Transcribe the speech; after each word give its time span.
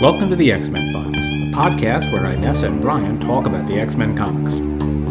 Welcome 0.00 0.30
to 0.30 0.36
the 0.36 0.52
X 0.52 0.68
Men 0.68 0.92
Files, 0.92 1.24
a 1.24 1.50
podcast 1.50 2.12
where 2.12 2.22
Inessa 2.22 2.68
and 2.68 2.80
Brian 2.80 3.18
talk 3.18 3.46
about 3.46 3.66
the 3.66 3.80
X 3.80 3.96
Men 3.96 4.16
comics. 4.16 4.54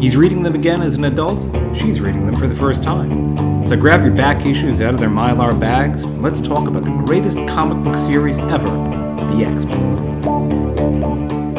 He's 0.02 0.16
reading 0.16 0.42
them 0.42 0.54
again 0.54 0.80
as 0.80 0.94
an 0.96 1.04
adult, 1.04 1.42
she's 1.76 2.00
reading 2.00 2.24
them 2.24 2.36
for 2.36 2.46
the 2.46 2.54
first 2.54 2.82
time. 2.82 3.66
So 3.68 3.76
grab 3.76 4.02
your 4.02 4.14
back 4.14 4.46
issues 4.46 4.80
out 4.80 4.94
of 4.94 5.00
their 5.00 5.10
mylar 5.10 5.60
bags, 5.60 6.04
and 6.04 6.22
let's 6.22 6.40
talk 6.40 6.66
about 6.66 6.86
the 6.86 7.02
greatest 7.04 7.36
comic 7.46 7.84
book 7.84 7.98
series 7.98 8.38
ever 8.38 8.68
the 8.68 9.44
X 9.44 9.66
Men. 9.66 10.18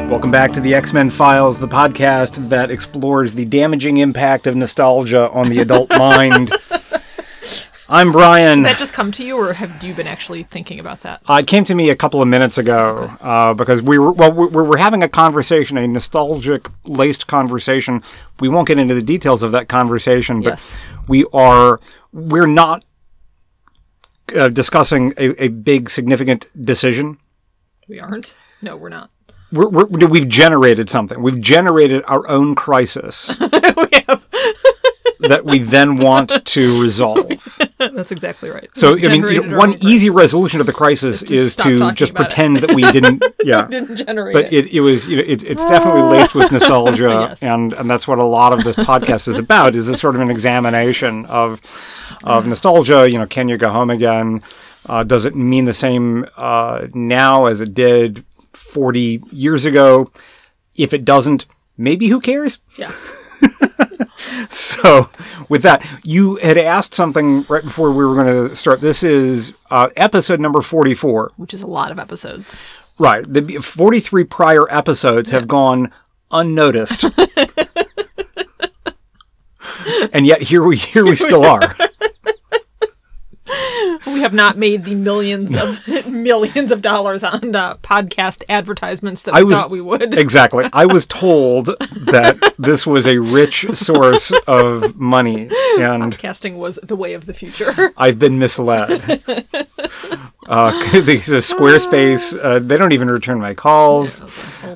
Welcome 0.09 0.32
back 0.32 0.52
to 0.54 0.59
the 0.59 0.73
X 0.73 0.91
Men 0.91 1.11
Files, 1.11 1.59
the 1.59 1.68
podcast 1.68 2.50
that 2.50 2.71
explores 2.71 3.36
the 3.36 3.46
damaging 3.46 3.98
impact 3.98 4.48
of 4.48 4.55
nostalgia 4.55 5.30
on 5.30 5.50
the 5.50 5.59
adult 5.59 5.89
mind. 6.00 6.52
I'm 7.91 8.11
Brian. 8.11 8.59
Did 8.59 8.65
that 8.67 8.77
just 8.77 8.93
come 8.93 9.11
to 9.13 9.25
you, 9.25 9.35
or 9.35 9.53
have 9.53 9.83
you 9.83 9.95
been 9.95 10.05
actually 10.07 10.43
thinking 10.43 10.79
about 10.79 11.01
that? 11.01 11.21
Uh, 11.27 11.39
it 11.41 11.47
came 11.47 11.63
to 11.65 11.73
me 11.73 11.89
a 11.89 11.95
couple 11.95 12.21
of 12.21 12.27
minutes 12.27 12.59
ago 12.59 13.11
uh, 13.20 13.53
because 13.55 13.81
we 13.81 13.97
were 13.97 14.11
well, 14.11 14.31
we 14.31 14.45
we 14.45 14.61
were 14.61 14.77
having 14.77 15.02
a 15.02 15.09
conversation, 15.09 15.75
a 15.77 15.88
nostalgic 15.88 16.67
laced 16.85 17.25
conversation. 17.25 18.03
We 18.39 18.47
won't 18.47 18.67
get 18.67 18.77
into 18.77 18.94
the 18.94 19.02
details 19.02 19.41
of 19.41 19.52
that 19.53 19.67
conversation, 19.70 20.41
but 20.41 20.52
Yes. 20.52 20.77
we 21.07 21.25
are 21.33 21.80
we're 22.13 22.45
not 22.47 22.85
uh, 24.35 24.49
discussing 24.49 25.13
a, 25.17 25.44
a 25.45 25.47
big 25.47 25.89
significant 25.89 26.47
decision. 26.63 27.17
We 27.88 27.99
aren't. 27.99 28.35
No, 28.61 28.77
we're 28.77 28.89
not. 28.89 29.09
We're, 29.52 29.67
we're, 29.69 29.85
we've 30.08 30.27
generated 30.30 30.91
something. 30.91 31.19
We've 31.23 31.41
generated 31.41 32.03
our 32.08 32.27
own 32.30 32.53
crisis 32.53 33.35
we 33.39 33.47
have. 34.08 34.19
That 35.20 35.44
we 35.46 35.59
then 35.59 35.98
want 35.98 36.46
to 36.46 36.82
resolve. 36.82 37.28
That's 37.78 38.12
exactly 38.12 38.50
right. 38.50 38.70
So 38.73 38.94
I 38.94 39.08
mean, 39.08 39.23
you 39.23 39.44
know, 39.44 39.58
one 39.58 39.73
easy 39.84 40.09
resolution 40.09 40.59
of 40.59 40.66
the 40.66 40.73
crisis 40.73 41.22
is 41.23 41.55
to 41.58 41.92
just 41.92 42.14
pretend 42.14 42.58
that 42.58 42.73
we 42.73 42.90
didn't. 42.92 43.23
Yeah, 43.42 43.68
didn't 43.68 43.95
generate 43.95 44.34
but 44.34 44.45
it. 44.52 44.68
it, 44.68 44.73
it 44.73 44.82
was 44.82 45.08
you 45.08 45.16
know 45.16 45.23
it, 45.26 45.44
it's 45.45 45.66
definitely 45.66 46.02
laced 46.17 46.36
with 46.36 46.52
nostalgia 46.52 47.28
Yes. 47.30 47.42
and 47.42 47.72
and 47.72 47.89
that's 47.89 48.06
what 48.06 48.20
a 48.20 48.23
lot 48.26 48.52
of 48.52 48.66
this 48.66 48.76
podcast 48.76 49.30
is 49.30 49.39
about 49.39 49.76
is 49.76 49.88
a 49.88 49.95
sort 49.95 50.16
of 50.16 50.22
an 50.22 50.30
examination 50.30 51.26
of 51.28 51.61
of 52.26 52.45
nostalgia 52.45 53.09
you 53.09 53.17
know 53.17 53.26
can 53.26 53.48
you 53.48 53.58
go 53.58 53.70
home 53.70 53.89
again 53.89 54.42
uh, 54.88 55.04
does 55.04 55.23
it 55.26 55.36
mean 55.36 55.64
the 55.66 55.73
same 55.73 56.26
uh, 56.36 56.86
now 56.94 57.45
as 57.45 57.61
it 57.61 57.73
did 57.73 58.26
40 58.54 59.23
years 59.31 59.64
ago 59.66 60.11
if 60.76 60.94
it 60.94 61.06
doesn't 61.06 61.45
maybe 61.78 62.09
who 62.09 62.20
cares 62.20 62.59
yeah. 62.78 62.92
so 64.50 65.09
with 65.48 65.62
that 65.64 65.86
you 66.03 66.36
had 66.38 66.58
asked 66.58 66.94
something 66.94 67.44
right 67.50 67.64
before 67.64 67.92
we 67.92 68.03
were 68.03 68.16
going 68.16 68.50
to 68.50 68.56
start 68.56 68.81
this 68.81 69.03
is 69.03 69.53
uh, 69.72 69.89
episode 69.95 70.39
number 70.39 70.61
44 70.61 71.31
Which 71.38 71.53
is 71.53 71.61
a 71.61 71.67
lot 71.67 71.92
of 71.92 72.00
episodes. 72.00 72.76
Right. 72.98 73.23
The 73.31 73.59
43 73.59 74.26
prior 74.26 74.70
episodes 74.70 75.30
have 75.30 75.48
gone 75.48 75.94
unnoticed. 76.31 77.06
and 80.14 80.26
yet 80.26 80.42
here 80.42 80.64
we 80.64 80.76
here 80.76 81.06
we 81.06 81.16
still 81.16 81.45
are. 81.54 81.73
We 84.20 84.23
have 84.23 84.34
not 84.34 84.58
made 84.58 84.84
the 84.84 84.95
millions 84.95 85.56
of 85.56 85.88
millions 86.12 86.73
of 86.73 86.81
dollars 86.81 87.23
on 87.23 87.56
uh, 87.56 87.78
podcast 87.78 88.44
advertisements 88.50 89.22
that 89.22 89.34
we 89.34 89.39
I 89.39 89.44
was 89.44 89.56
thought 89.56 89.70
we 89.70 89.80
would. 89.80 90.14
Exactly. 90.14 90.67
I 90.73 90.88
was 90.88 91.06
told 91.08 91.67
that 91.67 92.56
this 92.59 92.86
was 92.86 93.08
a 93.08 93.20
rich 93.20 93.66
source 93.70 94.34
of 94.45 94.98
money 94.98 95.44
and 95.80 96.14
Podcasting 96.14 96.58
was 96.58 96.80
the 96.84 96.98
way 96.98 97.14
of 97.14 97.28
the 97.28 97.34
future. 97.34 97.94
I've 97.95 98.20
been 98.20 98.38
misled. 98.38 99.22
Uh, 100.50 100.72
these 101.02 101.31
uh, 101.31 101.36
Squarespace, 101.36 102.38
uh, 102.44 102.58
they 102.59 102.75
don't 102.75 102.92
even 102.92 103.09
return 103.09 103.39
my 103.39 103.53
calls. 103.53 104.19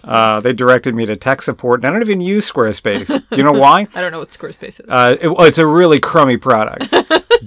Uh, 0.06 0.40
they 0.40 0.54
directed 0.54 0.94
me 0.94 1.06
to 1.08 1.16
tech 1.16 1.42
support, 1.42 1.80
and 1.80 1.88
I 1.88 1.90
don't 1.92 2.02
even 2.04 2.22
use 2.22 2.50
Squarespace. 2.50 3.08
Do 3.08 3.36
you 3.38 3.44
know 3.44 3.52
why? 3.52 3.88
I 3.96 4.02
don't 4.02 4.12
know 4.12 4.20
what 4.20 4.30
Squarespace 4.30 4.80
is. 4.80 4.86
Uh, 4.88 5.18
it- 5.20 5.28
well, 5.30 5.42
it's 5.48 5.58
a 5.58 5.66
really 5.66 6.00
crummy 6.00 6.38
product. 6.38 6.92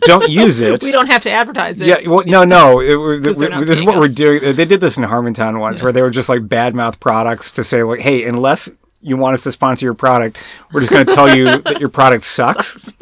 don't 0.00 0.28
use 0.28 0.60
it. 0.60 0.82
we 0.84 0.90
don't 0.90 1.06
have 1.06 1.22
to 1.22 1.30
advertise 1.30 1.80
it. 1.80 1.86
Yeah, 1.86 2.08
well, 2.08 2.24
no, 2.26 2.42
no. 2.44 2.80
It, 2.80 2.96
we- 2.96 3.20
this 3.20 3.78
is 3.78 3.84
what 3.84 3.98
we're 3.98 4.08
doing. 4.08 4.56
They 4.56 4.64
did 4.64 4.80
this 4.80 4.96
in 4.96 5.04
Harmontown 5.04 5.60
once, 5.60 5.80
where 5.80 5.92
they 5.92 6.02
were 6.02 6.10
just 6.10 6.28
like 6.28 6.42
badmouth 6.42 6.98
products 6.98 7.52
to 7.52 7.62
say, 7.64 7.84
like, 7.84 8.00
"Hey, 8.00 8.24
unless 8.26 8.68
you 9.00 9.16
want 9.16 9.34
us 9.34 9.42
to 9.42 9.52
sponsor 9.52 9.86
your 9.86 9.94
product, 9.94 10.38
we're 10.72 10.80
just 10.80 10.90
going 10.92 11.06
to 11.06 11.14
tell 11.14 11.34
you 11.34 11.62
that 11.62 11.78
your 11.78 11.88
product 11.90 12.24
sucks." 12.24 12.92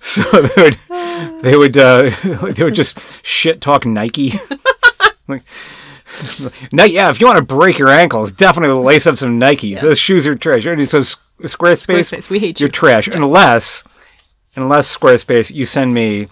so 0.00 0.22
they 0.24 0.62
would, 0.64 0.78
they 1.42 1.56
would, 1.56 1.76
uh, 1.76 2.10
they 2.22 2.64
would 2.64 2.74
just 2.74 2.98
shit 3.24 3.60
talk 3.60 3.86
Nike. 3.86 4.34
like, 5.28 5.42
no, 6.72 6.84
yeah, 6.84 7.10
if 7.10 7.20
you 7.20 7.26
want 7.26 7.38
to 7.38 7.44
break 7.44 7.78
your 7.78 7.88
ankles, 7.88 8.32
definitely 8.32 8.76
lace 8.82 9.06
up 9.06 9.16
some 9.16 9.38
Nikes. 9.38 9.80
Those 9.80 9.98
shoes 9.98 10.26
are 10.26 10.34
trash. 10.34 10.66
And 10.66 10.88
So 10.88 11.00
Squarespace, 11.00 11.86
Squarespace, 11.86 12.30
we 12.30 12.38
hate 12.38 12.60
you. 12.60 12.64
You're 12.64 12.68
you. 12.68 12.72
trash 12.72 13.08
unless, 13.08 13.82
unless 14.56 14.96
Squarespace, 14.96 15.52
you 15.52 15.64
send 15.64 15.94
me 15.94 16.28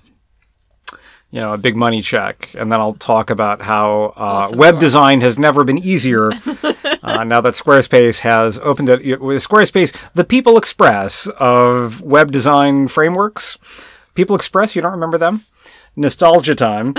you 1.31 1.41
know, 1.41 1.53
a 1.53 1.59
big 1.59 1.77
money 1.77 2.01
check, 2.01 2.51
and 2.55 2.73
then 2.73 2.81
I'll 2.81 2.95
talk 2.95 3.29
about 3.29 3.61
how 3.61 4.15
uh, 4.17 4.21
Awesome 4.21 4.59
web 4.59 4.79
design 4.79 5.21
has 5.21 5.39
never 5.39 5.63
been 5.63 5.77
easier. 5.79 6.33
uh, 7.03 7.25
now 7.25 7.43
that 7.43 7.55
Squarespace 7.55 8.21
has 8.21 8.59
opened 8.61 8.89
it- 8.89 9.21
with 9.21 9.47
Squarespace, 9.47 9.95
the 10.15 10.25
People 10.25 10.57
Express 10.57 11.27
of 11.39 12.01
web 12.01 12.33
design 12.33 12.89
frameworks. 12.89 13.59
People 14.19 14.35
Express, 14.35 14.75
you 14.75 14.83
don't 14.83 14.91
remember 14.91 15.17
them? 15.17 15.45
Nostalgia 15.95 16.57
time. 16.57 16.93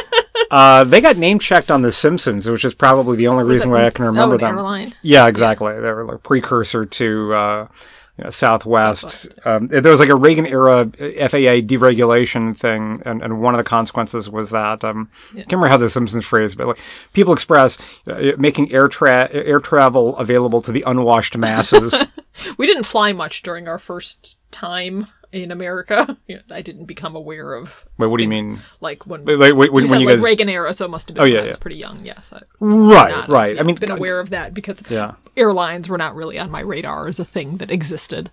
uh, 0.50 0.84
they 0.84 1.02
got 1.02 1.18
name 1.18 1.38
checked 1.38 1.70
on 1.70 1.82
The 1.82 1.92
Simpsons, 1.92 2.48
which 2.48 2.64
is 2.64 2.74
probably 2.74 3.18
the 3.18 3.26
only 3.26 3.44
reason 3.44 3.68
why 3.68 3.84
I 3.84 3.90
can 3.90 4.06
remember 4.06 4.36
oh, 4.36 4.38
them. 4.38 4.56
airline. 4.56 4.94
Yeah, 5.02 5.26
exactly. 5.26 5.74
They 5.74 5.92
were 5.92 6.06
like 6.06 6.22
precursor 6.22 6.86
to 6.86 7.34
uh, 7.34 7.68
you 8.16 8.24
know, 8.24 8.30
Southwest. 8.30 9.28
Um, 9.44 9.66
there 9.66 9.90
was 9.90 10.00
like 10.00 10.08
a 10.08 10.14
Reagan 10.14 10.46
era 10.46 10.86
FAA 10.96 11.60
deregulation 11.60 12.56
thing, 12.56 13.02
and, 13.04 13.22
and 13.22 13.42
one 13.42 13.52
of 13.52 13.58
the 13.58 13.64
consequences 13.64 14.30
was 14.30 14.48
that 14.48 14.82
um, 14.82 15.10
I 15.32 15.40
can't 15.40 15.52
remember 15.52 15.68
how 15.68 15.76
the 15.76 15.90
Simpsons 15.90 16.24
phrase, 16.24 16.54
but 16.54 16.68
like 16.68 16.80
People 17.12 17.34
Express 17.34 17.76
uh, 18.06 18.32
making 18.38 18.72
air 18.72 18.88
tra- 18.88 19.28
air 19.30 19.60
travel 19.60 20.16
available 20.16 20.62
to 20.62 20.72
the 20.72 20.84
unwashed 20.86 21.36
masses. 21.36 21.94
We 22.56 22.66
didn't 22.66 22.84
fly 22.84 23.12
much 23.12 23.42
during 23.42 23.68
our 23.68 23.78
first 23.78 24.38
time 24.50 25.06
in 25.32 25.50
America. 25.50 26.16
I 26.52 26.60
didn't 26.62 26.84
become 26.84 27.16
aware 27.16 27.54
of. 27.54 27.86
Wait, 27.98 28.06
what 28.06 28.18
do 28.18 28.22
you 28.22 28.28
mean? 28.28 28.58
Like 28.80 29.06
when 29.06 29.24
Like, 29.24 29.54
when, 29.54 29.72
when 29.72 29.82
you 29.84 29.88
said 29.88 30.00
you 30.00 30.06
like 30.06 30.16
guys, 30.16 30.24
Reagan 30.24 30.48
era, 30.48 30.72
so 30.74 30.84
it 30.84 30.90
must 30.90 31.08
have 31.08 31.14
been 31.14 31.22
Oh, 31.22 31.24
when 31.24 31.32
yeah, 31.32 31.40
I 31.40 31.46
was 31.46 31.56
pretty 31.56 31.76
young. 31.78 32.04
Yes, 32.04 32.32
I 32.32 32.40
right, 32.60 33.10
not 33.10 33.28
right. 33.28 33.54
yeah, 33.56 33.60
I 33.60 33.64
mean, 33.64 33.76
been 33.76 33.90
aware 33.90 34.20
of 34.20 34.30
that 34.30 34.52
because 34.54 34.82
Yeah. 34.90 35.14
airlines 35.36 35.88
were 35.88 35.98
not 35.98 36.14
really 36.14 36.38
on 36.38 36.50
my 36.50 36.60
radar 36.60 37.08
as 37.08 37.18
a 37.18 37.24
thing 37.24 37.56
that 37.56 37.70
existed 37.70 38.30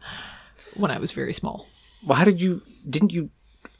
when 0.75 0.91
I 0.91 0.97
was 0.99 1.11
very 1.13 1.33
small. 1.33 1.67
well, 2.05 2.17
how 2.17 2.25
did 2.25 2.39
you? 2.41 2.61
Didn't 2.89 3.11
you 3.11 3.29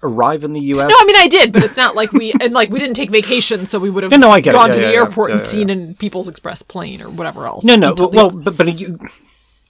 arrive 0.02 0.44
in 0.46 0.54
the 0.54 0.62
U.S.? 0.62 0.90
No, 0.90 0.96
I 0.98 1.06
mean 1.06 1.16
I 1.18 1.28
did, 1.28 1.52
but 1.52 1.64
it's 1.64 1.78
not 1.78 1.96
like 1.96 2.12
we 2.14 2.32
and 2.42 2.54
like 2.54 2.70
we 2.70 2.80
didn't 2.80 2.96
take 2.96 3.10
vacation, 3.12 3.68
so 3.68 3.80
we 3.80 3.90
would 3.90 4.04
have 4.04 4.12
No, 4.12 4.18
no, 4.18 4.30
I 4.30 4.40
get 4.42 4.54
gone 4.54 4.70
Yeah, 4.70 4.74
to 4.76 4.80
yeah, 4.82 4.88
the 4.88 4.94
yeah. 4.94 5.00
airport 5.00 5.32
and 5.32 5.40
Yeah, 5.40 5.46
yeah, 5.46 5.50
seen 5.52 5.70
in 5.70 5.96
People's 5.96 6.28
Express 6.28 6.62
plane 6.62 7.02
or 7.02 7.10
whatever 7.10 7.46
else. 7.46 7.64
no, 7.66 7.76
no. 7.76 7.94
the- 7.94 8.08
Well, 8.08 8.30
but 8.32 8.56
but 8.58 8.80
you, 8.80 8.98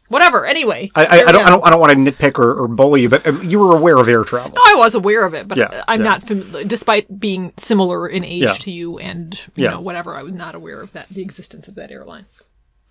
whatever. 0.10 0.46
Anyway, 0.46 0.92
I, 0.96 1.06
I, 1.06 1.16
I 1.28 1.32
don't, 1.32 1.46
I 1.46 1.50
don't, 1.50 1.66
I 1.66 1.70
don't 1.70 1.80
want 1.80 1.94
to 1.94 1.98
nitpick 1.98 2.38
or, 2.38 2.54
or 2.64 2.68
bully 2.68 3.04
you, 3.04 3.10
but 3.10 3.26
uh, 3.26 3.32
you 3.42 3.58
were 3.60 3.76
aware 3.78 3.98
of 3.98 4.10
air 4.10 4.24
travel. 4.24 4.52
No, 4.52 4.62
I 4.66 4.76
was 4.76 4.94
aware 4.96 5.26
of 5.26 5.34
it, 5.34 5.48
but 5.48 5.58
Yeah, 5.58 5.84
I'm 5.88 6.02
yeah. 6.02 6.10
not 6.10 6.24
familiar. 6.24 6.66
Despite 6.66 7.20
being 7.20 7.54
similar 7.58 8.08
in 8.08 8.24
age 8.26 8.44
Yeah. 8.44 8.54
to 8.54 8.72
you 8.72 8.98
and 9.00 9.40
you 9.56 9.68
know 9.70 9.80
whatever, 9.80 10.16
I 10.16 10.24
was 10.24 10.34
not 10.34 10.54
aware 10.56 10.82
of 10.82 10.92
that 10.94 11.08
the 11.10 11.22
existence 11.22 11.68
of 11.70 11.76
that 11.76 11.90
airline. 11.92 12.26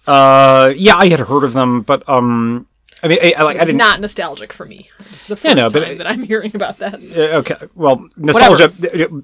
Uh, 0.06 0.72
yeah, 0.76 0.96
I 0.96 1.08
had 1.08 1.20
heard 1.20 1.44
of 1.44 1.52
them, 1.52 1.82
but 1.82 2.08
um, 2.08 2.66
I 3.02 3.08
mean, 3.08 3.18
I, 3.22 3.34
I 3.36 3.42
like 3.42 3.56
I 3.56 3.60
It's 3.60 3.66
didn't. 3.66 3.78
not 3.78 4.00
nostalgic 4.00 4.52
for 4.54 4.64
me. 4.64 4.88
It's 5.10 5.26
the 5.26 5.36
first 5.36 5.44
Yeah, 5.44 5.54
no, 5.54 5.70
but 5.70 5.84
time 5.84 5.98
that 5.98 6.06
I'm 6.06 6.22
hearing 6.22 6.50
about 6.54 6.78
that. 6.78 6.94
uh, 6.94 7.38
okay, 7.40 7.56
well, 7.74 8.04
nostalgia. 8.16 8.68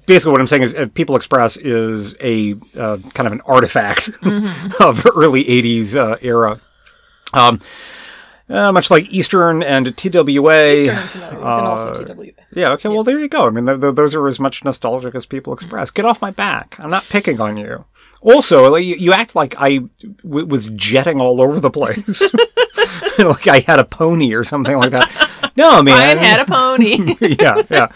Basically, 0.05 0.31
what 0.31 0.39
I'm 0.41 0.47
saying 0.47 0.61
is, 0.63 0.75
uh, 0.75 0.85
People 0.93 1.15
Express 1.15 1.57
is 1.57 2.13
a 2.21 2.53
uh, 2.77 2.97
kind 3.15 3.25
of 3.27 3.33
an 3.33 3.41
artifact 3.45 4.11
Mm-hmm. 4.21 4.71
of 4.83 5.05
early 5.15 5.43
'80s 5.43 5.95
uh, 5.95 6.17
era. 6.21 6.61
Um, 7.33 7.59
uh, 8.47 8.71
much 8.71 8.91
like 8.91 9.11
Eastern 9.11 9.63
and 9.63 9.97
TWA. 9.97 10.73
Eastern 10.73 10.97
I'm 10.97 11.07
familiar 11.07 11.35
with, 11.35 11.47
and 11.47 11.67
also 11.67 11.87
uh, 11.89 12.13
TW. 12.13 12.31
Yeah, 12.53 12.71
okay, 12.73 12.89
well, 12.89 13.03
there 13.03 13.19
you 13.19 13.27
go. 13.27 13.47
I 13.47 13.49
mean, 13.49 13.65
th- 13.65 13.81
th- 13.81 13.95
those 13.95 14.13
are 14.13 14.27
as 14.27 14.39
much 14.39 14.63
nostalgic 14.63 15.15
as 15.15 15.25
People 15.25 15.51
Express. 15.53 15.89
Get 15.89 16.05
off 16.05 16.21
my 16.21 16.31
back. 16.31 16.79
I'm 16.79 16.91
not 16.91 17.03
picking 17.09 17.41
on 17.41 17.57
you. 17.57 17.85
Also, 18.21 18.69
like, 18.69 18.85
you, 18.85 18.95
you 18.95 19.13
act 19.13 19.35
like 19.35 19.55
I 19.57 19.79
w- 20.23 20.45
was 20.45 20.69
jetting 20.69 21.19
all 21.19 21.41
over 21.41 21.59
the 21.59 21.71
place. 21.71 22.21
like 23.17 23.47
I 23.47 23.59
had 23.59 23.79
a 23.79 23.85
pony 23.85 24.33
or 24.35 24.43
something 24.43 24.77
like 24.77 24.91
that. 24.91 25.51
No, 25.55 25.81
man. 25.81 25.95
Brian 25.95 26.17
had 26.17 26.41
a 26.41 26.45
pony. 26.45 27.15
yeah, 27.39 27.61
yeah. 27.69 27.87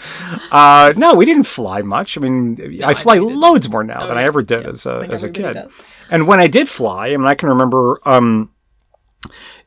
Uh, 0.51 0.93
no, 0.95 1.13
we 1.13 1.25
didn't 1.25 1.43
fly 1.43 1.81
much. 1.81 2.17
I 2.17 2.21
mean, 2.21 2.81
I 2.83 2.93
fly 2.93 3.19
bet 3.19 3.27
loads 3.27 3.69
more 3.69 3.83
now 3.83 4.07
than 4.07 4.17
I 4.17 4.23
ever 4.23 4.41
did 4.41 4.63
yeah. 4.63 4.69
as 4.69 4.85
a, 4.85 4.91
I 4.91 5.05
as 5.07 5.23
a 5.23 5.29
kid. 5.29 5.53
does. 5.53 5.71
And 6.09 6.25
when 6.25 6.39
I 6.39 6.47
did 6.47 6.69
fly, 6.69 7.09
I 7.09 7.17
mean, 7.17 7.27
I 7.27 7.35
can 7.35 7.49
remember 7.49 7.99
um, 8.05 8.49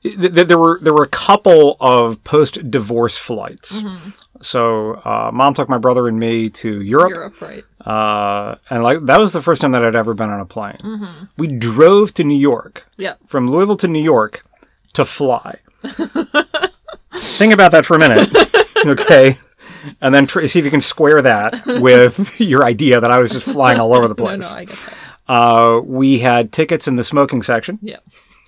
there 0.02 0.58
were 0.58 0.78
there 0.80 0.92
were 0.94 1.02
a 1.04 1.08
couple 1.08 1.76
of 1.80 2.22
post 2.24 2.70
divorce 2.70 3.16
flights. 3.18 3.76
Mm-hmm. 3.76 4.10
So 4.40 4.94
uh, 5.04 5.30
mom 5.32 5.54
took 5.54 5.68
my 5.68 5.78
brother 5.78 6.08
and 6.08 6.18
me 6.18 6.50
to 6.50 6.80
Europe. 6.80 7.10
Europe, 7.14 7.40
right? 7.40 7.64
Uh, 7.86 8.56
and 8.70 8.82
like 8.82 9.04
that 9.06 9.18
was 9.20 9.32
the 9.32 9.42
first 9.42 9.60
time 9.60 9.72
that 9.72 9.84
I'd 9.84 9.94
ever 9.94 10.14
been 10.14 10.30
on 10.30 10.40
a 10.40 10.44
plane. 10.46 11.06
We 11.36 11.46
drove 11.46 12.12
to 12.14 12.24
New 12.24 12.38
York 12.38 12.86
Yeah. 12.96 13.14
from 13.26 13.48
Louisville 13.48 13.76
to 13.78 13.88
New 13.88 14.02
York 14.02 14.44
to 14.94 15.04
fly. 15.04 15.58
Think 17.14 17.52
about 17.52 17.72
that 17.72 17.84
for 17.84 17.94
a 17.96 17.98
minute, 17.98 18.30
okay? 18.86 19.36
And 20.00 20.14
then 20.14 20.26
tr- 20.26 20.46
see 20.46 20.58
if 20.58 20.64
you 20.64 20.70
can 20.70 20.80
square 20.80 21.22
that 21.22 21.64
with 21.66 22.40
your 22.40 22.64
idea 22.64 23.00
that 23.00 23.10
I 23.10 23.18
was 23.18 23.30
just 23.32 23.46
flying 23.46 23.78
all 23.80 23.92
over 23.94 24.08
the 24.08 24.14
No, 24.14 24.24
place. 24.24 24.40
no, 24.40 24.56
I 24.58 24.64
get 24.64 24.76
that. 24.76 24.96
Uh, 25.28 25.80
we 25.84 26.18
had 26.18 26.52
tickets 26.52 26.88
in 26.88 26.96
the 26.96 27.04
smoking 27.04 27.42
section 27.42 27.78
Yeah. 27.82 27.98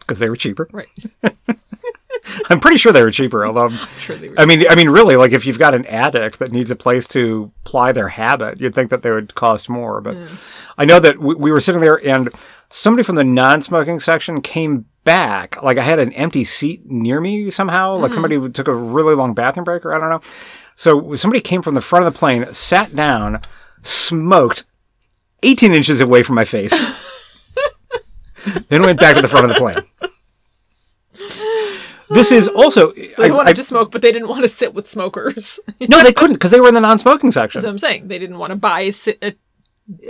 Because 0.07 0.19
they 0.19 0.29
were 0.29 0.37
cheaper. 0.37 0.69
Right. 0.73 0.89
I'm 2.51 2.61
pretty 2.61 2.79
sure 2.79 2.93
they 2.93 3.03
were 3.03 3.11
cheaper. 3.11 3.45
Although, 3.45 3.67
I'm 3.67 3.77
Sure 3.99 4.17
they 4.17 4.29
were. 4.29 4.39
I 4.39 4.47
mean, 4.47 4.65
I 4.69 4.75
mean, 4.75 4.89
really, 4.89 5.17
like 5.17 5.33
if 5.33 5.47
you've 5.47 5.59
got 5.59 5.75
an 5.75 5.87
addict 5.87 6.39
that 6.39 6.53
needs 6.53 6.71
a 6.71 6.77
place 6.77 7.07
to 7.09 7.51
ply 7.65 7.93
their 7.93 8.09
habit, 8.09 8.61
you'd 8.61 8.75
think 8.75 8.91
that 8.91 9.03
they 9.03 9.11
would 9.11 9.35
cost 9.35 9.69
more. 9.69 10.01
But 10.01 10.17
I 10.79 10.85
know 10.85 11.01
that 11.01 11.19
we, 11.19 11.35
we 11.35 11.53
were 11.53 11.61
sitting 11.61 11.81
there, 11.81 12.01
and 12.07 12.31
somebody 12.71 13.03
from 13.03 13.17
the 13.17 13.25
non-smoking 13.25 14.01
section 14.01 14.41
came 14.41 14.87
back. 15.05 15.63
Like 15.63 15.79
I 15.79 15.83
had 15.83 15.99
an 15.99 16.13
empty 16.15 16.45
seat 16.45 16.91
near 16.91 17.21
me 17.21 17.51
somehow. 17.51 17.97
Like 17.97 18.11
mm-hmm. 18.11 18.15
somebody 18.15 18.51
took 18.51 18.69
a 18.69 18.75
really 18.75 19.15
long 19.15 19.35
bathroom 19.35 19.65
break, 19.65 19.85
or 19.85 19.95
I 19.95 19.99
don't 19.99 20.11
know. 20.11 20.21
So 20.77 21.15
somebody 21.17 21.41
came 21.41 21.63
from 21.63 21.75
the 21.75 21.81
front 21.81 22.07
of 22.07 22.13
the 22.13 22.19
plane, 22.19 22.53
sat 22.53 22.95
down, 22.95 23.41
smoked 23.83 24.65
18 25.43 25.73
inches 25.73 26.01
away 26.01 26.23
from 26.23 26.35
my 26.35 26.45
face, 26.45 26.73
then 28.69 28.83
went 28.83 28.99
back 29.01 29.15
to 29.17 29.23
the 29.23 29.29
front 29.29 29.47
of 29.47 29.51
the 29.53 29.59
plane. 29.59 29.77
This 32.11 32.31
is 32.31 32.49
also 32.49 32.93
they 32.93 33.13
I- 33.19 33.31
wanted 33.31 33.51
I- 33.51 33.53
to 33.55 33.65
smoke, 33.65 33.91
but 33.91 34.03
they 34.03 34.13
didn't 34.13 34.29
want 34.29 34.43
to 34.43 34.49
sit 34.49 34.75
with 34.75 34.89
smokers. 34.89 35.59
No, 35.89 36.03
they 36.03 36.13
couldn't 36.13 36.35
because 36.35 36.51
they 36.51 36.61
were 36.61 36.69
in 36.69 36.75
the 36.75 36.81
non-smoking 36.81 37.29
what 37.29 37.35
section 37.35 37.65
I'm 37.65 37.79
saying. 37.79 38.09
They 38.09 38.19
didn't 38.19 38.39
want 38.39 38.51
to 38.51 38.57
buy 38.57 38.91
sit, 38.91 39.19
uh, 39.23 39.31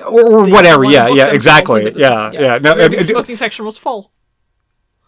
or, 0.08 0.22
or 0.26 0.48
whatever. 0.48 0.84
Yeah, 0.84 1.08
yeah, 1.08 1.32
exactly. 1.32 1.90
the 1.90 1.98
Yeah, 1.98 2.30
yeah. 2.32 2.58
No, 2.58 2.88
the 2.88 3.04
smoking 3.04 3.36
section 3.36 3.64
was 3.64 3.78
full. 3.78 4.10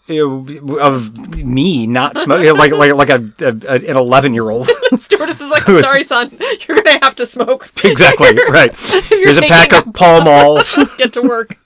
Of 0.09 1.35
me 1.37 1.87
not 1.87 2.17
smoking, 2.19 2.57
like 2.57 2.73
like 2.73 2.93
like 2.95 3.11
a, 3.11 3.33
a 3.41 3.49
an 3.91 3.97
eleven-year-old. 3.97 4.67
Stewardess 4.97 5.41
is 5.41 5.51
like, 5.51 5.69
I'm 5.69 5.83
sorry, 5.83 6.03
son, 6.05 6.37
you're 6.67 6.77
gonna 6.83 6.99
have 7.03 7.17
to 7.17 7.27
smoke. 7.27 7.71
exactly 7.85 8.37
right. 8.49 8.73
Here's 9.09 9.39
a 9.39 9.43
pack 9.43 9.71
taking 9.71 9.89
of 9.89 9.95
Pall 9.95 10.23
Malls. 10.23 10.77
Get 10.99 11.13
to 11.15 11.23
work. 11.23 11.57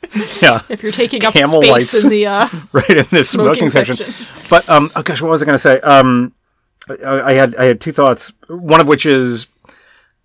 yeah, 0.42 0.62
If 0.68 0.82
you're 0.82 0.90
taking 0.92 1.24
up 1.24 1.32
Camel 1.34 1.62
space 1.62 1.72
lights. 1.72 2.04
in 2.04 2.10
the 2.10 2.26
uh, 2.26 2.48
right 2.72 2.90
in 2.90 3.06
this 3.10 3.30
smoking, 3.30 3.68
Smoking 3.68 3.70
section. 3.70 3.96
section. 3.96 4.26
But 4.48 4.68
um, 4.68 4.90
oh 4.96 5.02
gosh, 5.02 5.20
what 5.22 5.30
was 5.30 5.42
I 5.42 5.44
going 5.46 5.54
to 5.54 5.58
say? 5.58 5.78
Um, 5.80 6.32
I, 6.88 7.20
I 7.20 7.32
had 7.34 7.54
I 7.56 7.64
had 7.64 7.80
two 7.80 7.92
thoughts. 7.92 8.32
One 8.48 8.80
of 8.80 8.88
which 8.88 9.06
is 9.06 9.46
a 9.68 9.70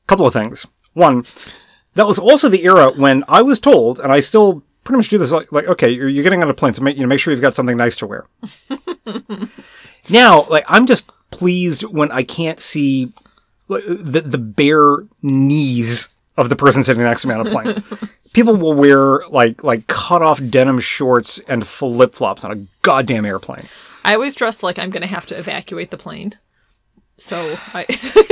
couple 0.07 0.25
of 0.25 0.33
things. 0.33 0.65
One, 0.93 1.23
that 1.95 2.07
was 2.07 2.17
also 2.17 2.49
the 2.49 2.63
era 2.63 2.91
when 2.91 3.23
I 3.27 3.41
was 3.41 3.59
told, 3.59 3.99
and 3.99 4.11
I 4.11 4.21
still 4.21 4.63
pretty 4.85 4.97
much 4.97 5.09
do 5.09 5.17
this. 5.17 5.31
Like, 5.31 5.51
like 5.51 5.67
okay, 5.67 5.89
you're, 5.89 6.07
you're 6.07 6.23
getting 6.23 6.41
on 6.41 6.49
a 6.49 6.53
plane, 6.53 6.73
so 6.73 6.81
make 6.81 6.95
you 6.95 7.01
know 7.01 7.09
make 7.09 7.19
sure 7.19 7.33
you've 7.33 7.41
got 7.41 7.53
something 7.53 7.75
nice 7.75 7.97
to 7.97 8.07
wear. 8.07 8.25
now, 10.09 10.45
like 10.45 10.63
I'm 10.69 10.87
just 10.87 11.11
pleased 11.31 11.83
when 11.83 12.09
I 12.11 12.23
can't 12.23 12.61
see 12.61 13.11
the 13.67 14.23
the 14.25 14.37
bare 14.37 15.05
knees 15.21 16.07
of 16.37 16.49
the 16.49 16.55
person 16.55 16.83
sitting 16.83 17.03
next 17.03 17.23
to 17.23 17.27
me 17.27 17.33
on 17.33 17.45
a 17.45 17.49
plane. 17.49 17.83
People 18.33 18.55
will 18.55 18.73
wear 18.73 19.27
like 19.27 19.63
like 19.63 19.87
cut 19.87 20.21
off 20.21 20.39
denim 20.49 20.79
shorts 20.79 21.39
and 21.47 21.67
flip 21.67 22.15
flops 22.15 22.45
on 22.45 22.51
a 22.51 22.65
goddamn 22.81 23.25
airplane. 23.25 23.67
I 24.05 24.13
always 24.13 24.35
dress 24.35 24.61
like 24.63 24.79
I'm 24.79 24.91
gonna 24.91 25.07
have 25.07 25.25
to 25.27 25.37
evacuate 25.37 25.89
the 25.89 25.97
plane. 25.97 26.35
So 27.17 27.57
I 27.73 27.85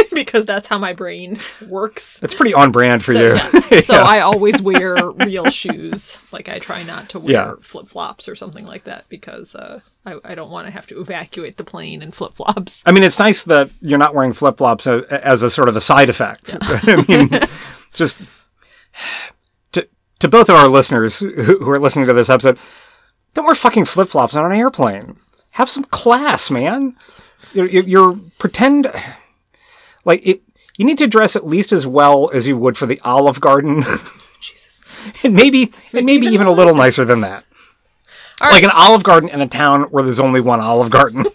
because 0.13 0.45
that's 0.45 0.67
how 0.67 0.77
my 0.77 0.91
brain 0.93 1.39
works. 1.67 2.19
That's 2.19 2.33
pretty 2.33 2.53
on 2.53 2.71
brand 2.73 3.03
for 3.03 3.13
So, 3.13 3.19
you. 3.21 3.35
yeah. 3.71 3.79
so 3.81 3.93
I 3.95 4.19
always 4.19 4.61
wear 4.61 4.97
real 5.11 5.49
shoes. 5.49 6.17
Like 6.33 6.49
I 6.49 6.59
try 6.59 6.83
not 6.83 7.07
to 7.09 7.19
wear 7.19 7.31
Yeah. 7.33 7.53
flip 7.61 7.87
flops 7.87 8.27
or 8.27 8.35
something 8.35 8.65
like 8.65 8.83
that 8.83 9.05
because 9.07 9.55
uh, 9.55 9.79
I, 10.05 10.19
I 10.25 10.35
don't 10.35 10.51
want 10.51 10.67
to 10.67 10.71
have 10.71 10.85
to 10.87 10.99
evacuate 10.99 11.55
the 11.55 11.63
plane 11.63 12.01
in 12.01 12.11
flip 12.11 12.33
flops. 12.33 12.83
I 12.85 12.91
mean, 12.91 13.03
it's 13.03 13.19
nice 13.19 13.43
that 13.45 13.69
you're 13.79 13.97
not 13.97 14.13
wearing 14.15 14.33
flip 14.33 14.57
flops 14.57 14.85
as 14.85 15.43
a 15.43 15.49
sort 15.49 15.69
of 15.69 15.75
a 15.77 15.81
side 15.81 16.09
effect. 16.09 16.57
I 16.61 17.05
mean, 17.07 17.29
just 17.93 18.17
to 19.71 19.87
to 20.19 20.27
both 20.27 20.49
of 20.49 20.55
our 20.55 20.67
listeners 20.67 21.19
who, 21.19 21.31
who 21.31 21.69
are 21.69 21.79
listening 21.79 22.07
to 22.07 22.13
this 22.13 22.29
episode, 22.29 22.57
don't 23.33 23.45
wear 23.45 23.55
fucking 23.55 23.85
flip 23.85 24.09
flops 24.09 24.35
on 24.35 24.45
an 24.51 24.57
airplane. 24.57 25.17
Have 25.51 25.69
some 25.69 25.83
class, 25.85 26.51
man. 26.51 26.97
You're, 27.53 27.67
you're, 27.67 28.15
pretend 28.39 28.91
like 30.05 30.25
it. 30.25 30.41
You 30.77 30.85
need 30.85 30.97
to 30.97 31.07
dress 31.07 31.35
at 31.35 31.45
least 31.45 31.71
as 31.71 31.85
well 31.85 32.31
as 32.33 32.47
you 32.47 32.57
would 32.57 32.77
for 32.77 32.87
the 32.87 32.99
Olive 33.01 33.39
Garden, 33.39 33.83
Jesus. 34.41 34.81
and 35.23 35.35
maybe 35.35 35.71
and 35.93 36.05
maybe 36.05 36.25
even 36.27 36.47
a 36.47 36.51
little 36.59 36.75
nicer 36.75 37.05
than 37.05 37.21
that. 37.21 37.45
All 38.41 38.49
like 38.49 38.63
right. 38.63 38.65
an 38.65 38.71
Olive 38.75 39.03
Garden 39.03 39.29
in 39.29 39.39
a 39.39 39.47
town 39.47 39.83
where 39.83 40.03
there's 40.03 40.19
only 40.19 40.41
one 40.41 40.59
Olive 40.59 40.89
Garden. 40.89 41.25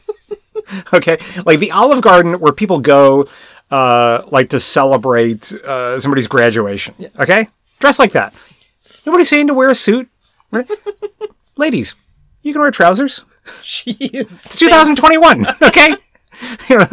okay, 0.93 1.19
like 1.47 1.61
the 1.61 1.71
Olive 1.71 2.03
Garden 2.03 2.41
where 2.41 2.53
people 2.53 2.81
go, 2.81 3.29
uh, 3.71 4.23
like 4.31 4.51
to 4.51 4.61
celebrate 4.61 5.53
uh, 5.53 6.01
somebody's 6.01 6.27
graduation. 6.27 6.95
Okay, 7.19 7.49
dress 7.79 7.99
like 7.99 8.13
that. 8.13 8.35
Nobody's 9.07 9.29
saying 9.29 9.47
to 9.47 9.55
wear 9.55 9.71
a 9.71 9.75
suit. 9.75 10.11
Ladies, 11.57 11.95
you 12.43 12.53
can 12.53 12.61
wear 12.61 12.71
trousers. 12.73 13.25
Jeez. 13.47 14.11
It's 14.13 14.59
2021. 14.59 15.47
Okay. 15.63 15.97
You 16.69 16.77
know, 16.77 16.87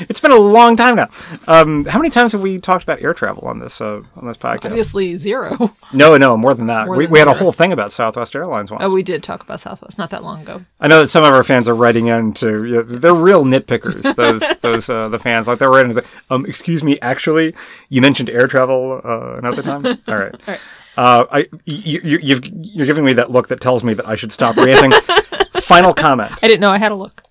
it's 0.00 0.20
been 0.20 0.32
a 0.32 0.36
long 0.36 0.76
time 0.76 0.96
now. 0.96 1.08
Um, 1.46 1.84
how 1.84 1.98
many 1.98 2.10
times 2.10 2.32
have 2.32 2.42
we 2.42 2.58
talked 2.58 2.82
about 2.82 3.00
air 3.00 3.14
travel 3.14 3.46
on 3.46 3.60
this 3.60 3.80
uh, 3.80 4.02
on 4.16 4.26
this 4.26 4.36
podcast? 4.36 4.66
Obviously 4.66 5.16
zero. 5.16 5.76
No, 5.92 6.16
no, 6.16 6.38
more 6.38 6.54
than 6.54 6.66
that. 6.68 6.86
More 6.86 6.96
we, 6.96 7.04
than 7.04 7.12
we 7.12 7.18
had 7.18 7.28
a 7.28 7.34
whole 7.34 7.52
thing 7.52 7.70
about 7.70 7.92
Southwest 7.92 8.34
Airlines 8.34 8.70
once. 8.70 8.82
Oh, 8.82 8.92
we 8.92 9.02
did 9.02 9.22
talk 9.22 9.42
about 9.42 9.60
Southwest 9.60 9.98
not 9.98 10.08
that 10.10 10.24
long 10.24 10.40
ago. 10.40 10.64
I 10.80 10.88
know 10.88 11.02
that 11.02 11.08
some 11.08 11.22
of 11.22 11.34
our 11.34 11.44
fans 11.44 11.68
are 11.68 11.74
writing 11.74 12.06
in 12.06 12.32
to. 12.34 12.64
You 12.64 12.74
know, 12.76 12.82
they're 12.82 13.14
real 13.14 13.44
nitpickers. 13.44 14.14
Those 14.16 14.40
those 14.60 14.88
uh, 14.88 15.08
the 15.08 15.18
fans 15.18 15.46
like 15.46 15.58
they're 15.58 15.70
writing. 15.70 15.96
Um, 16.30 16.46
excuse 16.46 16.82
me. 16.82 16.98
Actually, 17.00 17.54
you 17.90 18.00
mentioned 18.00 18.30
air 18.30 18.46
travel 18.46 19.00
uh, 19.04 19.36
another 19.36 19.62
time. 19.62 19.84
All 19.84 20.16
right. 20.16 20.34
right. 20.46 20.60
Uh, 20.96 21.26
I 21.30 21.38
you, 21.64 22.00
you, 22.02 22.18
you've 22.22 22.40
you're 22.46 22.86
giving 22.86 23.04
me 23.04 23.12
that 23.14 23.30
look 23.30 23.48
that 23.48 23.60
tells 23.60 23.84
me 23.84 23.94
that 23.94 24.08
I 24.08 24.14
should 24.14 24.32
stop 24.32 24.56
ranting. 24.56 24.92
Final 25.60 25.94
comment. 25.94 26.32
I 26.42 26.48
didn't 26.48 26.60
know 26.60 26.70
I 26.70 26.78
had 26.78 26.92
a 26.92 26.96
look. 26.96 27.22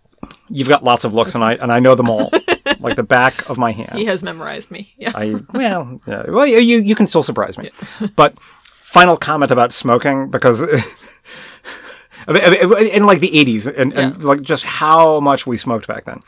You've 0.52 0.68
got 0.68 0.84
lots 0.84 1.04
of 1.04 1.14
looks, 1.14 1.36
and 1.36 1.44
I 1.44 1.54
and 1.54 1.72
I 1.72 1.80
know 1.80 1.96
them 1.96 2.10
all, 2.10 2.30
like 2.80 2.96
the 2.96 3.04
back 3.04 3.50
of 3.50 3.58
my 3.58 3.72
hand. 3.72 3.98
He 3.98 4.06
has 4.06 4.24
memorized 4.24 4.72
me. 4.72 4.94
Yeah. 4.98 5.12
I 5.16 5.42
well, 5.54 6.02
yeah, 6.06 6.30
well, 6.30 6.46
you 6.46 6.82
you 6.82 6.96
can 6.96 7.08
still 7.08 7.24
surprise 7.24 7.58
me. 7.58 7.72
But 8.16 8.40
final 8.40 9.18
comment 9.18 9.52
about 9.52 9.74
smoking 9.74 10.30
because. 10.30 10.62
I 12.28 12.34
mean, 12.34 12.44
I 12.44 12.66
mean, 12.66 12.88
In 12.88 13.06
like 13.08 13.20
the 13.20 13.32
80s, 13.32 13.66
and, 13.66 13.94
and 13.94 14.24
like 14.24 14.42
just 14.44 14.64
how 14.64 15.20
much 15.20 15.48
we 15.48 15.58
smoked 15.58 15.88
back 15.88 16.06
then. 16.06 16.22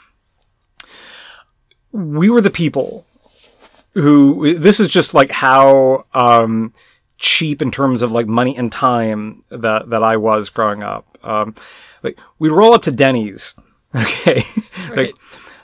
We 1.91 2.31
were 2.31 2.41
the 2.41 2.49
people 2.49 3.05
who, 3.93 4.57
this 4.57 4.79
is 4.79 4.87
just 4.87 5.13
like 5.13 5.29
how 5.29 6.05
um, 6.15 6.73
cheap 7.17 7.61
in 7.61 7.69
terms 7.69 8.01
of 8.01 8.11
like 8.11 8.27
money 8.27 8.57
and 8.57 8.71
time 8.71 9.43
that, 9.49 9.91
that 9.91 10.01
I 10.01 10.17
was 10.17 10.49
growing 10.49 10.81
up. 10.81 11.07
Um, 11.23 11.53
like, 12.01 12.17
we'd 12.39 12.49
roll 12.49 12.73
up 12.73 12.81
to 12.83 12.91
Denny's, 12.91 13.53
okay? 14.03 14.43
Right. 14.89 14.97
like, 14.97 15.15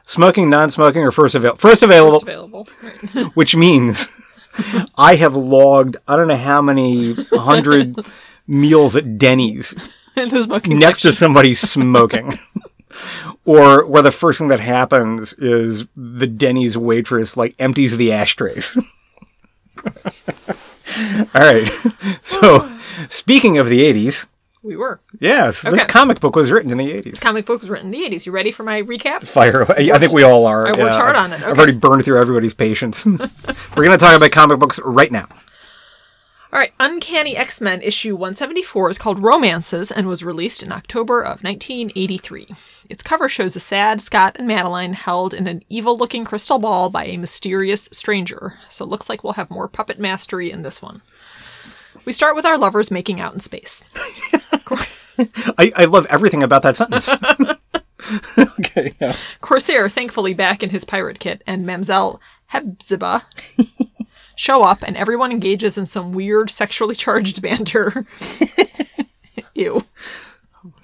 smoking, 0.06 0.50
non 0.50 0.72
smoking, 0.72 1.02
or 1.04 1.12
first, 1.12 1.36
avail- 1.36 1.56
first 1.56 1.84
available 1.84 2.20
First 2.20 2.24
available. 2.24 2.68
Right. 3.14 3.26
which 3.36 3.56
means 3.56 4.08
I 4.98 5.16
have 5.16 5.36
logged 5.36 5.98
I 6.08 6.16
don't 6.16 6.28
know 6.28 6.36
how 6.36 6.62
many 6.62 7.14
hundred 7.32 7.96
meals 8.48 8.96
at 8.96 9.18
Denny's 9.18 9.74
In 10.16 10.30
the 10.30 10.44
smoking 10.44 10.80
next 10.80 11.02
to 11.02 11.14
somebody 11.14 11.54
smoking. 11.54 12.40
or 13.46 13.86
where 13.86 14.02
the 14.02 14.12
first 14.12 14.40
thing 14.40 14.48
that 14.50 14.60
happens 14.60 15.34
is 15.34 15.86
the 15.96 16.28
Denny's 16.28 16.76
waitress 16.78 17.38
like 17.38 17.56
empties 17.60 17.98
the 17.98 18.12
ashtrays. 18.12 18.76
All 19.86 21.26
right. 21.36 21.70
So, 22.22 22.68
speaking 23.10 23.58
of 23.58 23.70
the 23.70 23.82
80s, 23.82 24.26
We 24.62 24.76
were. 24.76 25.00
yes, 25.20 25.62
this 25.62 25.74
Okay. 25.74 25.86
comic 25.86 26.20
book 26.20 26.36
was 26.36 26.52
written 26.52 26.70
in 26.72 26.78
the 26.78 26.92
80s. 26.92 27.12
This 27.12 27.20
Comic 27.22 27.46
book 27.46 27.62
was 27.62 27.70
written 27.70 27.88
in 27.88 27.92
the 27.92 28.06
80s. 28.06 28.26
You 28.26 28.32
ready 28.34 28.52
for 28.52 28.64
my 28.64 28.82
recap? 28.82 29.26
Fire 29.26 29.62
away. 29.62 29.92
I 29.92 29.98
think 30.00 30.12
we 30.12 30.24
all 30.24 30.46
are. 30.46 30.68
I 30.68 30.72
worked 30.72 30.96
hard 30.96 31.16
on 31.16 31.32
it. 31.32 31.42
I've 31.42 31.58
already 31.58 31.72
burned 31.78 32.04
through 32.04 32.20
everybody's 32.20 32.54
patience. 32.54 33.06
We're 33.06 33.86
going 33.86 33.92
to 33.92 33.98
talk 33.98 34.16
about 34.18 34.32
comic 34.32 34.60
books 34.60 34.78
right 34.84 35.12
now. 35.12 35.28
All 36.52 36.58
right, 36.60 36.74
Uncanny 36.80 37.38
X 37.38 37.62
Men 37.62 37.80
issue 37.84 38.16
174 38.16 38.90
is 38.90 38.98
called 38.98 39.20
Romances 39.22 39.92
and 39.92 40.08
was 40.08 40.24
released 40.24 40.64
in 40.64 40.72
October 40.72 41.22
of 41.22 41.44
1983. 41.44 42.48
Its 42.90 43.04
cover 43.04 43.30
shows 43.30 43.56
a 43.56 43.60
sad 43.60 44.02
Scott 44.02 44.36
and 44.40 44.48
Madeline 44.48 44.94
held 44.94 45.34
in 45.36 45.46
an 45.46 45.62
evil 45.70 45.96
looking 45.96 46.26
crystal 46.26 46.58
ball 46.58 46.90
by 46.90 47.06
a 47.06 47.18
mysterious 47.18 47.88
stranger, 47.92 48.56
so 48.68 48.84
it 48.84 48.90
looks 48.90 49.08
like 49.10 49.24
we'll 49.24 49.34
have 49.34 49.52
more 49.52 49.68
puppet 49.68 50.00
mastery 50.00 50.52
in 50.52 50.64
this 50.64 50.82
one. 50.82 51.04
We 52.10 52.14
start 52.14 52.36
with 52.36 52.48
our 52.48 52.58
lovers 52.58 52.90
making 52.90 53.22
out 53.22 53.36
in 53.36 53.40
space. 53.40 53.84
I, 55.60 55.72
I 55.76 55.86
love 55.86 56.08
everything 56.08 56.42
about 56.42 56.64
that 56.64 56.76
sentence. 56.76 57.08
okay, 58.60 58.96
yeah. 59.00 59.14
Corsair, 59.42 59.88
thankfully 59.90 60.34
back 60.34 60.64
in 60.64 60.72
his 60.72 60.84
pirate 60.84 61.20
kit, 61.20 61.44
and 61.46 61.68
Mamselle 61.68 62.20
Hepzibah 62.48 63.28
show 64.36 64.64
up 64.64 64.82
and 64.82 64.98
everyone 64.98 65.32
engages 65.32 65.78
in 65.78 65.86
some 65.86 66.12
weird 66.12 66.50
sexually 66.50 66.96
charged 66.96 67.44
banter. 67.44 68.08
Ew. 69.54 69.84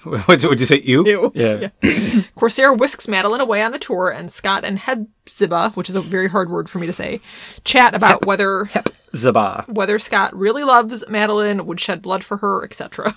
What 0.26 0.44
would 0.44 0.60
you 0.60 0.66
say? 0.66 0.82
You? 0.82 1.04
Ew. 1.06 1.32
Yeah. 1.34 1.70
Corsair 2.36 2.74
whisks 2.74 3.08
Madeline 3.08 3.42
away 3.42 3.62
on 3.64 3.74
a 3.74 3.80
tour, 3.80 4.10
and 4.10 4.32
Scott 4.32 4.64
and 4.64 4.78
Hepzibah, 4.80 5.72
which 5.72 5.90
is 5.90 5.96
a 5.96 6.02
very 6.02 6.28
hard 6.30 6.50
word 6.50 6.70
for 6.70 6.80
me 6.80 6.86
to 6.88 6.94
say, 6.94 7.22
chat 7.64 7.94
about 7.96 8.26
whether 8.26 8.66
Zaba. 9.14 9.68
whether 9.68 9.98
Scott 10.00 10.36
really 10.36 10.64
loves 10.64 11.04
Madeline, 11.10 11.66
would 11.66 11.80
shed 11.80 12.02
blood 12.02 12.24
for 12.24 12.38
her, 12.38 12.64
etc. 12.64 13.16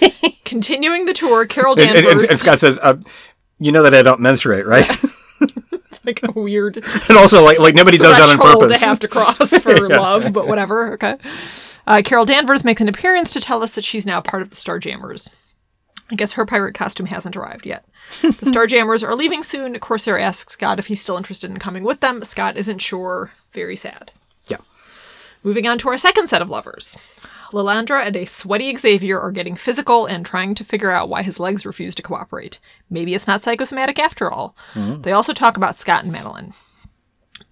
Continuing 0.44 1.06
the 1.06 1.12
tour, 1.14 1.46
Carol 1.46 1.72
And, 1.72 1.80
and- 1.82 1.96
and- 1.98 2.06
Danvers, 2.06 2.30
and 2.30 2.38
Scott 2.38 2.60
says, 2.60 2.78
uh, 2.82 2.96
"You 3.58 3.72
know 3.72 3.82
that 3.82 3.94
I 3.94 4.02
don't 4.02 4.20
menstruate, 4.20 4.66
right?" 4.66 4.88
It's 5.40 6.04
like 6.04 6.20
a 6.22 6.30
weird 6.32 6.76
and 6.76 7.18
also, 7.18 7.44
like, 7.44 7.58
like 7.58 7.74
nobody 7.74 7.98
does 7.98 8.16
that 8.16 8.38
on 8.40 8.52
purpose. 8.60 8.78
to 8.80 8.84
have 8.86 8.98
to 9.00 9.08
cross 9.08 9.56
for 9.58 9.88
love, 9.88 10.32
but 10.32 10.46
whatever. 10.46 10.94
Okay. 10.94 11.16
Uh, 11.86 12.02
Carol 12.04 12.24
Danvers 12.24 12.64
makes 12.64 12.80
an 12.80 12.88
appearance 12.88 13.32
to 13.34 13.40
tell 13.40 13.62
us 13.62 13.72
that 13.72 13.84
she's 13.84 14.06
now 14.06 14.20
part 14.20 14.42
of 14.42 14.50
the 14.50 14.56
Starjammers. 14.56 15.28
I 16.14 16.16
guess 16.16 16.30
her 16.34 16.46
pirate 16.46 16.74
costume 16.74 17.06
hasn't 17.06 17.36
arrived 17.36 17.66
yet. 17.66 17.84
The 18.22 18.46
Starjammers 18.46 19.02
are 19.02 19.16
leaving 19.16 19.42
soon. 19.42 19.76
Corsair 19.80 20.16
asks 20.16 20.52
Scott 20.52 20.78
if 20.78 20.86
he's 20.86 21.00
still 21.00 21.16
interested 21.16 21.50
in 21.50 21.58
coming 21.58 21.82
with 21.82 21.98
them. 21.98 22.22
Scott 22.22 22.56
isn't 22.56 22.78
sure. 22.78 23.32
Very 23.52 23.74
sad. 23.74 24.12
yeah. 24.46 24.58
Moving 25.42 25.66
on 25.66 25.76
to 25.78 25.88
our 25.88 25.96
second 25.96 26.28
set 26.28 26.40
of 26.40 26.48
lovers. 26.48 26.96
Lilandra 27.50 28.06
and 28.06 28.14
a 28.14 28.26
sweaty 28.26 28.76
Xavier 28.76 29.18
are 29.18 29.32
getting 29.32 29.56
physical 29.56 30.06
and 30.06 30.24
trying 30.24 30.54
to 30.54 30.62
figure 30.62 30.92
out 30.92 31.08
why 31.08 31.22
his 31.24 31.40
legs 31.40 31.66
refuse 31.66 31.96
to 31.96 32.02
cooperate. 32.02 32.60
Maybe 32.88 33.12
it's 33.12 33.26
not 33.26 33.40
psychosomatic 33.40 33.98
after 33.98 34.30
all. 34.30 34.54
Mm-hmm. 34.74 35.02
They 35.02 35.10
also 35.10 35.32
talk 35.32 35.56
about 35.56 35.76
Scott 35.76 36.04
and 36.04 36.12
Madeline. 36.12 36.52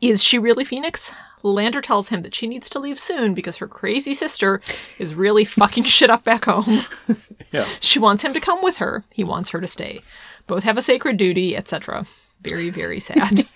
Is 0.01 0.23
she 0.23 0.39
really 0.39 0.63
Phoenix? 0.65 1.13
Lilandra 1.43 1.83
tells 1.83 2.09
him 2.09 2.23
that 2.23 2.35
she 2.35 2.47
needs 2.47 2.71
to 2.71 2.79
leave 2.79 2.99
soon 2.99 3.35
because 3.35 3.57
her 3.59 3.67
crazy 3.67 4.15
sister 4.15 4.61
is 4.99 5.15
really 5.15 5.45
fucking 5.45 5.85
shit 5.85 6.11
up 6.11 6.25
back 6.25 6.45
home. 6.47 6.81
Yeah. 7.53 7.67
She 7.81 7.99
wants 7.99 8.23
him 8.25 8.33
to 8.33 8.41
come 8.41 8.63
with 8.63 8.77
her. 8.79 9.05
He 9.13 9.23
wants 9.23 9.51
her 9.51 9.61
to 9.61 9.67
stay. 9.67 10.01
Both 10.47 10.65
have 10.65 10.79
a 10.79 10.83
sacred 10.83 11.19
duty, 11.19 11.55
etc. 11.55 12.07
Very, 12.41 12.71
very 12.71 12.99
sad. 12.99 13.47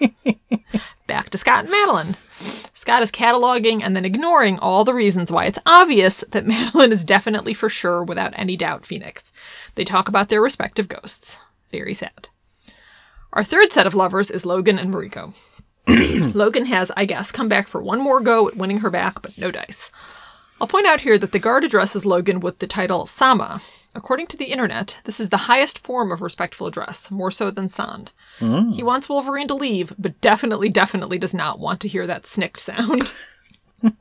Back 1.06 1.30
to 1.30 1.38
Scott 1.38 1.60
and 1.64 1.70
Madeline. 1.70 2.16
Scott 2.74 3.02
is 3.02 3.10
cataloging 3.10 3.82
and 3.82 3.96
then 3.96 4.04
ignoring 4.04 4.58
all 4.58 4.84
the 4.84 4.92
reasons 4.92 5.32
why 5.32 5.46
it's 5.46 5.58
obvious 5.64 6.22
that 6.30 6.46
Madeline 6.46 6.92
is 6.92 7.06
definitely 7.06 7.54
for 7.54 7.68
sure, 7.68 8.04
without 8.04 8.34
any 8.36 8.56
doubt, 8.56 8.84
Phoenix. 8.84 9.32
They 9.76 9.84
talk 9.84 10.08
about 10.08 10.28
their 10.28 10.42
respective 10.42 10.88
ghosts. 10.88 11.38
Very 11.72 11.94
sad. 11.94 12.28
Our 13.32 13.42
third 13.44 13.72
set 13.72 13.86
of 13.86 13.94
lovers 13.94 14.30
is 14.30 14.44
Logan 14.46 14.78
and 14.78 14.92
Mariko. 14.92 15.34
Logan 16.34 16.66
has, 16.66 16.90
I 16.96 17.04
guess, 17.04 17.30
come 17.30 17.48
back 17.48 17.68
for 17.68 17.82
one 17.82 18.00
more 18.00 18.20
go 18.20 18.48
at 18.48 18.56
winning 18.56 18.78
her 18.78 18.90
back, 18.90 19.22
but 19.22 19.38
no 19.38 19.50
dice. 19.50 19.90
I'll 20.60 20.66
point 20.66 20.86
out 20.86 21.02
here 21.02 21.18
that 21.18 21.32
the 21.32 21.38
guard 21.38 21.64
addresses 21.64 22.06
Logan 22.06 22.40
with 22.40 22.58
the 22.58 22.66
title 22.66 23.06
Sama. 23.06 23.60
According 23.94 24.26
to 24.28 24.36
the 24.36 24.46
internet, 24.46 25.00
this 25.04 25.20
is 25.20 25.28
the 25.28 25.36
highest 25.36 25.78
form 25.78 26.10
of 26.12 26.20
respectful 26.20 26.66
address, 26.66 27.10
more 27.10 27.30
so 27.30 27.50
than 27.50 27.68
San. 27.68 28.08
Mm. 28.40 28.74
He 28.74 28.82
wants 28.82 29.08
Wolverine 29.08 29.48
to 29.48 29.54
leave, 29.54 29.92
but 29.98 30.20
definitely, 30.20 30.68
definitely 30.68 31.18
does 31.18 31.32
not 31.32 31.58
want 31.58 31.80
to 31.80 31.88
hear 31.88 32.06
that 32.06 32.26
snicked 32.26 32.60
sound. 32.60 33.14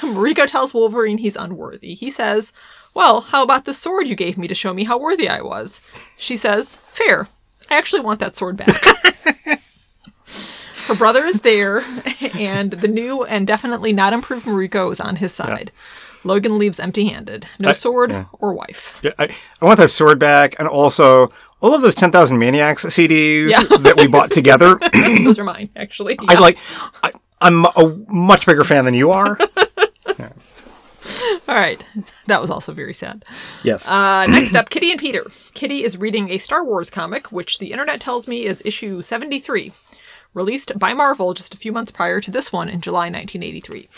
Mariko 0.00 0.46
tells 0.46 0.72
Wolverine 0.72 1.18
he's 1.18 1.36
unworthy. 1.36 1.94
He 1.94 2.10
says, 2.10 2.52
Well, 2.94 3.20
how 3.20 3.42
about 3.42 3.66
the 3.66 3.74
sword 3.74 4.08
you 4.08 4.14
gave 4.14 4.38
me 4.38 4.48
to 4.48 4.54
show 4.54 4.72
me 4.72 4.84
how 4.84 4.98
worthy 4.98 5.28
I 5.28 5.42
was? 5.42 5.80
She 6.16 6.36
says, 6.36 6.76
Fair. 6.90 7.28
I 7.70 7.76
actually 7.76 8.00
want 8.00 8.20
that 8.20 8.34
sword 8.34 8.56
back. 8.56 8.82
Her 10.90 10.96
brother 10.96 11.24
is 11.24 11.42
there, 11.42 11.82
and 12.34 12.72
the 12.72 12.88
new 12.88 13.22
and 13.22 13.46
definitely 13.46 13.92
not 13.92 14.12
improved 14.12 14.44
Mariko 14.44 14.90
is 14.90 14.98
on 15.00 15.14
his 15.14 15.32
side. 15.32 15.70
Logan 16.24 16.58
leaves 16.58 16.80
empty 16.80 17.06
handed. 17.06 17.46
No 17.60 17.70
sword 17.72 18.26
or 18.40 18.52
wife. 18.52 18.98
Yeah, 19.04 19.12
I, 19.16 19.32
I 19.62 19.64
want 19.64 19.78
that 19.78 19.90
sword 19.90 20.18
back, 20.18 20.56
and 20.58 20.66
also 20.66 21.28
all 21.60 21.72
of 21.74 21.82
those 21.82 21.94
Ten 21.94 22.10
Thousand 22.10 22.38
Maniacs 22.38 22.84
CDs 22.86 23.50
Yeah. 23.50 23.60
that 23.78 23.96
we 23.96 24.08
bought 24.08 24.32
together. 24.32 24.80
Those 24.92 25.38
are 25.38 25.44
mine, 25.44 25.70
actually. 25.76 26.16
I 26.18 26.34
like. 26.40 26.58
I, 27.04 27.12
I'm 27.40 27.64
a 27.66 27.96
much 28.08 28.44
bigger 28.46 28.64
fan 28.64 28.84
than 28.84 28.94
you 28.94 29.12
are. 29.12 29.38
All 31.48 31.54
right. 31.56 31.82
That 32.26 32.40
was 32.40 32.50
also 32.50 32.72
very 32.72 32.94
sad. 32.94 33.24
yes. 33.62 33.86
Uh, 33.88 34.26
next 34.26 34.54
up, 34.56 34.70
Kitty 34.70 34.90
and 34.90 35.00
Peter. 35.00 35.24
Kitty 35.54 35.84
is 35.84 35.96
reading 35.96 36.30
a 36.30 36.38
Star 36.38 36.64
Wars 36.64 36.90
comic, 36.90 37.30
which 37.32 37.58
the 37.60 37.70
internet 37.72 38.00
tells 38.00 38.28
me 38.28 38.44
is 38.44 38.60
issue 38.64 39.00
73, 39.02 39.72
released 40.34 40.78
by 40.78 40.94
Marvel 40.94 41.34
just 41.34 41.54
a 41.54 41.58
few 41.58 41.72
months 41.72 41.90
prior 41.90 42.20
to 42.20 42.30
this 42.30 42.52
one 42.52 42.68
in 42.68 42.80
July 42.80 43.10
1983. 43.10 43.88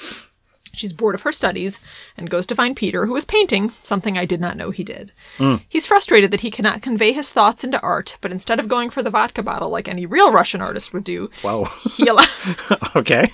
She's 0.75 0.93
bored 0.93 1.15
of 1.15 1.23
her 1.23 1.33
studies 1.33 1.81
and 2.17 2.31
goes 2.31 2.47
to 2.47 2.55
find 2.55 2.75
Peter, 2.75 3.05
who 3.05 3.15
is 3.15 3.27
painting, 3.27 3.73
something 3.83 4.17
I 4.17 4.25
did 4.25 4.41
not 4.41 4.57
know 4.57 4.71
he 4.71 4.83
did. 4.83 5.12
Mm. 5.37 5.62
He's 5.69 5.85
frustrated 5.85 6.31
that 6.31 6.41
he 6.41 6.51
cannot 6.51 6.81
convey 6.81 7.12
his 7.12 7.31
thoughts 7.31 7.62
into 7.62 7.81
art, 7.81 8.17
but 8.23 8.33
instead 8.33 8.59
of 8.59 8.69
going 8.69 8.89
for 8.89 9.03
the 9.03 9.11
vodka 9.11 9.43
bottle 9.43 9.69
like 9.69 9.87
any 9.87 10.07
real 10.07 10.33
Russian 10.33 10.62
artist 10.62 10.95
would 10.95 11.05
do, 11.05 11.31
wow. 11.45 11.65
he 11.97 12.07
allows. 12.07 12.57
okay. 12.97 13.29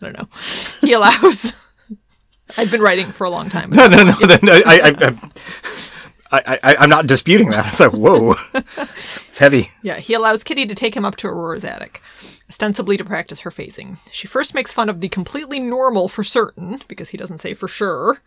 I 0.00 0.04
don't 0.04 0.16
know. 0.16 0.28
He 0.80 0.92
allows. 0.92 1.54
I've 2.56 2.70
been 2.70 2.80
writing 2.80 3.06
for 3.06 3.24
a 3.24 3.30
long 3.30 3.48
time. 3.48 3.70
No, 3.70 3.88
no, 3.88 4.04
no. 4.04 4.12
Then 4.12 4.48
I, 4.48 4.62
I, 4.66 4.94
I, 4.96 5.90
I, 6.30 6.58
I, 6.62 6.76
I'm 6.76 6.90
not 6.90 7.06
disputing 7.06 7.50
that. 7.50 7.66
It's 7.68 7.80
like, 7.80 7.92
whoa, 7.92 8.34
it's 8.54 9.38
heavy. 9.38 9.70
Yeah, 9.82 9.98
he 9.98 10.14
allows 10.14 10.44
Kitty 10.44 10.66
to 10.66 10.74
take 10.74 10.94
him 10.96 11.04
up 11.04 11.16
to 11.16 11.26
Aurora's 11.26 11.64
attic, 11.64 12.02
ostensibly 12.48 12.96
to 12.96 13.04
practice 13.04 13.40
her 13.40 13.50
phasing. 13.50 13.98
She 14.10 14.26
first 14.26 14.54
makes 14.54 14.72
fun 14.72 14.88
of 14.88 15.00
the 15.00 15.08
completely 15.08 15.60
normal 15.60 16.08
for 16.08 16.22
certain, 16.22 16.80
because 16.88 17.10
he 17.10 17.16
doesn't 17.16 17.38
say 17.38 17.54
for 17.54 17.68
sure, 17.68 18.18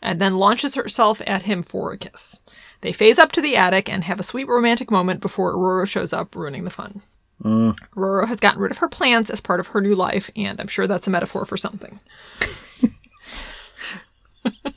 and 0.00 0.20
then 0.20 0.38
launches 0.38 0.74
herself 0.74 1.20
at 1.26 1.42
him 1.42 1.62
for 1.62 1.92
a 1.92 1.98
kiss. 1.98 2.40
They 2.80 2.92
phase 2.92 3.18
up 3.18 3.32
to 3.32 3.40
the 3.40 3.56
attic 3.56 3.88
and 3.88 4.04
have 4.04 4.20
a 4.20 4.24
sweet 4.24 4.48
romantic 4.48 4.90
moment 4.90 5.20
before 5.20 5.50
Aurora 5.50 5.86
shows 5.86 6.12
up, 6.12 6.34
ruining 6.36 6.64
the 6.64 6.70
fun. 6.70 7.02
Mm. 7.42 7.78
Aurora 7.96 8.26
has 8.26 8.40
gotten 8.40 8.60
rid 8.60 8.70
of 8.70 8.78
her 8.78 8.88
plants 8.88 9.30
as 9.30 9.40
part 9.40 9.60
of 9.60 9.68
her 9.68 9.80
new 9.80 9.94
life, 9.94 10.30
and 10.36 10.60
I'm 10.60 10.68
sure 10.68 10.86
that's 10.86 11.06
a 11.06 11.10
metaphor 11.10 11.44
for 11.44 11.56
something. 11.56 12.00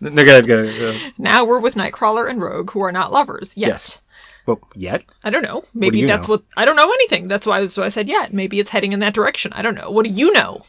No, 0.02 0.10
go 0.24 0.32
ahead, 0.32 0.48
go 0.48 0.64
ahead, 0.64 0.80
go 0.80 0.90
ahead. 0.90 1.14
Now 1.18 1.44
we're 1.44 1.60
with 1.60 1.76
Nightcrawler 1.76 2.30
and 2.30 2.42
Rogue, 2.42 2.72
who 2.72 2.82
are 2.82 2.92
not 2.92 3.12
lovers 3.12 3.56
yet. 3.58 3.68
Yes. 3.68 4.00
Well, 4.46 4.60
yet? 4.76 5.04
I 5.24 5.30
don't 5.30 5.44
know. 5.44 5.64
Maybe 5.74 6.00
you 6.00 6.08
that's 6.08 6.28
know? 6.28 6.36
what 6.36 6.44
I 6.58 6.66
don't 6.66 6.76
know 6.76 6.92
anything. 6.92 7.28
That's 7.28 7.46
why, 7.46 7.62
that's 7.62 7.78
why 7.78 7.86
I 7.86 7.90
said 7.90 8.08
yet. 8.08 8.34
Maybe 8.34 8.60
it's 8.60 8.70
heading 8.70 8.94
in 8.94 9.00
that 9.00 9.14
direction. 9.14 9.54
I 9.54 9.62
don't 9.62 9.76
know. 9.76 9.92
What 9.92 10.06
do 10.06 10.12
you 10.12 10.32
know? 10.34 10.62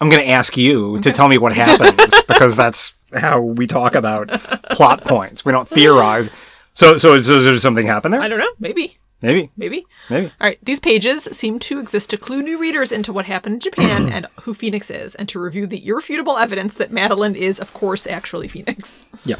I'm 0.00 0.08
going 0.08 0.22
to 0.22 0.28
ask 0.28 0.56
you 0.56 1.00
to 1.00 1.12
tell 1.12 1.28
me 1.28 1.38
what 1.38 1.52
happens 1.56 2.12
because 2.26 2.56
that's 2.56 2.92
how 3.14 3.40
we 3.40 3.66
talk 3.66 3.94
about 3.94 4.28
plot 4.70 5.02
points. 5.02 5.44
We 5.44 5.52
don't 5.52 5.68
theorize. 5.68 6.28
So, 6.74 6.96
so, 6.96 7.20
so 7.20 7.38
does 7.40 7.62
something 7.62 7.86
there. 7.86 8.20
I 8.20 8.28
don't 8.28 8.38
know. 8.38 8.52
Maybe. 8.58 8.96
Maybe, 9.20 9.52
Maybe. 9.56 9.86
maybe. 10.10 10.32
All 10.40 10.48
right. 10.48 10.58
These 10.64 10.80
pages 10.80 11.22
seem 11.24 11.60
to 11.60 11.78
exist 11.78 12.10
to 12.10 12.16
clue 12.16 12.42
new 12.42 12.58
readers 12.58 12.90
into 12.90 13.12
what 13.12 13.26
happened 13.26 13.54
in 13.54 13.60
Japan 13.60 14.08
and 14.12 14.26
who 14.40 14.52
Phoenix 14.52 14.90
is, 14.90 15.14
and 15.14 15.28
to 15.28 15.38
review 15.38 15.64
the 15.66 15.86
irrefutable 15.86 16.36
evidence 16.36 16.74
that 16.74 16.90
Madeline 16.90 17.36
is, 17.36 17.60
of 17.60 17.72
course, 17.72 18.06
actually 18.08 18.48
Phoenix. 18.48 19.04
Yeah. 19.24 19.36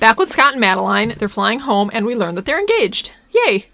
Back 0.00 0.18
with 0.18 0.32
Scott 0.32 0.52
and 0.54 0.60
Madeline, 0.60 1.14
they're 1.18 1.28
flying 1.28 1.60
home, 1.60 1.88
and 1.92 2.04
we 2.04 2.16
learn 2.16 2.34
that 2.34 2.46
they're 2.46 2.58
engaged. 2.58 3.12
Yay! 3.32 3.66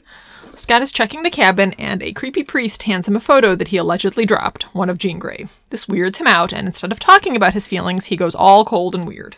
Scott 0.55 0.83
is 0.83 0.93
checking 0.93 1.23
the 1.23 1.31
cabin, 1.31 1.73
and 1.79 2.03
a 2.03 2.13
creepy 2.13 2.43
priest 2.43 2.85
hands 2.85 3.09
him 3.09 3.17
a 3.17 3.21
photo 3.21 3.55
that 3.55 3.69
he 3.69 3.77
allegedly 3.77 4.25
dropped, 4.25 4.75
one 4.75 4.89
of 4.91 4.99
Jean 4.99 5.19
Grey. 5.19 5.47
This 5.71 5.89
weirds 5.89 6.19
him 6.19 6.27
out, 6.27 6.53
and 6.53 6.67
instead 6.67 6.93
of 6.93 7.01
talking 7.01 7.37
about 7.37 7.55
his 7.55 7.67
feelings, 7.67 8.07
he 8.07 8.17
goes 8.17 8.35
all 8.35 8.65
cold 8.65 8.95
and 8.95 9.07
weird. 9.07 9.37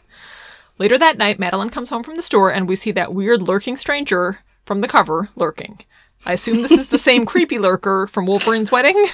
Later 0.79 0.99
that 0.99 1.17
night, 1.17 1.39
Madeline 1.39 1.71
comes 1.71 1.89
home 1.89 2.03
from 2.03 2.17
the 2.17 2.23
store, 2.23 2.53
and 2.53 2.69
we 2.69 2.77
see 2.77 2.91
that 2.93 3.15
weird 3.15 3.43
lurking 3.43 3.77
stranger 3.77 4.41
from 4.65 4.81
the 4.81 4.89
cover 4.89 5.31
lurking. 5.35 5.81
I 6.27 6.35
assume 6.35 6.61
this 6.61 6.73
is 6.73 6.89
the 6.89 6.99
same 6.99 7.25
creepy 7.27 7.59
lurker 7.59 8.07
from 8.07 8.27
Wolverine's 8.27 8.73
wedding. 8.73 9.07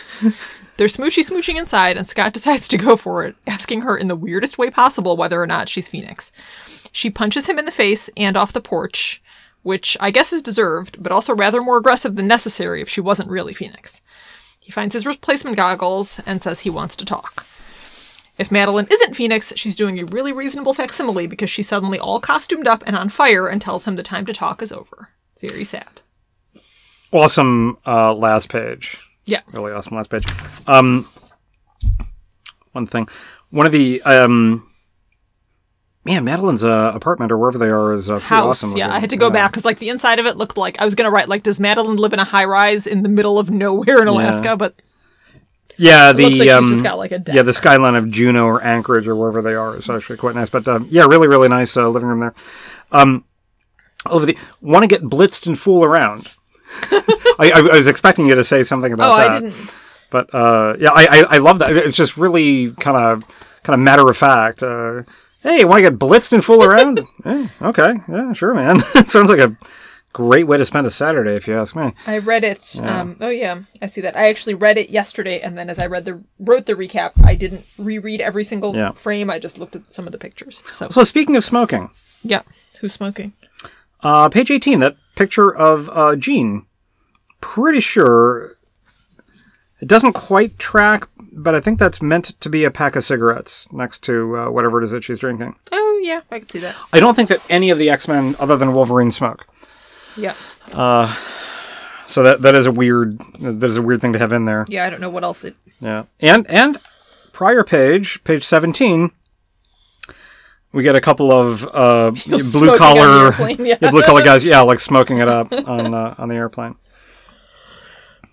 They're 0.76 0.88
smoochy 0.88 1.28
smooching 1.28 1.56
inside, 1.56 1.96
and 1.96 2.06
Scott 2.06 2.32
decides 2.34 2.66
to 2.68 2.78
go 2.78 2.96
for 2.96 3.24
it, 3.24 3.36
asking 3.46 3.82
her 3.82 3.96
in 3.96 4.08
the 4.08 4.16
weirdest 4.16 4.58
way 4.58 4.70
possible 4.70 5.16
whether 5.16 5.40
or 5.40 5.46
not 5.46 5.68
she's 5.68 5.88
Phoenix. 5.88 6.32
She 6.90 7.10
punches 7.10 7.46
him 7.46 7.58
in 7.58 7.64
the 7.64 7.70
face 7.70 8.10
and 8.16 8.36
off 8.36 8.52
the 8.52 8.60
porch, 8.60 9.22
which 9.62 9.96
I 10.00 10.10
guess 10.10 10.32
is 10.32 10.42
deserved, 10.42 11.02
but 11.02 11.12
also 11.12 11.34
rather 11.34 11.62
more 11.62 11.76
aggressive 11.76 12.16
than 12.16 12.26
necessary 12.26 12.82
if 12.82 12.88
she 12.88 13.00
wasn't 13.00 13.30
really 13.30 13.52
Phoenix. 13.52 14.02
He 14.58 14.72
finds 14.72 14.94
his 14.94 15.06
replacement 15.06 15.56
goggles 15.56 16.20
and 16.26 16.42
says 16.42 16.60
he 16.60 16.70
wants 16.70 16.96
to 16.96 17.04
talk. 17.04 17.46
If 18.42 18.50
Madeline 18.50 18.88
isn't 18.90 19.14
Phoenix, 19.14 19.52
she's 19.54 19.76
doing 19.76 20.00
a 20.00 20.04
really 20.06 20.32
reasonable 20.32 20.74
facsimile 20.74 21.28
because 21.28 21.48
she's 21.48 21.68
suddenly 21.68 21.96
all 21.96 22.18
costumed 22.18 22.66
up 22.66 22.82
and 22.88 22.96
on 22.96 23.08
fire 23.08 23.46
and 23.46 23.62
tells 23.62 23.84
him 23.84 23.94
the 23.94 24.02
time 24.02 24.26
to 24.26 24.32
talk 24.32 24.60
is 24.62 24.72
over. 24.72 25.10
Very 25.40 25.62
sad. 25.62 26.00
Awesome 27.12 27.78
uh, 27.86 28.12
last 28.12 28.48
page. 28.48 28.98
Yeah. 29.26 29.42
Really 29.52 29.70
awesome 29.70 29.96
last 29.96 30.10
page. 30.10 30.24
Um, 30.66 31.08
one 32.72 32.88
thing. 32.88 33.06
One 33.50 33.64
of 33.64 33.70
the. 33.70 34.02
Um, 34.02 34.68
man, 36.04 36.24
Madeline's 36.24 36.64
uh, 36.64 36.90
apartment 36.96 37.30
or 37.30 37.38
wherever 37.38 37.58
they 37.58 37.70
are 37.70 37.92
is 37.92 38.10
uh, 38.10 38.14
pretty 38.14 38.24
House. 38.26 38.64
awesome. 38.64 38.76
yeah, 38.76 38.86
looking. 38.86 38.96
I 38.96 38.98
had 38.98 39.10
to 39.10 39.16
go 39.16 39.30
back 39.30 39.52
because 39.52 39.64
like 39.64 39.78
the 39.78 39.88
inside 39.88 40.18
of 40.18 40.26
it 40.26 40.36
looked 40.36 40.56
like 40.56 40.80
I 40.80 40.84
was 40.84 40.96
gonna 40.96 41.12
write 41.12 41.28
like, 41.28 41.44
does 41.44 41.60
Madeline 41.60 41.96
live 41.96 42.12
in 42.12 42.18
a 42.18 42.24
high 42.24 42.44
rise 42.44 42.88
in 42.88 43.04
the 43.04 43.08
middle 43.08 43.38
of 43.38 43.52
nowhere 43.52 44.02
in 44.02 44.08
Alaska? 44.08 44.56
But 44.56 44.82
Yeah, 45.78 46.12
the 46.12 46.38
like 46.38 46.48
um, 46.50 46.68
just 46.68 46.82
got 46.82 46.98
like 46.98 47.12
a 47.12 47.18
deck. 47.18 47.34
yeah 47.34 47.42
the 47.42 47.54
skyline 47.54 47.94
of 47.94 48.10
Juneau 48.10 48.44
or 48.44 48.62
Anchorage 48.62 49.08
or 49.08 49.16
wherever 49.16 49.42
they 49.42 49.54
are 49.54 49.76
is 49.76 49.88
actually 49.88 50.18
quite 50.18 50.34
nice. 50.34 50.50
But 50.50 50.68
um, 50.68 50.86
yeah, 50.90 51.04
really 51.04 51.28
really 51.28 51.48
nice 51.48 51.76
uh, 51.76 51.88
living 51.88 52.08
room 52.08 52.20
there. 52.20 52.34
Um, 52.90 53.24
over 54.06 54.26
the 54.26 54.36
want 54.60 54.82
to 54.82 54.88
get 54.88 55.02
blitzed 55.02 55.46
and 55.46 55.58
fool 55.58 55.84
around. 55.84 56.28
I, 56.90 57.52
I 57.54 57.76
was 57.76 57.88
expecting 57.88 58.26
you 58.26 58.34
to 58.34 58.44
say 58.44 58.62
something 58.62 58.92
about 58.92 59.14
oh, 59.14 59.16
that. 59.16 59.30
I 59.30 59.40
didn't. 59.40 59.74
But 60.10 60.34
uh, 60.34 60.76
yeah, 60.78 60.90
I, 60.92 61.06
I 61.10 61.24
I 61.30 61.38
love 61.38 61.58
that. 61.60 61.74
It's 61.76 61.96
just 61.96 62.16
really 62.16 62.72
kind 62.72 62.96
of 62.96 63.24
kind 63.62 63.74
of 63.74 63.80
matter 63.80 64.08
of 64.08 64.16
fact. 64.16 64.62
Uh, 64.62 65.02
hey, 65.42 65.64
want 65.64 65.82
to 65.82 65.90
get 65.90 65.98
blitzed 65.98 66.32
and 66.32 66.44
fool 66.44 66.62
around? 66.62 67.00
Okay, 67.62 67.94
yeah, 68.08 68.32
sure, 68.32 68.54
man. 68.54 68.80
Sounds 69.06 69.30
like 69.30 69.38
a 69.38 69.56
great 70.12 70.46
way 70.46 70.58
to 70.58 70.64
spend 70.64 70.86
a 70.86 70.90
Saturday, 70.90 71.34
if 71.36 71.46
you 71.48 71.58
ask 71.58 71.74
me. 71.76 71.92
I 72.06 72.18
read 72.18 72.44
it. 72.44 72.78
Um, 72.82 73.16
oh 73.20 73.28
yeah, 73.30 73.60
I 73.80 73.86
see 73.86 74.00
that. 74.02 74.16
I 74.16 74.28
actually 74.28 74.54
read 74.54 74.78
it 74.78 74.90
yesterday, 74.90 75.40
and 75.40 75.56
then 75.56 75.70
as 75.70 75.78
I 75.78 75.86
read 75.86 76.04
the 76.04 76.22
wrote 76.38 76.66
the 76.66 76.74
recap, 76.74 77.12
I 77.24 77.34
didn't 77.34 77.64
reread 77.78 78.20
every 78.20 78.44
single 78.44 78.74
Yeah. 78.76 78.92
frame. 78.92 79.30
I 79.30 79.38
just 79.38 79.58
looked 79.58 79.76
at 79.76 79.92
some 79.92 80.06
of 80.06 80.12
the 80.12 80.18
pictures. 80.18 80.62
So 80.72 80.88
So 80.90 81.04
speaking 81.04 81.36
of 81.36 81.44
smoking, 81.44 81.90
yeah, 82.22 82.42
who's 82.80 82.92
smoking? 82.92 83.32
uh, 84.02 84.28
page 84.28 84.50
eighteen, 84.50 84.80
that 84.80 84.96
picture 85.14 85.54
of 85.54 85.88
uh, 85.92 86.16
Jean. 86.16 86.66
Pretty 87.40 87.80
sure 87.80 88.56
it 89.80 89.88
doesn't 89.88 90.12
quite 90.12 90.58
track, 90.60 91.08
but 91.32 91.56
I 91.56 91.60
think 91.60 91.78
that's 91.80 92.00
meant 92.00 92.38
to 92.40 92.48
be 92.48 92.62
a 92.64 92.70
pack 92.70 92.94
of 92.94 93.04
cigarettes 93.04 93.66
next 93.72 94.02
to 94.04 94.36
uh, 94.36 94.50
whatever 94.50 94.80
it 94.80 94.84
is 94.84 94.92
that 94.92 95.02
she's 95.02 95.18
drinking. 95.18 95.56
Oh 95.72 96.00
yeah, 96.04 96.20
I 96.30 96.38
can 96.38 96.48
see 96.48 96.60
that. 96.60 96.76
I 96.92 97.00
don't 97.00 97.14
think 97.16 97.28
that 97.30 97.42
any 97.50 97.70
of 97.70 97.78
the 97.78 97.90
X 97.90 98.06
Men, 98.06 98.36
other 98.38 98.56
than 98.56 98.74
Wolverine, 98.74 99.10
smoke. 99.10 99.46
Yeah, 100.16 100.34
So 102.06 102.22
that 102.22 102.42
that 102.42 102.54
is 102.54 102.66
a 102.66 102.72
weird 102.72 103.18
that 103.40 103.64
is 103.68 103.76
a 103.76 103.82
weird 103.82 104.00
thing 104.00 104.12
to 104.12 104.18
have 104.18 104.32
in 104.32 104.44
there. 104.44 104.66
yeah. 104.68 104.84
I 104.86 104.90
don't 104.90 105.00
know 105.00 105.10
what 105.10 105.24
else 105.24 105.44
it. 105.44 105.56
Yeah, 105.80 106.04
and 106.20 106.46
and 106.50 106.76
prior 107.32 107.64
page, 107.64 108.22
page 108.24 108.44
seventeen, 108.44 109.10
we 110.72 110.82
get 110.82 110.94
a 110.96 111.00
couple 111.00 111.32
of 111.32 111.64
uh, 111.72 112.10
blue 112.26 112.38
smoking 112.40 112.68
on 112.68 112.72
the 112.72 112.78
collar, 112.78 113.24
airplane, 113.26 113.64
yeah. 113.66 113.90
blue 113.90 114.02
collar 114.02 114.22
guys, 114.22 114.44
yeah, 114.44 114.60
like 114.60 114.80
smoking 114.80 115.18
it 115.18 115.28
up 115.28 115.50
on 115.66 115.94
uh, 115.94 116.14
on 116.18 116.28
the 116.28 116.34
airplane. 116.36 116.76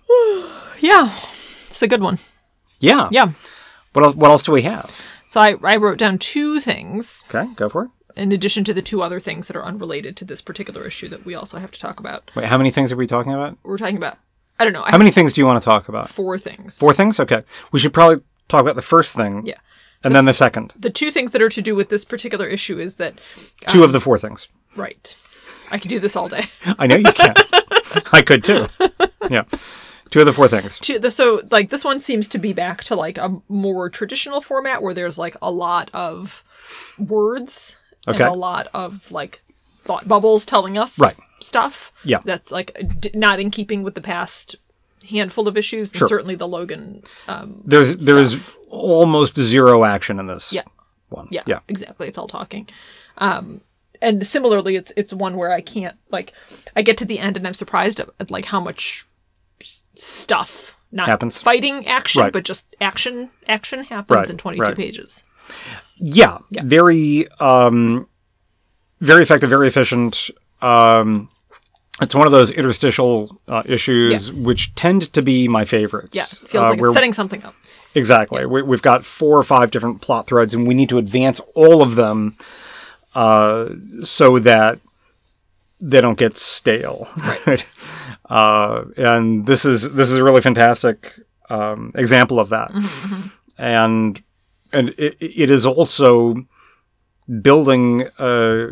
Yeah, 0.80 1.12
it's 1.14 1.82
a 1.82 1.88
good 1.88 2.00
one. 2.00 2.18
Yeah, 2.78 3.08
Yeah. 3.10 3.32
What 3.92 4.04
else? 4.04 4.14
What 4.14 4.30
else 4.30 4.42
do 4.42 4.52
we 4.52 4.62
have? 4.62 4.98
So 5.26 5.38
I, 5.40 5.54
I 5.62 5.76
wrote 5.76 5.98
down 5.98 6.16
two 6.18 6.58
things 6.58 7.22
Okay, 7.28 7.52
go 7.54 7.68
for 7.68 7.84
it. 7.84 7.90
In 8.20 8.32
addition 8.32 8.64
to 8.64 8.74
the 8.74 8.82
two 8.82 9.02
other 9.02 9.18
things 9.20 9.46
that 9.48 9.56
are 9.56 9.64
unrelated 9.64 10.16
to 10.18 10.24
this 10.24 10.40
particular 10.40 10.84
issue 10.84 11.08
that 11.08 11.24
we 11.24 11.34
also 11.34 11.58
have 11.58 11.70
to 11.70 11.80
talk 11.80 11.98
about. 12.00 12.30
Wait, 12.36 12.46
how 12.46 12.58
many 12.58 12.70
things 12.70 12.92
are 12.92 12.96
we 12.96 13.06
talking 13.06 13.32
about? 13.32 13.56
We're 13.62 13.78
talking 13.78 13.96
about. 13.96 14.18
I 14.58 14.64
don't 14.64 14.72
know. 14.74 14.82
I 14.84 14.90
How 14.90 14.98
many 14.98 15.10
things 15.10 15.32
do 15.32 15.40
you 15.40 15.46
want 15.46 15.60
to 15.60 15.64
talk 15.64 15.88
about? 15.88 16.08
four 16.10 16.38
things. 16.38 16.78
Four 16.78 16.92
things. 16.92 17.18
Okay, 17.18 17.42
we 17.72 17.78
should 17.80 17.94
probably 17.94 18.22
talk 18.48 18.60
about 18.60 18.76
the 18.76 18.82
first 18.82 19.16
thing, 19.16 19.46
Yeah. 19.46 19.54
and 20.04 20.14
then 20.14 20.26
the 20.26 20.32
second. 20.34 20.74
The 20.78 20.90
two 20.90 21.10
things 21.10 21.30
that 21.30 21.40
are 21.40 21.48
to 21.48 21.62
do 21.62 21.74
with 21.74 21.88
this 21.88 22.04
particular 22.04 22.46
issue 22.46 22.78
is 22.78 22.96
that 22.96 23.14
Two 23.68 23.82
of 23.82 23.88
um, 23.90 23.92
the 23.92 24.00
four 24.00 24.18
things. 24.18 24.48
right. 24.76 25.16
I 25.72 25.78
could 25.78 25.88
do 25.88 26.00
this 26.00 26.16
all 26.16 26.28
day. 26.28 26.42
I 26.78 26.86
know 26.88 26.96
you 26.96 27.12
can. 27.12 27.34
I 28.12 28.22
could 28.22 28.42
too. 28.44 28.66
Yeah, 29.30 29.44
two 30.10 30.20
of 30.20 30.26
the 30.26 30.32
four 30.32 30.48
things. 30.48 30.78
Two- 30.78 30.98
the- 30.98 31.10
so 31.12 31.40
like 31.50 31.70
this 31.70 31.84
one 31.84 31.98
seems 32.00 32.28
to 32.28 32.38
be 32.38 32.52
back 32.52 32.82
to 32.84 32.94
like 32.96 33.16
a 33.18 33.40
more 33.48 33.88
traditional 33.88 34.40
format 34.40 34.82
where 34.82 34.92
there's 34.92 35.16
like 35.16 35.36
a 35.40 35.50
lot 35.50 35.88
of 35.94 36.42
words 36.98 37.78
Okay. 38.08 38.22
and 38.24 38.32
a 38.32 38.36
lot 38.36 38.68
of 38.74 39.10
like 39.12 39.42
thought 39.62 40.06
bubbles 40.08 40.46
telling 40.46 40.78
us 40.78 40.98
Right. 40.98 41.14
stuff. 41.40 41.92
Yeah. 42.04 42.20
That's 42.24 42.50
like 42.50 42.76
d- 43.00 43.10
not 43.14 43.40
in 43.40 43.50
keeping 43.50 43.82
with 43.82 43.94
the 43.94 44.00
past 44.00 44.56
handful 45.08 45.48
of 45.48 45.56
issues 45.56 45.90
and 45.92 46.08
certainly 46.08 46.34
the 46.34 46.46
Logan 46.48 47.02
um 47.28 47.62
There's 47.64 47.96
there's 47.96 48.36
almost 48.68 49.36
zero 49.36 49.84
action 49.84 50.18
in 50.20 50.26
this. 50.26 50.52
yeah. 50.52 50.62
one. 51.08 51.26
Yeah, 51.30 51.42
yeah. 51.46 51.60
exactly. 51.68 52.06
It's 52.08 52.18
all 52.18 52.26
talking. 52.28 52.68
Um, 53.18 53.62
and 54.02 54.26
similarly, 54.26 54.76
it's 54.76 54.92
it's 54.96 55.12
one 55.12 55.36
where 55.36 55.52
I 55.52 55.60
can't 55.60 55.96
like 56.10 56.32
I 56.76 56.82
get 56.82 56.96
to 56.98 57.04
the 57.04 57.18
end 57.18 57.36
and 57.36 57.46
I'm 57.46 57.54
surprised 57.54 58.00
at, 58.00 58.08
at 58.20 58.30
like 58.30 58.46
how 58.46 58.60
much 58.60 59.04
stuff 59.94 60.78
not 60.92 61.08
Happens. 61.08 61.40
fighting 61.40 61.86
action, 61.86 62.22
Right. 62.22 62.32
but 62.32 62.44
just 62.44 62.74
action 62.80 63.30
action 63.46 63.84
happens 63.84 64.16
Right, 64.16 64.30
in 64.30 64.36
22 64.38 64.62
right. 64.62 64.76
pages. 64.76 65.24
Yeah, 66.00 66.38
very, 66.50 67.28
um, 67.38 68.08
very 69.00 69.22
effective, 69.22 69.50
very 69.50 69.68
efficient. 69.68 70.30
Um, 70.62 71.28
it's 72.00 72.14
one 72.14 72.26
of 72.26 72.32
those 72.32 72.50
interstitial 72.50 73.40
uh, 73.46 73.62
issues 73.66 74.32
which 74.32 74.74
tend 74.74 75.12
to 75.12 75.22
be 75.22 75.48
my 75.48 75.64
favorites. 75.64 76.16
Yeah, 76.16 76.24
feels 76.24 76.66
uh, 76.66 76.70
like 76.70 76.80
where- 76.80 76.92
setting 76.92 77.12
something 77.12 77.42
up. 77.44 77.54
Exactly. 77.94 78.46
We, 78.46 78.62
we've 78.62 78.82
got 78.82 79.04
four 79.04 79.36
or 79.36 79.42
five 79.42 79.70
different 79.72 80.00
plot 80.00 80.26
threads, 80.26 80.54
and 80.54 80.66
we 80.66 80.74
need 80.74 80.88
to 80.90 80.98
advance 80.98 81.40
all 81.54 81.82
of 81.82 81.96
them 81.96 82.36
uh, 83.14 83.70
so 84.04 84.38
that 84.38 84.78
they 85.80 86.00
don't 86.00 86.18
get 86.18 86.36
stale. 86.36 87.08
Right. 87.46 87.66
uh, 88.30 88.84
and 88.96 89.46
this 89.46 89.64
is 89.64 89.92
this 89.92 90.10
is 90.10 90.18
a 90.18 90.24
really 90.24 90.40
fantastic 90.40 91.18
um, 91.48 91.90
example 91.96 92.38
of 92.38 92.50
that. 92.50 92.70
And 93.58 94.22
and 94.72 94.90
it, 94.98 95.16
it 95.20 95.50
is 95.50 95.66
also 95.66 96.34
building 97.42 98.08
a, 98.18 98.66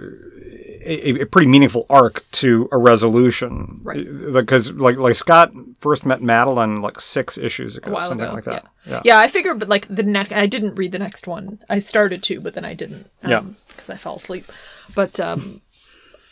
a, 0.85 1.21
a 1.21 1.27
pretty 1.27 1.47
meaningful 1.47 1.87
arc 1.89 2.25
to 2.33 2.69
a 2.73 2.79
resolution. 2.79 3.79
Right. 3.83 4.07
Because 4.33 4.73
like 4.73 4.97
like 4.97 5.15
Scott 5.15 5.53
first 5.81 6.05
met 6.05 6.21
Madeline 6.23 6.81
like 6.83 7.01
six 7.01 7.39
issues 7.39 7.77
ago, 7.77 7.99
something 8.01 8.21
ago, 8.27 8.35
like 8.35 8.45
that. 8.45 8.67
yeah. 8.87 9.01
yeah, 9.05 9.19
I 9.19 9.29
figured, 9.29 9.59
but 9.59 9.69
like 9.69 9.87
the 9.89 10.03
next, 10.03 10.33
I 10.33 10.47
didn't 10.47 10.75
read 10.75 10.93
the 10.93 10.99
next 10.99 11.27
one. 11.27 11.61
I 11.69 11.79
started 11.79 12.23
to, 12.25 12.41
but 12.41 12.55
then 12.55 12.65
I 12.65 12.75
didn't. 12.75 13.09
Um, 13.23 13.31
Yeah. 13.31 13.43
because 13.69 13.91
I 13.91 13.97
fell 13.97 14.17
asleep. 14.17 14.47
But 14.95 15.21
um, 15.21 15.61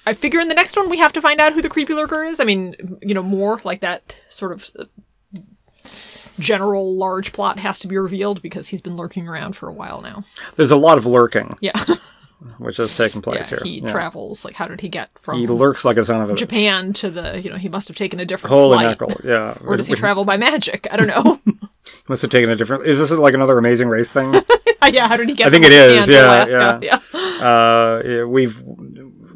I 0.07 0.15
figure 0.15 0.41
in 0.41 0.49
the 0.49 0.55
next 0.55 0.77
one 0.77 0.89
we 0.91 0.99
have 0.99 1.13
to 1.13 1.21
find 1.21 1.41
out 1.41 1.53
who 1.53 1.63
the 1.63 1.69
creepy 1.69 1.95
lurker 1.95 2.25
is. 2.25 2.41
I 2.41 2.45
mean, 2.45 2.99
you 3.03 3.15
know, 3.15 3.23
more 3.23 3.61
like 3.65 3.81
that 3.81 4.17
sort 4.31 4.53
of 4.53 4.69
general 6.39 6.95
large 6.97 7.33
plot 7.33 7.59
has 7.61 7.79
to 7.81 7.89
be 7.89 7.97
revealed 7.99 8.43
because 8.43 8.69
he's 8.69 8.81
been 8.81 8.97
lurking 8.97 9.27
around 9.29 9.55
for 9.57 9.69
a 9.69 9.73
while 9.73 10.01
now. 10.01 10.23
There's 10.57 10.71
a 10.71 10.77
lot 10.77 10.99
of 10.99 11.07
lurking, 11.07 11.57
Yeah, 11.61 11.73
which 12.59 12.77
has 12.79 12.97
taken 12.97 13.19
yeah. 13.21 13.23
place 13.23 13.49
here. 13.49 13.61
He 13.63 13.81
Yeah. 13.81 13.89
travels. 13.89 14.45
Like, 14.45 14.55
how 14.55 14.67
did 14.69 14.81
he 14.81 14.89
get 14.89 15.11
from 15.19 15.39
He 15.39 15.47
lurks 15.47 15.85
like 15.85 15.97
a 15.97 16.05
son 16.05 16.21
of 16.21 16.31
a 16.31 16.35
Japan 16.35 16.93
to 16.95 17.11
the? 17.11 17.41
You 17.41 17.51
know, 17.51 17.57
he 17.57 17.69
must 17.69 17.89
have 17.89 17.97
taken 17.97 18.21
a 18.21 18.25
different 18.25 18.55
holy 18.55 18.75
flight. 18.77 18.87
mackerel. 18.87 19.17
Yeah. 19.25 19.57
Or 19.65 19.77
does 19.77 19.87
he 19.89 19.95
travel 19.95 20.25
by 20.25 20.37
magic? 20.37 20.87
I 20.91 20.97
don't 20.97 21.09
know. 21.09 21.41
Must 22.09 22.23
have 22.23 22.31
taken 22.31 22.51
a 22.51 22.57
different. 22.57 22.85
Is 22.87 22.99
this 23.01 23.11
like 23.11 23.35
another 23.35 23.59
Amazing 23.59 23.89
Race 23.89 24.09
thing? 24.09 24.33
yeah, 24.93 25.09
how 25.09 25.17
did 25.17 25.29
he 25.29 25.35
get? 25.35 25.49
I 25.49 25.51
think 25.51 25.65
it 25.65 25.71
Japan 25.71 26.03
is, 26.03 26.09
yeah, 26.09 26.45
Alaska? 26.45 26.81
yeah. 26.83 27.19
uh, 27.45 28.03
yeah, 28.05 28.25
we've 28.25 28.63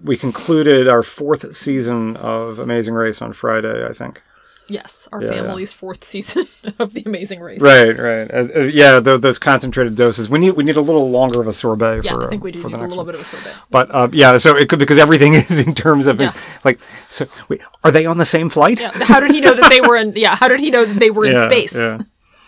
we 0.04 0.16
concluded 0.16 0.86
our 0.86 1.02
fourth 1.02 1.56
season 1.56 2.16
of 2.16 2.58
Amazing 2.60 2.94
Race 2.94 3.20
on 3.22 3.32
Friday. 3.32 3.84
I 3.86 3.92
think. 3.92 4.22
Yes, 4.70 5.08
our 5.12 5.22
yeah. 5.22 5.30
family's 5.30 5.72
fourth 5.72 6.04
season 6.12 6.46
of 6.78 6.94
The 6.94 7.02
Amazing 7.04 7.40
Race. 7.40 7.60
Right. 7.60 7.96
Right. 7.98 8.30
Uh, 8.30 8.48
uh, 8.54 8.60
yeah. 8.60 9.00
Th- 9.00 9.20
those 9.20 9.38
concentrated 9.38 9.96
doses. 9.96 10.30
We 10.30 10.38
need 10.38 10.52
we 10.52 10.64
need 10.64 10.76
a 10.76 10.80
little 10.80 11.10
longer 11.10 11.40
of 11.40 11.48
a 11.48 11.52
sorbet. 11.52 12.02
Yeah, 12.04 12.12
for, 12.14 12.26
I 12.26 12.30
think 12.30 12.44
we 12.44 12.52
do 12.52 12.62
need 12.62 12.74
a 12.74 12.78
little 12.78 12.96
one. 12.98 13.06
bit 13.06 13.14
of 13.16 13.20
a 13.20 13.24
sorbet. 13.24 13.52
But 13.70 13.94
uh, 13.94 14.08
yeah, 14.12 14.36
so 14.38 14.56
it 14.56 14.68
could 14.68 14.78
because 14.78 14.98
everything 14.98 15.34
is 15.48 15.58
in 15.58 15.74
terms 15.74 16.06
of 16.06 16.20
Yeah. 16.20 16.32
like 16.64 16.80
so. 17.08 17.26
Wait, 17.48 17.60
are 17.84 17.90
they 17.90 18.06
on 18.06 18.18
the 18.18 18.24
same 18.24 18.48
flight? 18.48 18.80
Yeah. 18.80 18.92
How 18.94 19.20
did 19.20 19.32
he 19.32 19.40
know 19.40 19.54
that 19.54 19.68
they 19.68 19.80
were 19.80 19.96
in? 19.96 20.12
Yeah. 20.14 20.36
How 20.36 20.48
did 20.48 20.60
he 20.60 20.70
know 20.70 20.84
that 20.84 20.98
they 21.00 21.10
were 21.10 21.24
in 21.26 21.32
Yeah, 21.36 21.46
space? 21.46 21.76
yeah. 21.76 21.98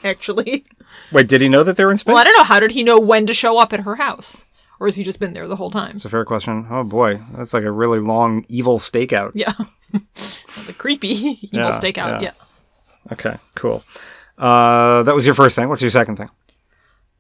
Actually, 0.05 0.65
Wait, 1.13 1.29
did 1.29 1.41
he 1.41 1.49
know 1.49 1.63
that 1.63 1.77
they 1.77 1.85
were 1.85 1.93
in 1.93 1.97
space? 1.99 2.13
well, 2.13 2.19
I 2.21 2.25
don't 2.25 2.37
know. 2.39 2.45
How 2.45 2.59
did 2.59 2.73
he 2.73 2.83
know 2.83 2.99
when 2.99 3.27
to 3.27 3.35
show 3.35 3.59
up 3.59 3.73
at 3.73 3.81
her 3.81 3.97
house, 3.97 4.45
or 4.83 4.87
has 4.87 4.97
he 4.97 5.05
just 5.05 5.21
been 5.21 5.33
there 5.33 5.47
the 5.47 5.55
whole 5.55 5.71
time? 5.71 5.93
It's 5.95 6.05
a 6.05 6.09
fair 6.09 6.25
question. 6.25 6.67
Oh 6.69 6.83
boy, 6.83 7.21
that's 7.37 7.55
like 7.55 7.63
a 7.63 7.71
really 7.71 8.01
long 8.01 8.45
evil 8.49 8.79
stakeout. 8.81 9.31
Yeah. 9.35 9.53
the 9.93 10.75
creepy 10.77 11.09
evil 11.09 11.49
Yeah, 11.53 11.69
stakeout. 11.71 12.21
yeah. 12.21 12.21
Yeah. 12.21 12.33
Okay, 13.13 13.37
cool. 13.55 13.85
Uh, 14.37 15.05
that 15.05 15.15
was 15.15 15.25
your 15.25 15.35
first 15.37 15.55
thing. 15.55 15.69
What's 15.69 15.83
your 15.83 15.91
second 15.93 16.17
thing? 16.17 16.31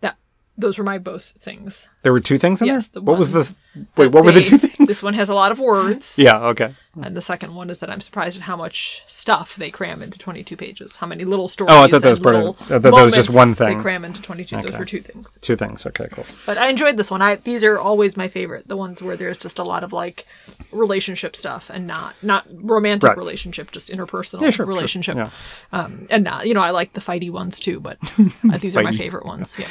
That 0.01 0.17
those 0.59 0.77
were 0.77 0.85
my 0.85 0.99
both 0.99 1.35
things. 1.39 1.89
There 2.03 2.13
were 2.13 2.21
two 2.21 2.37
things 2.39 2.61
in 2.61 2.67
Yes, 2.67 2.89
there. 2.89 3.01
the 3.01 3.05
what 3.11 3.19
was 3.19 3.33
this? 3.33 3.55
Wait, 3.97 4.09
what 4.09 4.25
were 4.25 4.33
the 4.33 4.41
two 4.41 4.59
things? 4.59 4.89
This 4.89 5.03
one 5.03 5.15
has 5.15 5.29
a 5.29 5.35
lot 5.35 5.53
of 5.53 5.59
words. 5.61 6.19
Yeah. 6.23 6.49
Okay. 6.49 6.75
And 7.01 7.17
the 7.17 7.23
second 7.23 7.55
one 7.55 7.71
is 7.71 7.79
that 7.79 7.89
I'm 7.89 8.03
surprised 8.03 8.37
at 8.37 8.43
how 8.43 8.55
much 8.57 9.03
stuff 9.07 9.57
they 9.57 9.71
cram 9.71 10.03
into 10.03 10.19
22 10.19 10.57
pages. 10.59 10.97
How 10.97 11.07
many 11.07 11.25
little 11.25 11.49
stories. 11.49 11.73
Oh, 11.73 11.83
I 11.85 11.89
thought 11.89 12.03
that 12.03 12.11
was 12.11 12.21
part 12.21 12.35
of- 12.35 12.61
I 12.71 12.79
thought 12.79 12.83
that 12.83 12.93
was 12.93 13.13
just 13.15 13.35
one 13.35 13.55
thing. 13.55 13.79
They 13.79 13.83
cram 13.83 14.05
into 14.05 14.21
22. 14.21 14.61
Those 14.61 14.77
were 14.79 14.85
two 14.85 15.01
things. 15.01 15.39
Two 15.41 15.57
things. 15.57 15.87
Okay. 15.87 16.07
Cool. 16.11 16.27
But 16.45 16.59
I 16.59 16.69
enjoyed 16.69 16.97
this 16.99 17.11
one. 17.11 17.23
I 17.23 17.37
these 17.37 17.65
are 17.65 17.79
always 17.79 18.17
my 18.19 18.29
favorite. 18.29 18.69
The 18.69 18.77
ones 18.77 19.01
where 19.01 19.17
there's 19.17 19.39
just 19.39 19.59
a 19.59 19.63
lot 19.65 19.85
of 19.85 19.93
like 19.95 20.27
relationship 20.73 21.35
stuff 21.35 21.71
and 21.73 21.87
not 21.87 22.15
not 22.23 22.47
romantic 22.51 23.09
Right. 23.09 23.17
relationship, 23.17 23.71
just 23.71 23.89
interpersonal 23.91 24.41
Yeah, 24.43 24.51
sure, 24.51 24.53
sure. 24.53 24.67
relationship. 24.67 25.17
Yeah. 25.17 25.31
Um, 25.73 26.07
and 26.11 26.25
not 26.25 26.47
you 26.47 26.53
know 26.53 26.63
I 26.63 26.71
like 26.73 26.93
the 26.93 27.01
fighty 27.01 27.31
ones 27.31 27.59
too, 27.61 27.81
but 27.81 27.97
uh, 28.53 28.59
these 28.59 28.77
are 28.77 28.83
my 28.83 28.93
favorite 28.93 29.25
ones. 29.25 29.57
Yeah. 29.59 29.69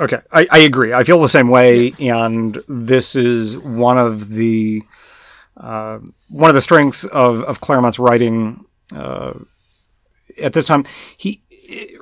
Okay. 0.00 0.20
I, 0.32 0.46
I 0.50 0.58
agree. 0.60 0.92
I 0.92 1.04
feel 1.04 1.20
the 1.20 1.28
same 1.28 1.48
way, 1.48 1.92
and 2.00 2.58
this 2.68 3.14
is 3.16 3.58
one 3.58 3.98
of 3.98 4.30
the 4.30 4.82
uh, 5.56 5.98
one 6.30 6.50
of 6.50 6.54
the 6.54 6.60
strengths 6.60 7.04
of 7.04 7.42
of 7.42 7.60
Claremont's 7.60 7.98
writing. 7.98 8.64
Uh, 8.94 9.34
at 10.42 10.52
this 10.52 10.66
time 10.66 10.84
he 11.16 11.40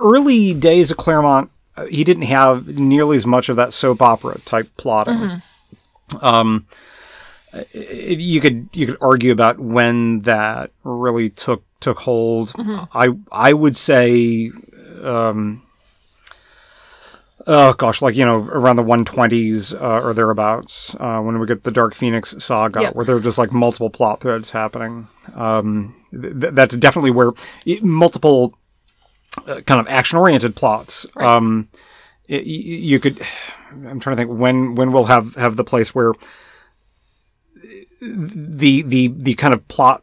early 0.01 0.53
days 0.55 0.91
of 0.91 0.97
Claremont 0.97 1.51
uh, 1.77 1.85
he 1.87 2.03
didn't 2.03 2.25
have 2.25 2.67
nearly 2.67 3.17
as 3.17 3.27
much 3.27 3.49
of 3.49 3.57
that 3.57 3.73
soap 3.73 4.01
opera 4.03 4.39
type 4.45 4.69
plotting. 4.77 5.15
Um, 6.21 6.67
it- 7.73 8.21
you 8.21 8.41
could 8.41 8.69
you 8.73 8.87
could 8.87 8.99
argue 9.01 9.33
about 9.33 9.59
when 9.59 10.21
that 10.23 10.71
really 10.85 11.31
took 11.31 11.63
took 11.81 12.01
hold. 12.01 12.53
I 12.95 13.11
I 13.31 13.53
would 13.53 13.77
say, 13.77 14.51
um, 15.03 15.62
oh 17.47 17.73
gosh, 17.75 18.01
like 18.03 18.15
you 18.17 18.25
know 18.25 18.39
around 18.45 18.77
the 18.77 18.85
120s 18.85 19.75
uh, 19.81 20.01
or 20.05 20.15
thereabouts 20.15 20.95
uh, 21.01 21.21
when 21.21 21.39
we 21.39 21.47
get 21.47 21.65
the 21.65 21.71
Dark 21.71 21.95
Phoenix 21.95 22.35
saga, 22.39 22.83
Yep. 22.83 22.95
where 22.95 23.05
there 23.05 23.17
are 23.17 23.21
just 23.21 23.39
like 23.39 23.53
multiple 23.53 23.91
plot 23.91 24.21
threads 24.21 24.51
happening. 24.51 25.09
Um, 25.35 25.95
th- 26.13 26.53
that's 26.55 26.77
definitely 26.77 27.11
where 27.13 27.31
it, 27.67 27.83
multiple 27.83 28.55
uh, 29.47 29.61
kind 29.63 29.81
of 29.81 29.89
action 29.89 30.19
oriented 30.19 30.55
plots. 30.57 31.07
Um, 31.17 31.69
y- 32.29 32.37
y- 32.37 32.43
you 32.45 33.01
could. 33.01 33.21
I'm 33.71 34.01
trying 34.01 34.17
to 34.17 34.23
think 34.25 34.39
when 34.39 34.75
when 34.75 34.93
we'll 34.93 35.07
have 35.07 35.35
have 35.37 35.57
the 35.57 35.65
place 35.65 35.95
where 35.95 36.13
the 38.01 38.83
the 38.83 39.09
the 39.09 39.35
kind 39.35 39.55
of 39.55 39.67
plot 39.69 40.03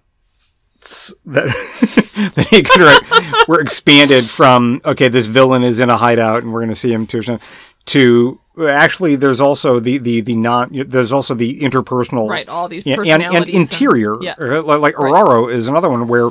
that 1.25 1.45
that 2.35 2.47
he 2.49 2.63
could 2.63 2.81
write 2.81 3.47
were 3.47 3.59
expanded 3.59 4.23
from 4.23 4.81
okay 4.85 5.07
this 5.07 5.25
villain 5.25 5.63
is 5.63 5.79
in 5.79 5.89
a 5.89 5.97
hideout 5.97 6.43
and 6.43 6.53
we're 6.53 6.61
going 6.61 6.69
to 6.69 6.75
see 6.75 6.91
him 6.91 7.05
to 7.07 7.39
to 7.85 8.39
actually 8.67 9.15
there's 9.15 9.41
also 9.41 9.79
the 9.79 9.97
the 9.97 10.21
the 10.21 10.35
non 10.35 10.69
there's 10.87 11.11
also 11.11 11.33
the 11.33 11.59
interpersonal 11.61 12.29
Right, 12.29 12.47
all 12.47 12.67
these 12.67 12.85
and, 12.85 13.23
and 13.23 13.49
interior 13.49 14.21
yeah. 14.21 14.35
uh, 14.39 14.61
like, 14.63 14.79
like 14.79 14.99
Aurora 14.99 15.45
is 15.45 15.67
another 15.67 15.89
one 15.89 16.07
where 16.07 16.29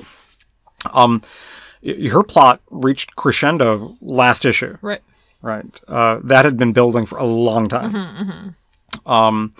um 0.92 1.22
her 2.10 2.22
plot 2.22 2.60
reached 2.70 3.16
crescendo 3.16 3.96
last 4.00 4.44
issue 4.44 4.76
right. 4.82 5.02
right? 5.42 5.80
Uh, 5.86 6.20
that 6.24 6.44
had 6.44 6.56
been 6.56 6.72
building 6.72 7.06
for 7.06 7.18
a 7.18 7.24
long 7.24 7.68
time. 7.68 7.92
Mm-hmm, 7.92 9.10
Um, 9.10 9.54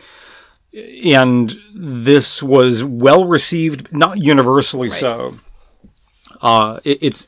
and 1.05 1.57
this 1.75 2.43
was 2.43 2.85
well 2.85 3.25
received, 3.25 3.93
not 3.93 4.19
universally 4.19 4.91
so. 4.91 5.37
Uh, 6.41 6.79
it, 6.85 6.99
it's 7.03 7.27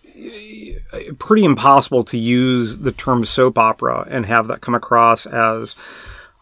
uh, 0.92 0.98
pretty 1.18 1.44
impossible 1.44 2.04
to 2.04 2.16
use 2.18 2.78
the 2.78 2.92
term 2.92 3.24
soap 3.24 3.58
opera 3.58 4.06
and 4.10 4.26
have 4.26 4.46
that 4.48 4.60
come 4.60 4.74
across 4.74 5.26
as 5.26 5.74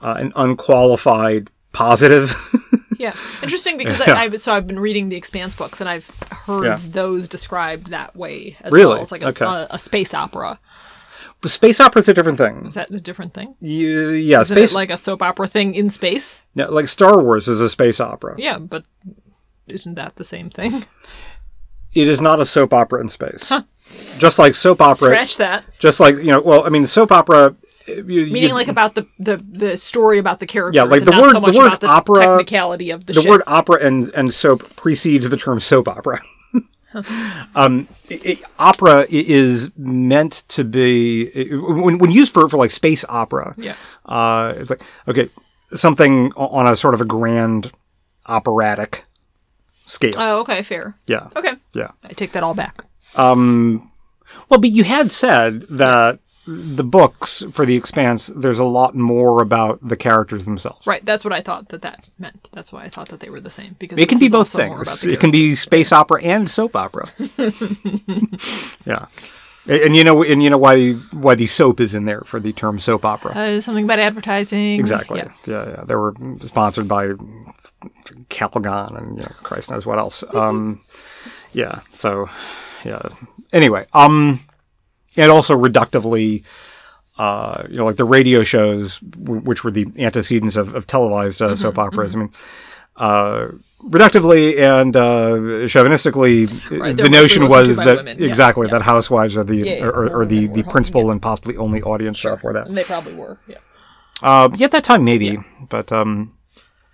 uh, 0.02 0.14
an 0.18 0.32
unqualified 0.36 1.50
positive. 1.72 2.34
Yeah, 3.00 3.14
interesting 3.44 3.76
because 3.78 4.00
Yeah. 4.04 4.14
I, 4.14 4.24
I've 4.24 4.40
so 4.40 4.52
I've 4.52 4.66
been 4.66 4.80
reading 4.80 5.08
the 5.08 5.14
Expanse 5.14 5.54
books 5.54 5.80
and 5.80 5.88
I've 5.88 6.10
heard 6.32 6.64
Yeah. 6.64 6.80
those 6.84 7.28
described 7.28 7.90
that 7.90 8.16
way 8.16 8.56
as 8.60 8.72
Really? 8.72 8.94
well 8.94 9.00
as 9.02 9.12
like 9.12 9.22
a, 9.22 9.26
Okay. 9.28 9.44
a, 9.44 9.68
a 9.70 9.78
space 9.78 10.12
opera. 10.14 10.58
Space 11.46 11.78
opera 11.80 12.00
is 12.00 12.08
a 12.08 12.14
different 12.14 12.38
thing. 12.38 12.66
Is 12.66 12.74
that 12.74 12.90
a 12.90 13.00
different 13.00 13.32
thing? 13.32 13.54
You, 13.60 14.08
yeah, 14.10 14.40
Isn't 14.40 14.56
space 14.56 14.72
it 14.72 14.74
like 14.74 14.90
a 14.90 14.96
soap 14.96 15.22
opera 15.22 15.46
thing 15.46 15.74
in 15.74 15.88
space? 15.88 16.42
no, 16.54 16.70
like 16.70 16.88
Star 16.88 17.22
Wars 17.22 17.46
is 17.48 17.60
a 17.60 17.68
space 17.70 18.00
opera. 18.00 18.34
Yeah, 18.38 18.58
but 18.58 18.84
isn't 19.68 19.94
that 19.94 20.16
the 20.16 20.24
same 20.24 20.50
thing? 20.50 20.84
It 21.94 22.06
is 22.08 22.20
not 22.20 22.38
a 22.40 22.44
soap 22.44 22.74
opera 22.74 23.00
in 23.00 23.08
space. 23.08 23.50
Just 24.18 24.38
like 24.38 24.54
soap 24.54 24.80
opera, 24.82 25.08
Scratch 25.08 25.36
that. 25.38 25.64
just 25.78 25.98
like 26.00 26.16
you 26.16 26.24
know 26.30 26.42
well 26.42 26.66
i 26.66 26.68
mean 26.68 26.86
soap 26.86 27.10
opera 27.10 27.56
you, 27.86 28.04
Meaning 28.04 28.42
you- 28.50 28.54
like 28.54 28.68
about 28.68 28.94
the, 28.94 29.06
the 29.18 29.36
the 29.38 29.76
story 29.78 30.18
about 30.18 30.40
the 30.40 30.46
characters. 30.46 30.76
Yeah, 30.76 30.82
like 30.82 31.04
the 31.04 31.12
word- 31.12 31.32
so 31.32 31.40
the 31.40 31.58
word 31.58 31.80
the 31.80 31.86
opera- 31.86 32.16
technicality 32.18 32.90
of 32.90 33.06
the, 33.06 33.14
the 33.14 33.26
word 33.26 33.42
opera 33.46 33.78
and, 33.82 34.10
and 34.10 34.34
soap 34.34 34.76
precedes 34.76 35.28
the 35.30 35.36
term 35.38 35.58
soap 35.60 35.88
opera 35.88 36.20
um 37.54 37.86
i 38.10 38.20
i- 38.24 38.40
opera 38.58 39.06
is 39.10 39.70
meant 39.76 40.44
to 40.48 40.64
be 40.64 41.28
i- 41.36 41.54
when, 41.56 41.98
when 41.98 42.10
used 42.10 42.32
for, 42.32 42.48
for 42.48 42.56
like 42.56 42.70
space 42.70 43.04
opera 43.08 43.54
Yeah. 43.58 43.74
uh 44.06 44.54
it's 44.56 44.70
like 44.70 44.82
okay 45.06 45.28
something 45.74 46.32
on 46.36 46.66
a 46.66 46.74
sort 46.76 46.94
of 46.94 47.00
a 47.00 47.04
grand 47.04 47.70
operatic 48.26 49.04
scale 49.86 50.14
Oh, 50.16 50.40
okay, 50.40 50.62
fair. 50.62 50.94
yeah 51.06 51.28
Okay, 51.36 51.52
yeah 51.74 51.90
I 52.04 52.08
take 52.14 52.32
that 52.32 52.42
all 52.42 52.54
back. 52.54 52.84
Um, 53.16 53.90
well, 54.48 54.60
but 54.60 54.70
you 54.70 54.84
had 54.84 55.10
said 55.12 55.62
that 55.70 56.20
the 56.48 56.84
books 56.84 57.44
for 57.52 57.66
the 57.66 57.76
Expanse, 57.76 58.28
there's 58.28 58.58
a 58.58 58.64
lot 58.64 58.94
more 58.94 59.42
about 59.42 59.86
the 59.86 59.96
characters 59.96 60.46
themselves. 60.46 60.86
Right, 60.86 61.04
that's 61.04 61.22
what 61.24 61.34
I 61.34 61.42
thought 61.42 61.68
that 61.68 61.82
that 61.82 62.08
meant. 62.18 62.48
That's 62.52 62.72
why 62.72 62.84
I 62.84 62.88
thought 62.88 63.08
that 63.08 63.20
they 63.20 63.28
were 63.28 63.40
the 63.40 63.50
same 63.50 63.76
because 63.78 63.98
It 63.98 64.08
can 64.08 64.18
be 64.18 64.28
both 64.28 64.54
also 64.54 64.66
more 64.66 64.82
about 64.82 64.98
things. 64.98 65.12
It 65.12 65.20
can 65.20 65.30
be 65.30 65.54
space 65.54 65.92
opera 65.92 66.22
and 66.22 66.48
soap 66.48 66.74
opera. 66.74 67.08
yeah, 68.86 69.06
and, 69.66 69.82
and 69.82 69.96
you 69.96 70.04
know, 70.04 70.22
and 70.22 70.42
you 70.42 70.48
know 70.48 70.56
why 70.58 70.92
why 71.12 71.34
the 71.34 71.46
soap 71.46 71.80
is 71.80 71.94
in 71.94 72.06
there 72.06 72.22
for 72.22 72.40
the 72.40 72.52
term 72.52 72.78
soap 72.78 73.04
opera. 73.04 73.32
Uh, 73.32 73.60
something 73.60 73.84
about 73.84 73.98
advertising. 73.98 74.80
exactly. 74.80 75.18
Yeah. 75.18 75.32
Yeah. 75.46 75.68
yeah, 75.68 75.84
They 75.84 75.94
were 75.94 76.14
sponsored 76.40 76.88
by 76.88 77.12
Calgon 78.30 78.96
and 78.96 79.18
you 79.18 79.22
know, 79.22 79.32
Christ 79.42 79.70
knows 79.70 79.84
what 79.84 79.98
else. 79.98 80.24
Um, 80.34 80.80
yeah. 81.52 81.80
So, 81.92 82.28
yeah. 82.84 83.02
Anyway, 83.52 83.86
um, 83.92 84.40
and 85.18 85.30
also 85.30 85.54
reductively, 85.54 86.44
uh, 87.18 87.64
you 87.68 87.76
know, 87.76 87.84
like 87.84 87.96
the 87.96 88.04
radio 88.04 88.42
shows, 88.42 88.98
w- 89.00 89.40
which 89.42 89.64
were 89.64 89.70
the 89.70 89.86
antecedents 89.98 90.56
of, 90.56 90.74
of 90.74 90.86
televised 90.86 91.42
uh, 91.42 91.48
Mm-hmm, 91.48 91.56
soap 91.56 91.78
operas. 91.78 92.14
I 92.14 92.18
mean, 92.18 92.32
uh, 92.96 93.48
reductively 93.82 94.58
and 94.58 94.96
uh, 94.96 95.66
chauvinistically, 95.66 96.48
Right, 96.70 96.96
the 96.96 97.08
notion 97.08 97.48
was 97.48 97.76
that 97.76 97.98
women, 97.98 98.22
exactly 98.22 98.66
yeah. 98.66 98.72
that 98.78 98.82
housewives 98.82 99.36
are 99.36 99.44
the 99.44 99.56
Yeah, 99.56 99.64
yeah, 99.64 99.84
or, 99.86 100.20
or, 100.20 100.26
the, 100.26 100.46
the 100.48 100.62
principal 100.64 101.04
yeah. 101.06 101.12
and 101.12 101.22
possibly 101.22 101.56
only 101.56 101.82
audience 101.82 102.24
uh, 102.24 102.36
for 102.36 102.52
that. 102.52 102.66
And 102.66 102.76
they 102.76 102.84
probably 102.84 103.14
were. 103.14 103.38
Yeah. 103.46 103.58
Uh, 104.22 104.48
yeah, 104.56 104.64
at 104.64 104.72
that 104.72 104.84
time 104.84 105.04
maybe, 105.04 105.38
but 105.68 105.92
um, 105.92 106.34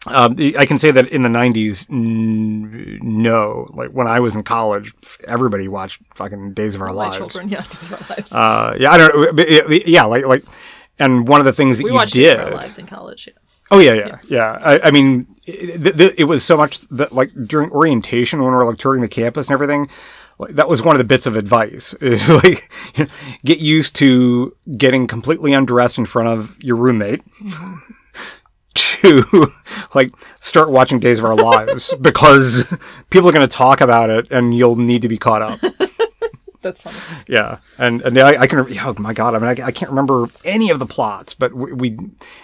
um, 0.06 0.36
I 0.58 0.66
can 0.66 0.78
say 0.78 0.90
that 0.90 1.08
in 1.08 1.22
the 1.22 1.28
'90s, 1.28 1.86
n- 1.90 2.98
no. 3.02 3.66
Like 3.72 3.90
when 3.90 4.06
I 4.06 4.20
was 4.20 4.34
in 4.34 4.42
college, 4.42 4.92
everybody 5.26 5.68
watched 5.68 6.00
fucking 6.14 6.54
Days 6.54 6.74
of 6.74 6.82
Our 6.82 6.92
Lives. 6.92 7.14
My 7.14 7.18
children, 7.18 7.48
yeah, 7.48 7.62
Days 7.62 7.90
of 7.90 7.92
Our 7.92 8.16
Lives. 8.16 8.32
Uh, 8.32 8.76
yeah, 8.78 8.90
I 8.90 8.98
don't 8.98 9.38
uh, 9.40 9.78
Yeah, 9.86 10.04
like 10.04 10.26
like, 10.26 10.44
and 10.98 11.26
one 11.26 11.40
of 11.40 11.46
the 11.46 11.52
things 11.52 11.78
that 11.78 11.84
we 11.84 11.90
you 11.90 11.94
watched 11.96 12.14
Days 12.14 12.32
did. 12.32 12.40
of 12.40 12.46
Our 12.48 12.54
Lives 12.54 12.78
in 12.78 12.86
college. 12.86 13.26
Yeah. 13.28 13.32
Oh 13.70 13.78
yeah, 13.78 13.94
yeah, 13.94 14.18
yeah. 14.28 14.58
I, 14.62 14.88
I 14.88 14.90
mean, 14.90 15.26
it, 15.46 16.18
it 16.18 16.24
was 16.24 16.44
so 16.44 16.56
much 16.56 16.80
that 16.88 17.12
like 17.12 17.30
during 17.46 17.70
orientation 17.70 18.40
when 18.42 18.50
we 18.52 18.56
were 18.56 18.64
like 18.66 18.78
touring 18.78 19.00
the 19.00 19.08
campus 19.08 19.46
and 19.48 19.54
everything, 19.54 19.88
like, 20.38 20.54
that 20.54 20.68
was 20.68 20.82
one 20.82 20.94
of 20.94 20.98
the 20.98 21.04
bits 21.04 21.24
of 21.26 21.34
advice 21.36 21.94
is 22.00 22.28
like 22.28 22.70
you 22.96 23.04
know, 23.04 23.10
get 23.44 23.58
used 23.60 23.96
to 23.96 24.54
getting 24.76 25.06
completely 25.06 25.54
undressed 25.54 25.96
in 25.98 26.04
front 26.04 26.28
of 26.28 26.62
your 26.62 26.76
roommate. 26.76 27.22
to 29.04 29.52
like 29.94 30.12
start 30.40 30.70
watching 30.70 30.98
Days 30.98 31.18
of 31.18 31.24
Our 31.24 31.36
Lives 31.36 31.94
because 32.00 32.64
people 33.10 33.28
are 33.28 33.32
going 33.32 33.46
to 33.46 33.56
talk 33.56 33.80
about 33.80 34.10
it 34.10 34.30
and 34.30 34.56
you'll 34.56 34.76
need 34.76 35.02
to 35.02 35.08
be 35.08 35.18
caught 35.18 35.42
up. 35.42 35.60
That's 36.62 36.80
funny. 36.80 36.96
Yeah, 37.28 37.58
and 37.76 38.00
and 38.00 38.18
I, 38.18 38.42
I 38.42 38.46
can. 38.46 38.60
Oh 38.60 38.94
my 38.98 39.12
god! 39.12 39.34
I 39.34 39.38
mean, 39.38 39.48
I, 39.48 39.66
I 39.66 39.70
can't 39.70 39.90
remember 39.90 40.28
any 40.46 40.70
of 40.70 40.78
the 40.78 40.86
plots, 40.86 41.34
but 41.34 41.52
we, 41.52 41.74
we 41.74 41.98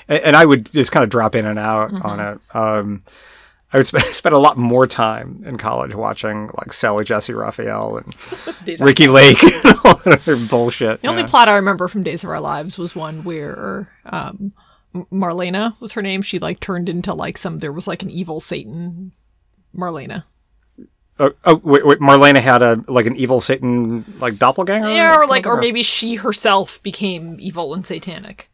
and 0.08 0.36
I 0.36 0.44
would 0.44 0.70
just 0.70 0.92
kind 0.92 1.02
of 1.02 1.08
drop 1.08 1.34
in 1.34 1.46
and 1.46 1.58
out 1.58 1.94
on 2.04 2.20
it. 2.20 2.38
Um, 2.54 3.02
I 3.72 3.78
would 3.78 3.86
spend, 3.86 4.04
spend 4.04 4.34
a 4.34 4.38
lot 4.38 4.58
more 4.58 4.86
time 4.86 5.42
in 5.46 5.56
college 5.56 5.94
watching 5.94 6.50
like 6.58 6.74
Sally 6.74 7.06
Jessy 7.06 7.32
Raphael 7.32 7.96
and 7.96 8.80
Ricki 8.80 9.08
Lake 9.08 9.42
and 9.42 9.78
all 9.84 9.94
that 10.04 10.20
other 10.20 10.36
bullshit. 10.46 11.00
The 11.00 11.08
only 11.08 11.22
yeah. 11.22 11.28
plot 11.28 11.48
I 11.48 11.54
remember 11.54 11.88
from 11.88 12.02
Days 12.02 12.22
of 12.22 12.28
Our 12.28 12.40
Lives 12.40 12.76
was 12.76 12.94
one 12.94 13.24
where 13.24 13.88
um, 14.04 14.52
Marlena 14.94 15.80
was 15.80 15.92
her 15.92 16.02
name. 16.02 16.22
She 16.22 16.38
like 16.38 16.60
turned 16.60 16.88
into 16.88 17.14
like 17.14 17.38
some. 17.38 17.58
There 17.60 17.72
was 17.72 17.86
like 17.86 18.02
an 18.02 18.10
evil 18.10 18.40
Satan. 18.40 19.12
Marlena. 19.76 20.24
oh, 21.20 21.30
oh 21.44 21.60
wait, 21.62 21.86
wait, 21.86 21.98
Marlena 22.00 22.40
had 22.40 22.60
a 22.62 22.82
like 22.88 23.06
an 23.06 23.14
evil 23.16 23.40
Satan 23.40 24.04
like 24.18 24.36
doppelganger. 24.38 24.88
Yeah, 24.88 25.16
or 25.18 25.26
like, 25.28 25.46
or 25.46 25.56
maybe 25.58 25.82
she 25.84 26.16
herself 26.16 26.82
became 26.82 27.36
evil 27.38 27.72
and 27.74 27.86
satanic. 27.86 28.50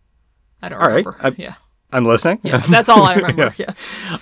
I 0.60 0.68
don't 0.68 0.80
All 0.82 0.88
right. 0.88 1.06
remember. 1.06 1.16
I- 1.22 1.34
yeah, 1.38 1.54
I'm 1.90 2.04
listening. 2.04 2.40
yeah, 2.42 2.58
that's 2.58 2.88
all 2.90 3.02
I 3.04 3.14
remember. 3.16 3.54
yeah, 3.56 3.70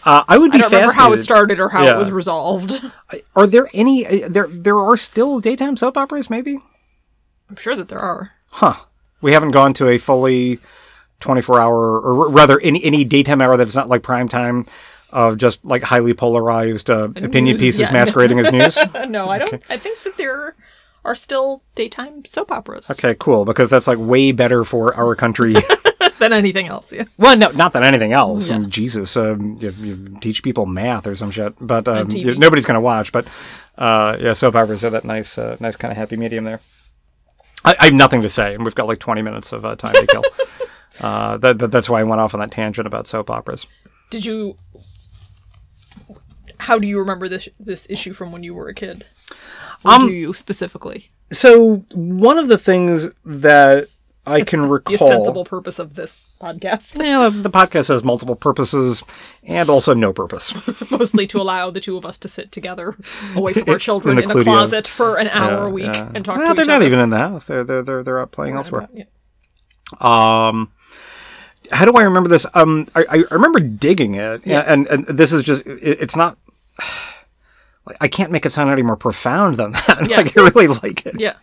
Uh, 0.04 0.22
I 0.28 0.38
would 0.38 0.50
I 0.52 0.54
be 0.56 0.58
don't 0.60 0.72
remember 0.72 0.94
how 0.94 1.12
it 1.12 1.22
started 1.22 1.58
or 1.58 1.68
how 1.68 1.82
Yeah. 1.84 1.94
it 1.94 1.98
was 1.98 2.12
resolved. 2.12 2.80
Are 3.34 3.46
there 3.48 3.68
any? 3.74 4.06
uh, 4.06 4.28
There 4.28 4.46
there 4.48 4.78
are 4.78 4.96
still 4.96 5.40
daytime 5.40 5.76
soap 5.76 5.96
operas, 5.96 6.30
maybe. 6.30 6.60
I'm 7.50 7.56
sure 7.56 7.74
that 7.74 7.88
there 7.88 7.98
are. 7.98 8.32
Huh. 8.50 8.74
We 9.20 9.32
haven't 9.32 9.50
gone 9.50 9.72
to 9.74 9.88
a 9.88 9.98
fully 9.98 10.58
24 11.24 11.58
hour, 11.60 12.00
or 12.00 12.28
rather, 12.28 12.60
any, 12.60 12.84
any 12.84 13.02
daytime 13.02 13.40
hour 13.40 13.56
that's 13.56 13.74
not 13.74 13.88
like 13.88 14.02
prime 14.02 14.28
time 14.28 14.66
of 15.10 15.38
just 15.38 15.64
like 15.64 15.82
highly 15.82 16.12
polarized 16.12 16.90
uh, 16.90 17.04
opinion 17.16 17.54
news, 17.56 17.60
pieces 17.60 17.80
yeah. 17.80 17.92
masquerading 17.92 18.38
as 18.40 18.52
news. 18.52 18.78
No, 19.08 19.30
I 19.30 19.38
don't. 19.38 19.62
I 19.70 19.76
think 19.78 20.02
that 20.02 20.16
there 20.16 20.54
are 21.04 21.14
still 21.14 21.62
daytime 21.74 22.24
soap 22.24 22.50
operas 22.50 22.90
Okay, 22.90 23.14
cool, 23.18 23.44
because 23.44 23.70
that's 23.70 23.86
like 23.86 23.98
way 23.98 24.32
better 24.32 24.64
for 24.64 24.94
our 24.94 25.14
country. 25.14 25.54
than 26.18 26.32
anything 26.32 26.68
else. 26.68 26.92
Yeah. 26.92 27.04
well, 27.16 27.36
no, 27.36 27.50
not 27.50 27.72
than 27.72 27.84
anything 27.84 28.12
else. 28.12 28.50
I 28.50 28.58
mean, 28.58 28.70
Jesus, 28.70 29.16
um, 29.16 29.56
you, 29.60 29.70
you 29.80 30.18
teach 30.20 30.42
people 30.42 30.66
math 30.66 31.06
or 31.06 31.16
some 31.16 31.30
shit, 31.30 31.54
but 31.60 31.88
um, 31.88 32.10
you- 32.10 32.34
nobody's 32.36 32.66
going 32.66 32.76
to 32.76 32.80
watch. 32.80 33.12
But 33.12 33.26
uh, 33.78 34.16
yeah, 34.20 34.34
soap 34.34 34.56
operas 34.56 34.84
are 34.84 34.90
that 34.90 35.04
nice, 35.04 35.38
uh, 35.38 35.56
nice 35.60 35.76
kind 35.76 35.90
of 35.90 35.96
happy 35.96 36.16
medium 36.16 36.44
there. 36.44 36.60
I, 37.64 37.76
I 37.78 37.84
have 37.86 37.94
nothing 37.94 38.22
to 38.22 38.28
say, 38.28 38.54
and 38.54 38.64
we've 38.64 38.74
got 38.74 38.86
like 38.86 38.98
20 38.98 39.22
minutes 39.22 39.52
of 39.52 39.64
uh, 39.64 39.76
time 39.76 39.94
to 39.94 40.06
kill. 40.06 40.22
uh, 41.00 41.36
that, 41.38 41.58
that, 41.58 41.68
that's 41.68 41.88
why 41.88 42.00
I 42.00 42.04
went 42.04 42.20
off 42.20 42.34
on 42.34 42.40
that 42.40 42.50
tangent 42.50 42.86
about 42.86 43.06
soap 43.06 43.30
operas. 43.30 43.66
Did 44.10 44.24
you? 44.26 44.56
How 46.58 46.78
do 46.78 46.86
you 46.86 46.98
remember 46.98 47.28
this 47.28 47.48
this 47.58 47.88
issue 47.90 48.12
from 48.12 48.32
when 48.32 48.42
you 48.42 48.54
were 48.54 48.68
a 48.68 48.74
kid? 48.74 49.04
Or 49.84 49.92
Um, 49.94 50.00
do 50.06 50.12
you 50.12 50.32
specifically? 50.32 51.10
So 51.32 51.78
one 51.94 52.38
of 52.38 52.48
the 52.48 52.58
things 52.58 53.08
that 53.24 53.88
I 54.26 54.42
can 54.42 54.62
recall 54.68 54.96
The 54.96 55.04
ostensible 55.04 55.44
purpose 55.44 55.78
of 55.78 55.94
this 55.94 56.30
podcast, 56.40 56.98
Yeah, 57.04 57.28
the, 57.28 57.40
the 57.42 57.50
podcast 57.50 57.88
has 57.88 58.04
multiple 58.04 58.36
purposes 58.36 59.02
and 59.42 59.68
also 59.68 59.92
no 59.94 60.12
purpose. 60.12 60.54
mostly 60.90 61.26
to 61.26 61.38
allow 61.40 61.70
the 61.70 61.80
two 61.80 61.96
of 61.98 62.06
us 62.06 62.16
to 62.18 62.28
sit 62.28 62.50
together 62.52 62.96
away 63.34 63.52
from 63.52 63.68
our 63.68 63.78
children 63.78 64.16
the 64.16 64.22
in, 64.22 64.30
a 64.30 64.42
closet 64.44 64.86
for 64.86 65.18
an 65.18 65.28
hour 65.28 65.64
Yeah, 65.64 65.66
a 65.66 65.70
week 65.70 65.84
yeah. 65.86 66.10
and 66.14 66.24
talk 66.24 66.38
Well, 66.38 66.54
they're 66.54 66.64
not 66.64 66.76
other. 66.76 66.86
even 66.86 67.00
in 67.00 67.10
the 67.10 67.18
house. 67.18 67.46
They're 67.46 67.64
they're 67.64 67.82
they're, 67.82 68.02
they're 68.02 68.20
out 68.20 68.32
playing 68.32 68.56
elsewhere. 68.56 68.88
Yeah. 68.94 69.04
Um, 70.00 70.70
how 71.72 71.84
do 71.84 71.92
I 71.92 72.02
remember 72.02 72.28
this? 72.28 72.46
Um, 72.54 72.86
I, 72.94 73.04
I 73.10 73.24
remember 73.34 73.60
digging 73.60 74.14
it, 74.14 74.42
Yeah. 74.46 74.60
and, 74.66 74.86
and 74.88 75.04
this 75.06 75.32
is 75.32 75.42
just 75.42 75.66
it, 75.66 76.00
it's 76.00 76.16
not. 76.16 76.36
I 78.00 78.08
can't 78.08 78.32
make 78.32 78.46
it 78.46 78.50
sound 78.50 78.70
any 78.70 78.80
more 78.80 78.96
profound 78.96 79.56
than 79.56 79.72
that. 79.86 80.06
Yeah. 80.08 80.16
like 80.16 80.38
I 80.38 80.40
really 80.40 80.68
like 80.68 81.04
it. 81.04 81.20
Yeah. 81.20 81.34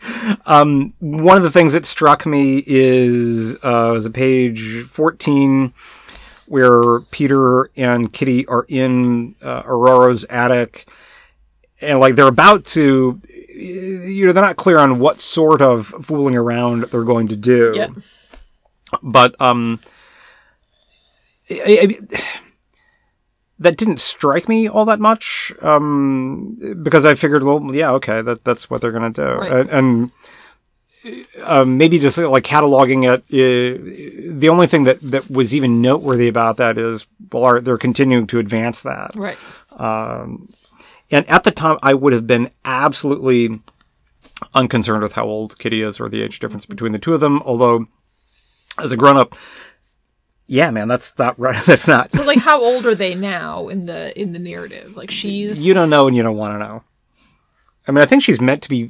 One 1.00 1.38
of 1.38 1.44
the 1.44 1.52
things 1.52 1.74
that 1.74 1.86
struck 1.86 2.26
me 2.26 2.64
is 2.66 3.56
uh, 3.64 3.92
was 3.94 4.06
a 4.08 4.12
page 4.12 4.82
fourteen 4.84 5.74
where 6.48 7.00
Peter 7.12 7.70
and 7.78 8.12
Kitty 8.12 8.46
are 8.48 8.66
in 8.68 9.36
uh, 9.44 9.62
Aurora's 9.66 10.26
attic, 10.26 10.90
and 11.80 12.00
like 12.00 12.16
they're 12.16 12.28
about 12.28 12.66
to, 12.66 13.22
you 13.54 14.26
know, 14.26 14.34
they're 14.34 14.44
not 14.44 14.58
clear 14.58 14.80
on 14.80 14.98
what 15.00 15.22
sort 15.22 15.62
of 15.62 15.86
fooling 15.88 16.36
around 16.36 16.86
they're 16.86 17.04
going 17.04 17.28
to 17.30 17.36
do 17.36 17.72
Yeah. 17.76 17.88
but 19.04 19.40
um 19.40 19.80
I- 21.52 21.98
I- 22.14 22.22
that 23.60 23.78
didn't 23.78 24.00
strike 24.00 24.50
me 24.50 24.68
all 24.68 24.86
that 24.86 25.00
much 25.00 25.54
um 25.62 26.58
because 26.82 27.06
i 27.06 27.14
figured 27.16 27.44
well 27.44 27.64
yeah 27.76 27.92
okay 27.92 28.22
that 28.24 28.44
that's 28.44 28.70
what 28.70 28.82
they're 28.82 28.92
gonna 28.92 29.12
do 29.12 29.24
Right. 29.24 29.52
and, 29.52 29.70
and 29.70 30.12
um, 31.44 31.78
maybe 31.78 31.98
just 32.00 32.18
like 32.18 32.44
cataloging 32.44 33.04
it 33.12 33.22
uh, 33.34 34.38
the 34.40 34.50
only 34.50 34.68
thing 34.68 34.84
that 34.86 35.00
that 35.02 35.30
was 35.32 35.54
even 35.54 35.82
noteworthy 35.82 36.28
about 36.28 36.58
that 36.58 36.78
is 36.78 37.08
well 37.32 37.44
are, 37.44 37.60
they're 37.60 37.78
continuing 37.78 38.28
to 38.28 38.40
advance 38.40 38.82
that 38.84 39.12
Right. 39.16 39.38
and 41.14 41.28
at 41.28 41.44
the 41.44 41.52
time, 41.52 41.78
I 41.84 41.94
would 41.94 42.14
have 42.14 42.26
been 42.26 42.52
absolutely 42.64 43.60
unconcerned 44.54 45.04
with 45.04 45.14
how 45.14 45.26
old 45.26 45.58
Kitty 45.60 45.82
is 45.82 46.00
or 46.00 46.08
the 46.08 46.22
age 46.22 46.40
difference 46.40 46.66
between 46.66 46.94
the 46.94 47.00
two 47.00 47.14
of 47.14 47.20
them. 47.20 47.42
Although, 47.44 47.88
as 48.78 48.92
a 48.94 48.98
grown 48.98 49.18
up, 49.18 49.36
yeah, 50.52 50.70
man, 50.70 50.90
that's 50.90 51.18
not 51.18 51.40
right. 51.40 51.56
That's 51.66 51.88
not. 51.88 52.12
So 52.12 52.26
like, 52.26 52.40
how 52.40 52.62
old 52.62 52.86
are 52.86 52.94
they 52.94 53.16
now 53.16 53.70
in 53.70 53.86
the 53.86 54.20
in 54.20 54.34
the 54.34 54.40
narrative? 54.40 54.98
Like 54.98 55.10
she's 55.10 55.66
You 55.66 55.74
don't 55.74 55.90
know 55.90 56.08
and 56.08 56.16
you 56.16 56.24
don't 56.24 56.36
want 56.36 56.56
to 56.56 56.60
know. 56.60 56.84
I 57.88 57.92
mean, 57.94 58.04
I 58.04 58.06
think 58.06 58.22
she's 58.22 58.42
meant 58.42 58.62
to 58.64 58.70
be. 58.70 58.90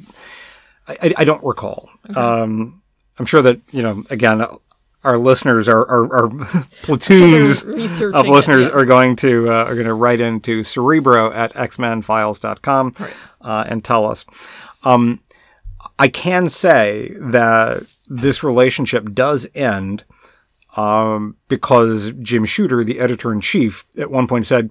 I, 0.88 1.14
I, 1.18 1.24
don't 1.24 1.42
recall. 1.44 1.88
Um, 2.16 2.82
I'm 3.16 3.26
sure 3.26 3.42
that 3.42 3.60
you 3.70 3.80
know. 3.80 4.02
Again, 4.10 4.44
our 5.04 5.18
listeners 5.18 5.68
are 5.68 5.88
are, 5.88 6.12
are 6.12 6.28
platoons 6.82 7.64
researching 7.64 8.18
of 8.18 8.26
it, 8.26 8.30
listeners 8.30 8.66
yeah. 8.66 8.72
are 8.72 8.84
going 8.84 9.14
to 9.16 9.48
uh, 9.48 9.64
are 9.64 9.74
going 9.74 9.86
to 9.86 9.94
write 9.94 10.18
into 10.18 10.64
cerebro 10.64 11.30
at 11.30 11.54
xmenfiles.com 11.54 12.92
Right. 12.98 13.16
uh, 13.40 13.64
and 13.68 13.84
tell 13.84 14.04
us. 14.04 14.26
Um, 14.82 15.20
I 15.96 16.08
can 16.08 16.48
say 16.48 17.14
that 17.20 17.84
this 18.08 18.42
relationship 18.42 19.14
does 19.14 19.46
end 19.54 20.02
um, 20.76 21.36
because 21.48 22.12
Jim 22.20 22.44
Shooter, 22.44 22.84
the 22.84 23.00
editor 23.00 23.32
in 23.32 23.40
chief, 23.40 23.84
at 23.98 24.10
one 24.10 24.26
point 24.26 24.46
said, 24.46 24.70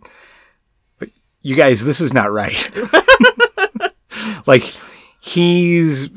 "You 1.42 1.56
guys, 1.56 1.84
this 1.84 2.02
is 2.02 2.14
not 2.14 2.32
right." 2.32 2.70
like 4.48 4.64
he's 5.20 6.10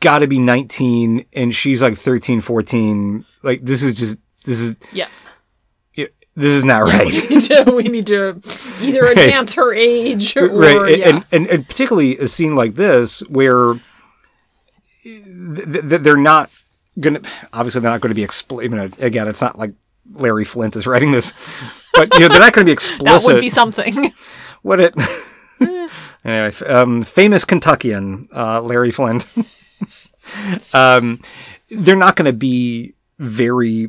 got 0.00 0.20
to 0.20 0.26
be 0.26 0.38
19 0.38 1.26
and 1.34 1.54
she's 1.54 1.82
like 1.82 1.96
13, 1.96 2.40
14. 2.40 3.24
Like 3.42 3.62
this 3.62 3.82
is 3.82 3.94
just 3.94 4.18
this 4.44 4.60
is 4.60 4.76
yeah. 4.92 5.08
this 5.96 6.08
is 6.36 6.64
not 6.64 6.82
right. 6.82 7.12
We 7.30 7.36
need 7.36 7.42
to, 7.44 7.72
we 7.72 7.82
need 7.84 8.06
to 8.06 8.40
either 8.82 9.06
advance 9.06 9.54
her 9.54 9.72
age 9.72 10.36
or 10.36 10.48
right 10.48 10.98
yeah. 10.98 11.08
and, 11.08 11.24
and 11.30 11.46
and 11.46 11.68
particularly 11.68 12.18
a 12.18 12.26
scene 12.28 12.54
like 12.54 12.74
this 12.74 13.20
where 13.28 13.74
th- 15.02 15.64
th- 15.64 16.02
they're 16.02 16.16
not 16.16 16.50
gonna 17.00 17.20
obviously 17.52 17.80
they're 17.80 17.90
not 17.90 18.00
going 18.00 18.10
to 18.10 18.14
be 18.14 18.22
explicit 18.24 18.98
again 19.00 19.26
it's 19.28 19.40
not 19.40 19.58
like 19.58 19.72
larry 20.14 20.44
flynt 20.44 20.76
is 20.76 20.86
writing 20.86 21.12
this 21.12 21.32
but 21.94 22.12
you 22.14 22.20
know 22.20 22.28
they're 22.28 22.40
not 22.40 22.52
going 22.52 22.64
to 22.64 22.68
be 22.68 22.72
explicit 22.80 23.04
that 23.04 23.22
would 23.24 23.40
be 23.40 23.48
something. 23.48 24.12
what 24.62 24.80
it 24.80 24.94
anyway 26.24 26.52
um, 26.66 27.02
famous 27.02 27.44
kentuckian 27.44 28.26
uh, 28.34 28.60
larry 28.60 28.90
flynt 28.90 29.26
um, 30.74 31.20
they're 31.70 31.96
not 31.96 32.16
going 32.16 32.26
to 32.30 32.32
be 32.36 32.94
very 33.18 33.88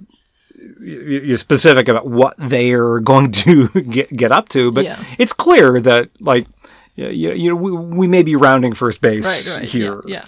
y- 0.79 1.21
y- 1.29 1.35
specific 1.35 1.87
about 1.87 2.07
what 2.07 2.33
they're 2.37 2.99
going 2.99 3.31
to 3.31 3.67
get 3.69 4.09
get 4.15 4.31
up 4.31 4.49
to, 4.49 4.71
but 4.71 4.85
Yeah. 4.85 5.03
it's 5.17 5.33
clear 5.33 5.79
that 5.81 6.09
like 6.19 6.47
you, 6.95 7.07
you 7.09 7.49
know 7.49 7.55
we, 7.55 7.71
we 7.71 8.07
may 8.07 8.23
be 8.23 8.35
rounding 8.35 8.73
first 8.73 9.01
base 9.01 9.25
right. 9.49 9.57
Right. 9.59 9.69
here. 9.69 10.01
Yeah. 10.05 10.25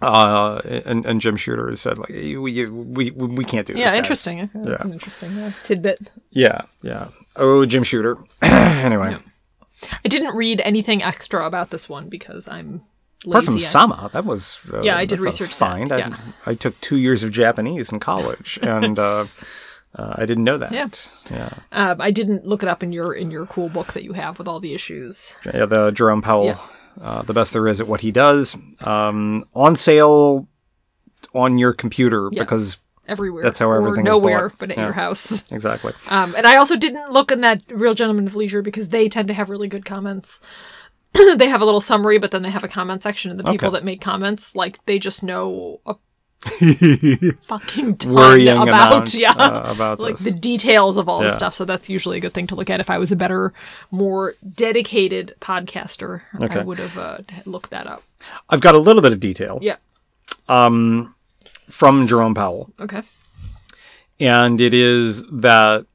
Uh, 0.00 0.60
and, 0.86 1.04
and 1.04 1.20
Jim 1.20 1.36
Shooter 1.36 1.68
has 1.70 1.80
said 1.80 1.98
like 1.98 2.08
we 2.10 2.36
we, 2.66 3.10
we, 3.10 3.44
can't 3.44 3.66
do 3.66 3.72
Yeah. 3.72 3.76
this. 3.76 3.84
yeah 3.84 3.90
guys. 3.90 3.98
interesting. 3.98 4.50
That's 4.54 4.84
an 4.84 4.92
interesting 4.92 5.52
tidbit. 5.64 6.10
Yeah, 6.30 6.62
yeah. 6.82 7.08
Oh, 7.36 7.64
Jim 7.66 7.82
Shooter. 7.82 8.16
anyway, 8.42 9.16
I 10.04 10.08
didn't 10.08 10.34
read 10.36 10.60
anything 10.64 11.02
extra 11.02 11.46
about 11.46 11.70
this 11.70 11.88
one 11.88 12.08
because 12.08 12.48
I'm 12.48 12.82
lazy. 13.24 13.30
apart 13.30 13.44
from 13.44 13.58
Sama, 13.60 14.10
that 14.12 14.24
was 14.24 14.60
uh, 14.72 14.82
Yeah, 14.82 14.96
I 14.96 15.04
did 15.04 15.20
research 15.20 15.50
that, 15.58 15.58
Find. 15.58 15.88
yeah. 15.90 16.16
I, 16.46 16.50
I 16.52 16.54
took 16.54 16.80
two 16.80 16.96
years 16.96 17.22
of 17.24 17.30
Japanese 17.32 17.90
in 17.90 17.98
college, 18.00 18.58
and 18.62 18.98
uh, 18.98 19.26
uh, 19.96 20.14
I 20.16 20.26
didn't 20.26 20.44
know 20.44 20.58
that. 20.58 20.72
Yeah. 20.72 20.88
yeah. 21.30 21.52
Um, 21.72 22.00
I 22.00 22.10
didn't 22.10 22.46
look 22.46 22.62
it 22.62 22.68
up 22.68 22.82
in 22.82 22.92
your 22.92 23.12
in 23.14 23.30
your 23.30 23.46
cool 23.46 23.68
book 23.68 23.92
that 23.94 24.04
you 24.04 24.12
have 24.12 24.38
with 24.38 24.46
all 24.48 24.60
the 24.60 24.74
issues. 24.74 25.32
Yeah, 25.44 25.66
the 25.66 25.90
Jerome 25.90 26.22
Powell, 26.22 26.44
Yeah. 26.46 26.58
Uh, 27.00 27.22
the 27.22 27.32
best 27.34 27.52
there 27.52 27.66
is 27.68 27.80
at 27.80 27.86
what 27.88 28.00
he 28.00 28.10
does. 28.12 28.56
Um, 28.80 29.44
on 29.54 29.76
sale 29.76 30.48
on 31.34 31.58
your 31.58 31.72
computer 31.72 32.28
Yeah. 32.32 32.42
because 32.42 32.78
Everywhere. 33.06 33.42
That's 33.42 33.58
how 33.58 33.70
or 33.70 33.76
everything 33.78 34.04
is 34.06 34.10
nowhere 34.10 34.50
bought. 34.50 34.58
but 34.58 34.70
at 34.70 34.76
Yeah. 34.76 34.84
your 34.84 34.92
house. 34.92 35.42
exactly. 35.50 35.94
Um, 36.10 36.34
and 36.36 36.46
I 36.46 36.56
also 36.56 36.76
didn't 36.76 37.10
look 37.10 37.32
in 37.32 37.40
that 37.40 37.62
Real 37.70 37.94
Gentleman 37.94 38.26
of 38.26 38.36
Leisure 38.36 38.60
because 38.60 38.90
they 38.90 39.08
tend 39.08 39.28
to 39.28 39.34
have 39.34 39.48
really 39.48 39.66
good 39.68 39.86
comments. 39.86 40.40
they 41.36 41.48
have 41.48 41.62
a 41.62 41.64
little 41.64 41.80
summary, 41.80 42.18
but 42.18 42.32
then 42.32 42.42
they 42.42 42.50
have 42.50 42.64
a 42.64 42.68
comment 42.68 43.02
section, 43.02 43.30
and 43.30 43.40
the 43.40 43.44
people 43.44 43.68
Okay. 43.68 43.76
that 43.78 43.84
make 43.84 44.02
comments, 44.02 44.54
like 44.54 44.78
they 44.84 44.98
just 44.98 45.22
know 45.22 45.80
a 45.86 45.94
fucking 47.42 47.96
ton 47.96 48.12
Worrying 48.14 48.48
about 48.56 48.68
amount, 48.92 49.14
yeah 49.14 49.32
uh, 49.32 49.72
about 49.74 49.98
like 50.00 50.16
this. 50.16 50.24
the 50.24 50.30
details 50.30 50.96
of 50.96 51.08
all 51.08 51.20
Yeah. 51.22 51.28
this 51.28 51.36
stuff. 51.36 51.54
So 51.54 51.64
that's 51.64 51.88
usually 51.90 52.18
a 52.18 52.20
good 52.20 52.32
thing 52.32 52.46
to 52.48 52.54
look 52.54 52.70
at. 52.70 52.80
If 52.80 52.90
I 52.90 52.98
was 52.98 53.10
a 53.12 53.16
better, 53.16 53.52
more 53.90 54.34
dedicated 54.54 55.34
podcaster, 55.40 56.22
I 56.38 56.62
would 56.62 56.78
have 56.78 56.96
uh, 56.96 57.18
looked 57.44 57.70
that 57.70 57.86
up. 57.86 58.02
I've 58.48 58.60
got 58.60 58.74
a 58.74 58.78
little 58.78 59.02
bit 59.02 59.12
of 59.12 59.20
detail 59.20 59.58
Yeah. 59.62 59.76
um 60.48 61.14
from 61.68 62.06
Jerome 62.06 62.34
Powell, 62.34 62.70
Okay. 62.80 63.02
and 64.20 64.60
it 64.60 64.72
is 64.74 65.24
that 65.30 65.86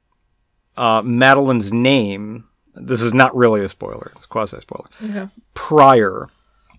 uh, 0.77 1.01
Madeline's 1.03 1.71
name. 1.71 2.45
This 2.75 3.01
is 3.01 3.13
not 3.13 3.35
really 3.35 3.61
a 3.63 3.69
spoiler; 3.69 4.11
it's 4.15 4.25
quasi 4.25 4.59
spoiler. 4.61 4.85
Okay. 5.03 5.27
Prior, 5.53 6.29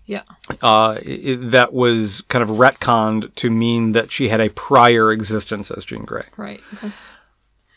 Yeah. 0.07 0.21
uh, 0.61 0.99
i 1.03 1.37
that 1.41 1.73
was 1.73 2.21
kind 2.29 2.43
of 2.43 2.49
retconned 2.49 3.33
to 3.35 3.49
mean 3.49 3.93
that 3.93 4.11
she 4.11 4.29
had 4.29 4.39
a 4.39 4.49
prior 4.49 5.11
existence 5.11 5.71
as 5.71 5.83
Jean 5.85 6.03
Grey. 6.05 6.25
Right. 6.37 6.61
Okay. 6.75 6.91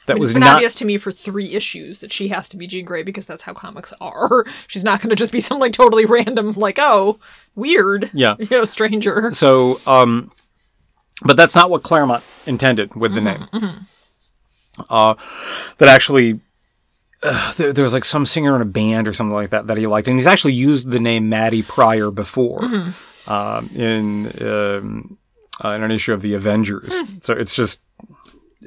That 0.06 0.16
It's 0.16 0.20
was 0.22 0.32
been 0.32 0.40
not 0.40 0.54
obvious 0.56 0.74
to 0.76 0.84
me 0.86 0.96
for 0.96 1.10
three 1.12 1.52
issues 1.54 1.98
that 2.00 2.12
she 2.12 2.28
has 2.28 2.48
to 2.50 2.56
be 2.56 2.66
Jean 2.66 2.84
Grey 2.86 3.02
because 3.02 3.26
that's 3.26 3.42
how 3.42 3.52
comics 3.52 3.92
are. 4.00 4.44
She's 4.66 4.84
not 4.84 5.00
going 5.00 5.10
to 5.10 5.16
just 5.16 5.32
be 5.32 5.40
some 5.40 5.58
like 5.58 5.72
totally 5.72 6.04
random, 6.06 6.52
like 6.52 6.78
oh, 6.80 7.18
weird, 7.54 8.10
Yeah. 8.14 8.36
you 8.38 8.46
know, 8.50 8.64
stranger. 8.64 9.30
So, 9.32 9.78
um, 9.86 10.30
but 11.24 11.36
that's 11.36 11.54
not 11.54 11.68
what 11.70 11.82
Claremont 11.82 12.24
intended 12.46 12.94
with 12.94 13.14
the 13.14 13.20
name. 13.20 13.46
Uh, 14.88 15.14
that 15.78 15.88
actually, 15.88 16.40
uh, 17.22 17.52
there, 17.54 17.72
there 17.72 17.84
was 17.84 17.92
like 17.92 18.04
some 18.04 18.26
singer 18.26 18.54
in 18.56 18.62
a 18.62 18.66
band 18.66 19.08
or 19.08 19.12
something 19.12 19.34
like 19.34 19.50
that 19.50 19.66
that 19.66 19.76
he 19.76 19.86
liked, 19.86 20.08
and 20.08 20.16
he's 20.16 20.26
actually 20.26 20.52
used 20.54 20.90
the 20.90 21.00
name 21.00 21.28
Maddie 21.28 21.62
Pryor 21.62 22.10
before 22.10 22.64
um, 23.26 23.68
in 23.74 24.30
um, 24.46 25.18
uh, 25.64 25.70
in 25.70 25.82
an 25.82 25.90
issue 25.90 26.12
of 26.12 26.22
the 26.22 26.34
Avengers. 26.34 26.94
So 27.22 27.34
it's 27.34 27.54
just 27.54 27.80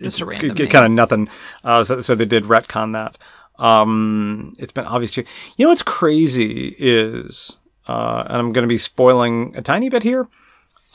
Just 0.01 0.21
a 0.21 0.25
random. 0.25 0.67
kind 0.67 0.85
of 0.85 0.91
nothing. 0.91 1.29
Uh, 1.63 1.83
so, 1.83 2.01
so 2.01 2.15
they 2.15 2.25
did 2.25 2.43
retcon 2.45 2.93
that. 2.93 3.17
Um, 3.63 4.55
it's 4.57 4.73
been 4.73 4.85
obvious 4.85 5.11
to 5.13 5.21
you 5.21 5.27
You 5.57 5.65
know 5.65 5.69
what's 5.69 5.83
crazy 5.83 6.75
is 6.79 7.57
uh, 7.87 8.23
and 8.27 8.37
I'm 8.37 8.53
going 8.53 8.63
to 8.63 8.67
be 8.69 8.77
spoiling 8.77 9.53
a 9.55 9.61
tiny 9.61 9.89
bit 9.89 10.03
here. 10.03 10.27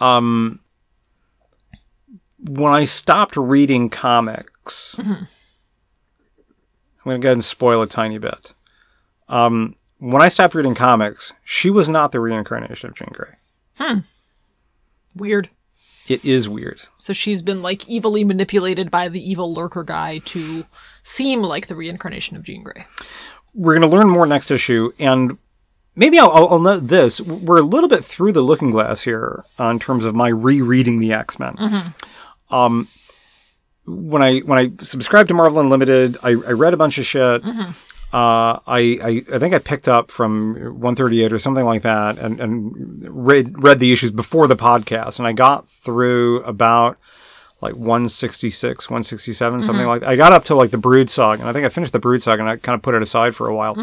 Um, 0.01 0.61
when 2.39 2.73
I 2.73 2.85
stopped 2.85 3.37
reading 3.37 3.89
comics, 3.89 5.01
I'm 7.07 7.11
going 7.11 7.21
to 7.21 7.23
go 7.23 7.29
ahead 7.29 7.37
and 7.37 7.45
spoil 7.45 7.83
a 7.83 7.87
tiny 7.87 8.19
bit. 8.19 8.53
Um, 9.29 9.77
when 9.99 10.23
I 10.23 10.29
stopped 10.29 10.57
reading 10.57 10.75
comics, 10.75 11.33
she 11.45 11.71
was 11.71 11.89
not 11.89 12.11
the 12.11 12.19
reincarnation 12.19 12.91
of 12.91 12.97
Jean 12.97 13.13
Grey. 13.13 13.37
Hmm. 13.79 13.99
Weird. 15.15 15.49
It 16.09 16.25
is 16.25 16.49
weird. 16.49 16.81
So 16.99 17.13
she's 17.13 17.43
been 17.43 17.63
like 17.63 17.89
evilly 17.89 18.25
manipulated 18.25 18.91
by 18.91 19.07
the 19.07 19.21
evil 19.21 19.55
lurker 19.55 19.85
guy 19.85 20.19
to 20.19 20.67
seem 21.05 21.43
like 21.43 21.69
the 21.69 21.77
reincarnation 21.77 22.37
of 22.37 22.43
Jean 22.43 22.65
Grey. 22.65 22.87
We're 23.55 23.79
going 23.79 23.89
to 23.89 23.97
learn 23.97 24.09
more 24.09 24.27
next 24.27 24.51
issue, 24.51 24.91
and 24.99 25.39
maybe 25.95 26.19
I'll, 26.19 26.33
I'll, 26.33 26.49
I'll 26.49 26.59
note 26.59 26.89
this: 26.89 27.21
we're 27.21 27.59
a 27.59 27.63
little 27.63 27.89
bit 27.89 28.05
through 28.05 28.33
the 28.33 28.43
looking 28.43 28.73
glass 28.73 29.03
here 29.03 29.45
uh, 29.61 29.69
in 29.69 29.79
terms 29.79 30.05
of 30.05 30.17
my 30.17 30.29
rereading 30.29 30.99
the 30.99 31.13
X 31.13 31.39
Men. 31.39 31.55
Hmm. 31.57 32.55
Um, 32.55 32.89
when 33.87 34.23
I 34.23 34.41
when 34.41 34.59
I 34.59 34.85
subscribed 34.85 35.29
to 35.29 35.35
Marvel 35.35 35.61
Unlimited, 35.61 36.17
I, 36.23 36.31
I 36.31 36.53
read 36.53 36.75
a 36.75 36.77
bunch 36.77 36.99
of 36.99 37.07
shit. 37.07 37.45
Uh, 38.13 38.61
I, 38.67 38.99
I 39.03 39.25
I 39.33 39.39
think 39.39 39.55
I 39.55 39.59
picked 39.59 39.89
up 39.89 40.11
from 40.11 40.55
138 40.55 41.33
or 41.33 41.39
something 41.39 41.65
like 41.65 41.83
that, 41.83 42.19
and 42.19 42.41
and 42.41 43.03
read 43.09 43.63
read 43.63 43.79
the 43.81 43.93
issues 43.93 44.11
before 44.11 44.47
the 44.47 44.57
podcast, 44.57 45.19
and 45.19 45.27
I 45.27 45.33
got 45.33 45.69
through 45.69 46.43
about 46.45 46.99
like 47.61 47.75
166, 47.75 48.91
167, 48.91 49.63
something 49.63 49.87
like 49.87 50.03
that. 50.03 50.11
I 50.11 50.17
got 50.17 50.33
up 50.33 50.45
to 50.45 50.55
like 50.55 50.71
the 50.71 50.79
Brood 50.79 51.11
Saga, 51.11 51.41
and 51.43 51.49
I 51.49 51.53
think 51.53 51.65
I 51.67 51.69
finished 51.69 51.93
the 51.93 51.99
Brood 51.99 52.23
Saga, 52.23 52.43
and 52.43 52.49
I 52.51 52.57
kind 52.57 52.77
of 52.77 52.83
put 52.83 52.95
it 52.95 53.03
aside 53.03 53.35
for 53.35 53.49
a 53.49 53.55
while. 53.55 53.77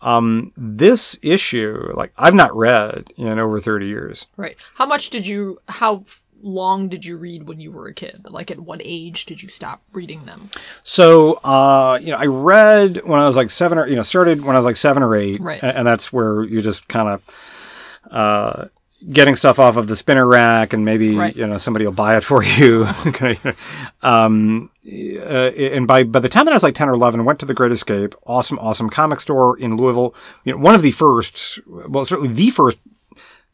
Um, 0.00 0.50
this 0.56 1.18
issue, 1.22 1.92
like 1.94 2.12
I've 2.16 2.34
not 2.34 2.54
read 2.56 3.12
in 3.16 3.38
over 3.38 3.60
30 3.60 3.86
years. 3.86 4.26
Right. 4.36 4.56
How 4.74 4.86
much 4.86 5.10
did 5.10 5.26
you? 5.26 5.60
How 5.68 6.04
long 6.42 6.88
did 6.88 7.04
you 7.04 7.16
read 7.16 7.46
when 7.46 7.60
you 7.60 7.70
were 7.72 7.86
a 7.86 7.94
kid? 7.94 8.26
Like 8.28 8.50
at 8.50 8.58
what 8.60 8.80
age 8.84 9.24
did 9.26 9.42
you 9.42 9.48
stop 9.48 9.82
reading 9.92 10.24
them? 10.24 10.50
So, 10.82 11.34
uh, 11.44 11.98
you 12.02 12.10
know, 12.10 12.18
I 12.18 12.26
read 12.26 13.02
when 13.04 13.20
I 13.20 13.26
was 13.26 13.36
like 13.36 13.48
seven 13.50 13.78
or, 13.78 13.86
you 13.86 13.96
know, 13.96 14.02
started 14.02 14.44
when 14.44 14.56
I 14.56 14.58
was 14.58 14.66
like 14.66 14.76
seven 14.76 15.02
or 15.02 15.14
eight. 15.16 15.40
Right. 15.40 15.62
And 15.62 15.86
that's 15.86 16.12
where 16.12 16.42
you 16.42 16.60
just 16.60 16.88
kind 16.88 17.08
of, 17.08 18.10
uh, 18.10 18.64
getting 19.12 19.34
stuff 19.34 19.58
off 19.58 19.76
of 19.76 19.88
the 19.88 19.96
spinner 19.96 20.26
rack 20.26 20.72
and 20.72 20.84
maybe, 20.84 21.16
Right. 21.16 21.34
you 21.34 21.46
know, 21.46 21.58
somebody 21.58 21.84
will 21.84 21.92
buy 21.92 22.16
it 22.16 22.22
for 22.24 22.42
you. 22.42 22.86
um, 24.02 24.70
uh, 24.86 25.50
and 25.50 25.86
by, 25.86 26.04
by 26.04 26.20
the 26.20 26.28
time 26.28 26.44
that 26.44 26.52
I 26.52 26.54
was 26.56 26.62
like 26.62 26.74
10 26.74 26.88
or 26.88 26.94
11, 26.94 27.20
I 27.20 27.22
went 27.24 27.38
to 27.40 27.46
the 27.46 27.54
Great 27.54 27.72
Escape, 27.72 28.14
awesome, 28.26 28.58
awesome 28.60 28.90
comic 28.90 29.20
store 29.20 29.58
in 29.58 29.76
Louisville. 29.76 30.14
You 30.44 30.52
know, 30.52 30.58
one 30.58 30.74
of 30.74 30.82
the 30.82 30.90
first, 30.92 31.60
well, 31.66 32.04
certainly 32.04 32.32
the 32.32 32.50
first 32.50 32.78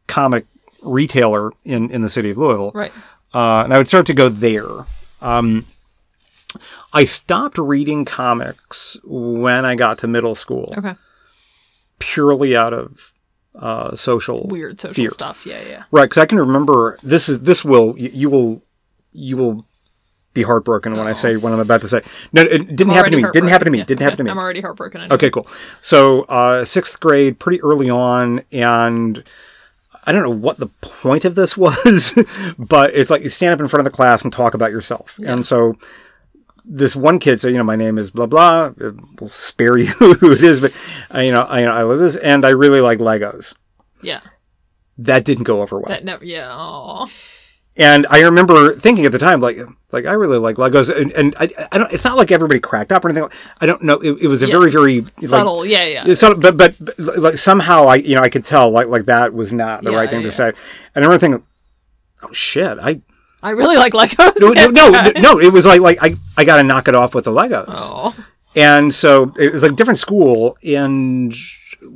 comic 0.06 0.46
retailer 0.82 1.50
in, 1.64 1.90
in 1.90 2.02
the 2.02 2.08
city 2.08 2.30
of 2.30 2.38
Louisville 2.38 2.72
Right. 2.74 2.92
uh, 3.34 3.62
and 3.64 3.74
I 3.74 3.78
would 3.78 3.88
start 3.88 4.06
to 4.06 4.14
go 4.14 4.28
there. 4.28 4.66
Um, 5.20 5.66
I 6.92 7.04
stopped 7.04 7.58
reading 7.58 8.04
comics 8.04 8.96
when 9.04 9.64
I 9.64 9.74
got 9.74 9.98
to 9.98 10.06
middle 10.06 10.34
school, 10.34 10.72
Okay. 10.78 10.94
purely 11.98 12.56
out 12.56 12.72
of 12.72 13.12
uh, 13.54 13.96
social 13.96 14.46
Weird 14.46 14.78
social 14.80 14.94
fear. 14.94 15.10
stuff. 15.10 15.44
Yeah. 15.44 15.60
Yeah. 15.68 15.82
Right, 15.90 16.04
because 16.04 16.18
I 16.22 16.26
can 16.26 16.38
remember 16.38 16.96
this 17.02 17.28
is 17.28 17.40
this 17.40 17.64
will 17.64 17.98
you 17.98 18.30
will 18.30 18.62
you 19.12 19.36
will 19.36 19.66
be 20.34 20.42
heartbroken 20.44 20.94
when 20.96 21.08
I 21.08 21.12
say 21.14 21.36
what 21.36 21.52
I'm 21.52 21.58
about 21.58 21.80
to 21.80 21.88
say. 21.88 22.02
No, 22.32 22.42
it 22.42 22.76
didn't 22.76 22.92
happen 22.92 23.10
to 23.12 23.16
me. 23.16 23.24
Didn't 23.32 23.48
happen 23.48 23.64
to 23.66 23.70
me. 23.72 23.78
heartbroken. 23.78 23.86
Didn't 23.86 24.00
Yeah, 24.00 24.04
happen 24.04 24.16
to 24.18 24.24
me. 24.24 24.30
I'm 24.30 24.38
already 24.38 24.60
heartbroken. 24.60 25.10
Okay, 25.12 25.30
cool. 25.30 25.48
So 25.80 26.22
uh, 26.22 26.64
sixth 26.64 27.00
grade, 27.00 27.40
pretty 27.40 27.60
early 27.62 27.90
on, 27.90 28.42
and 28.52 29.24
I 30.08 30.12
don't 30.12 30.22
know 30.22 30.30
what 30.30 30.56
the 30.56 30.68
point 30.80 31.26
of 31.26 31.34
this 31.34 31.54
was, 31.58 32.14
but 32.58 32.94
it's 32.94 33.10
like 33.10 33.22
you 33.22 33.28
stand 33.28 33.52
up 33.52 33.60
in 33.60 33.68
front 33.68 33.86
of 33.86 33.92
the 33.92 33.94
class 33.94 34.22
and 34.22 34.32
talk 34.32 34.54
about 34.54 34.70
yourself. 34.70 35.20
And 35.22 35.44
so 35.44 35.76
this 36.64 36.96
one 36.96 37.18
kid 37.18 37.38
said, 37.38 37.52
you 37.52 37.58
know, 37.58 37.64
my 37.64 37.76
name 37.76 37.98
is 37.98 38.10
blah 38.10 38.24
blah. 38.24 38.72
We'll 38.78 39.28
spare 39.28 39.76
you 39.76 39.86
who 39.98 40.32
it 40.32 40.42
is, 40.42 40.62
but 40.62 40.74
uh, 41.14 41.20
you 41.20 41.30
know, 41.30 41.44
I, 41.46 41.60
know 41.60 41.72
I 41.72 41.82
love 41.82 41.98
this, 41.98 42.16
and 42.16 42.46
I 42.46 42.50
really 42.50 42.80
like 42.80 43.00
Legos. 43.00 43.54
Yeah. 44.02 44.20
That 44.96 45.26
didn't 45.26 45.44
go 45.44 45.60
over 45.60 45.78
well. 45.78 45.88
That 45.88 46.06
never. 46.06 46.24
Yeah. 46.24 46.48
Oh. 46.50 47.06
And 47.78 48.06
I 48.10 48.20
remember 48.22 48.74
thinking 48.74 49.06
at 49.06 49.12
the 49.12 49.18
time, 49.20 49.40
like, 49.40 49.56
like 49.92 50.04
I 50.04 50.12
really 50.12 50.38
like 50.38 50.56
Legos, 50.56 50.94
and, 50.94 51.12
and 51.12 51.34
I, 51.38 51.48
I 51.70 51.78
don't. 51.78 51.92
It's 51.92 52.04
not 52.04 52.16
like 52.16 52.32
everybody 52.32 52.58
cracked 52.58 52.90
up 52.90 53.04
or 53.04 53.08
anything. 53.08 53.30
I 53.60 53.66
don't 53.66 53.82
know. 53.82 53.94
It, 54.00 54.22
it 54.22 54.26
was 54.26 54.42
a 54.42 54.46
Yeah. 54.46 54.52
very, 54.58 54.70
very 54.72 55.00
like, 55.02 55.20
Subtle. 55.22 55.64
yeah. 55.64 55.84
Yeah. 56.04 56.14
subtle, 56.14 56.38
but, 56.40 56.56
but 56.56 56.74
but 56.96 57.18
like 57.18 57.38
somehow 57.38 57.84
I 57.86 57.96
you 57.96 58.16
know 58.16 58.22
I 58.22 58.28
could 58.30 58.44
tell 58.44 58.68
like 58.70 58.88
like 58.88 59.04
that 59.04 59.32
was 59.32 59.52
not 59.52 59.84
the 59.84 59.92
Yeah, 59.92 59.96
right 59.96 60.10
thing 60.10 60.20
yeah, 60.22 60.26
to 60.26 60.32
say. 60.32 60.48
And 60.48 61.04
I 61.04 61.06
remember 61.06 61.18
thinking, 61.20 61.46
oh 62.24 62.32
shit, 62.32 62.78
I 62.80 63.00
I 63.44 63.50
really 63.50 63.76
like 63.76 63.92
Legos. 63.92 64.34
no 64.40 64.48
no 64.52 64.70
no, 64.90 65.10
no 65.20 65.40
it 65.40 65.52
was 65.52 65.64
like 65.64 65.80
like 65.80 65.98
I 66.02 66.14
I 66.36 66.44
got 66.44 66.56
to 66.56 66.64
knock 66.64 66.88
it 66.88 66.96
off 66.96 67.14
with 67.14 67.26
the 67.26 67.30
Legos. 67.32 67.64
Oh. 67.68 68.16
And 68.56 68.92
so 68.92 69.32
it 69.38 69.52
was 69.52 69.62
like 69.62 69.76
different 69.76 70.00
school, 70.00 70.58
and 70.64 71.32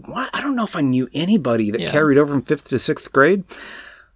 what, 0.06 0.30
I 0.32 0.40
don't 0.40 0.54
know 0.54 0.62
if 0.62 0.76
I 0.76 0.80
knew 0.80 1.08
anybody 1.12 1.72
that 1.72 1.88
carried 1.88 2.18
over 2.18 2.32
from 2.34 2.42
fifth 2.42 2.68
to 2.68 2.78
sixth 2.78 3.10
grade. 3.10 3.42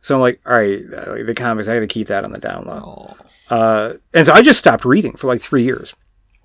So 0.06 0.14
I'm 0.14 0.20
like, 0.20 0.40
all 0.46 0.52
right, 0.56 0.84
uh, 0.92 1.10
like 1.14 1.26
the 1.26 1.34
comics, 1.34 1.66
I 1.66 1.74
got 1.74 1.80
to 1.80 1.88
keep 1.88 2.06
that 2.06 2.22
on 2.22 2.30
the 2.30 2.38
down 2.38 2.64
low. 2.64 3.16
Oh. 3.50 3.54
Uh, 3.56 3.94
and 4.14 4.24
so 4.24 4.32
I 4.34 4.40
just 4.40 4.56
stopped 4.60 4.84
reading 4.84 5.16
for 5.16 5.26
like 5.26 5.40
three 5.40 5.64
years, 5.64 5.96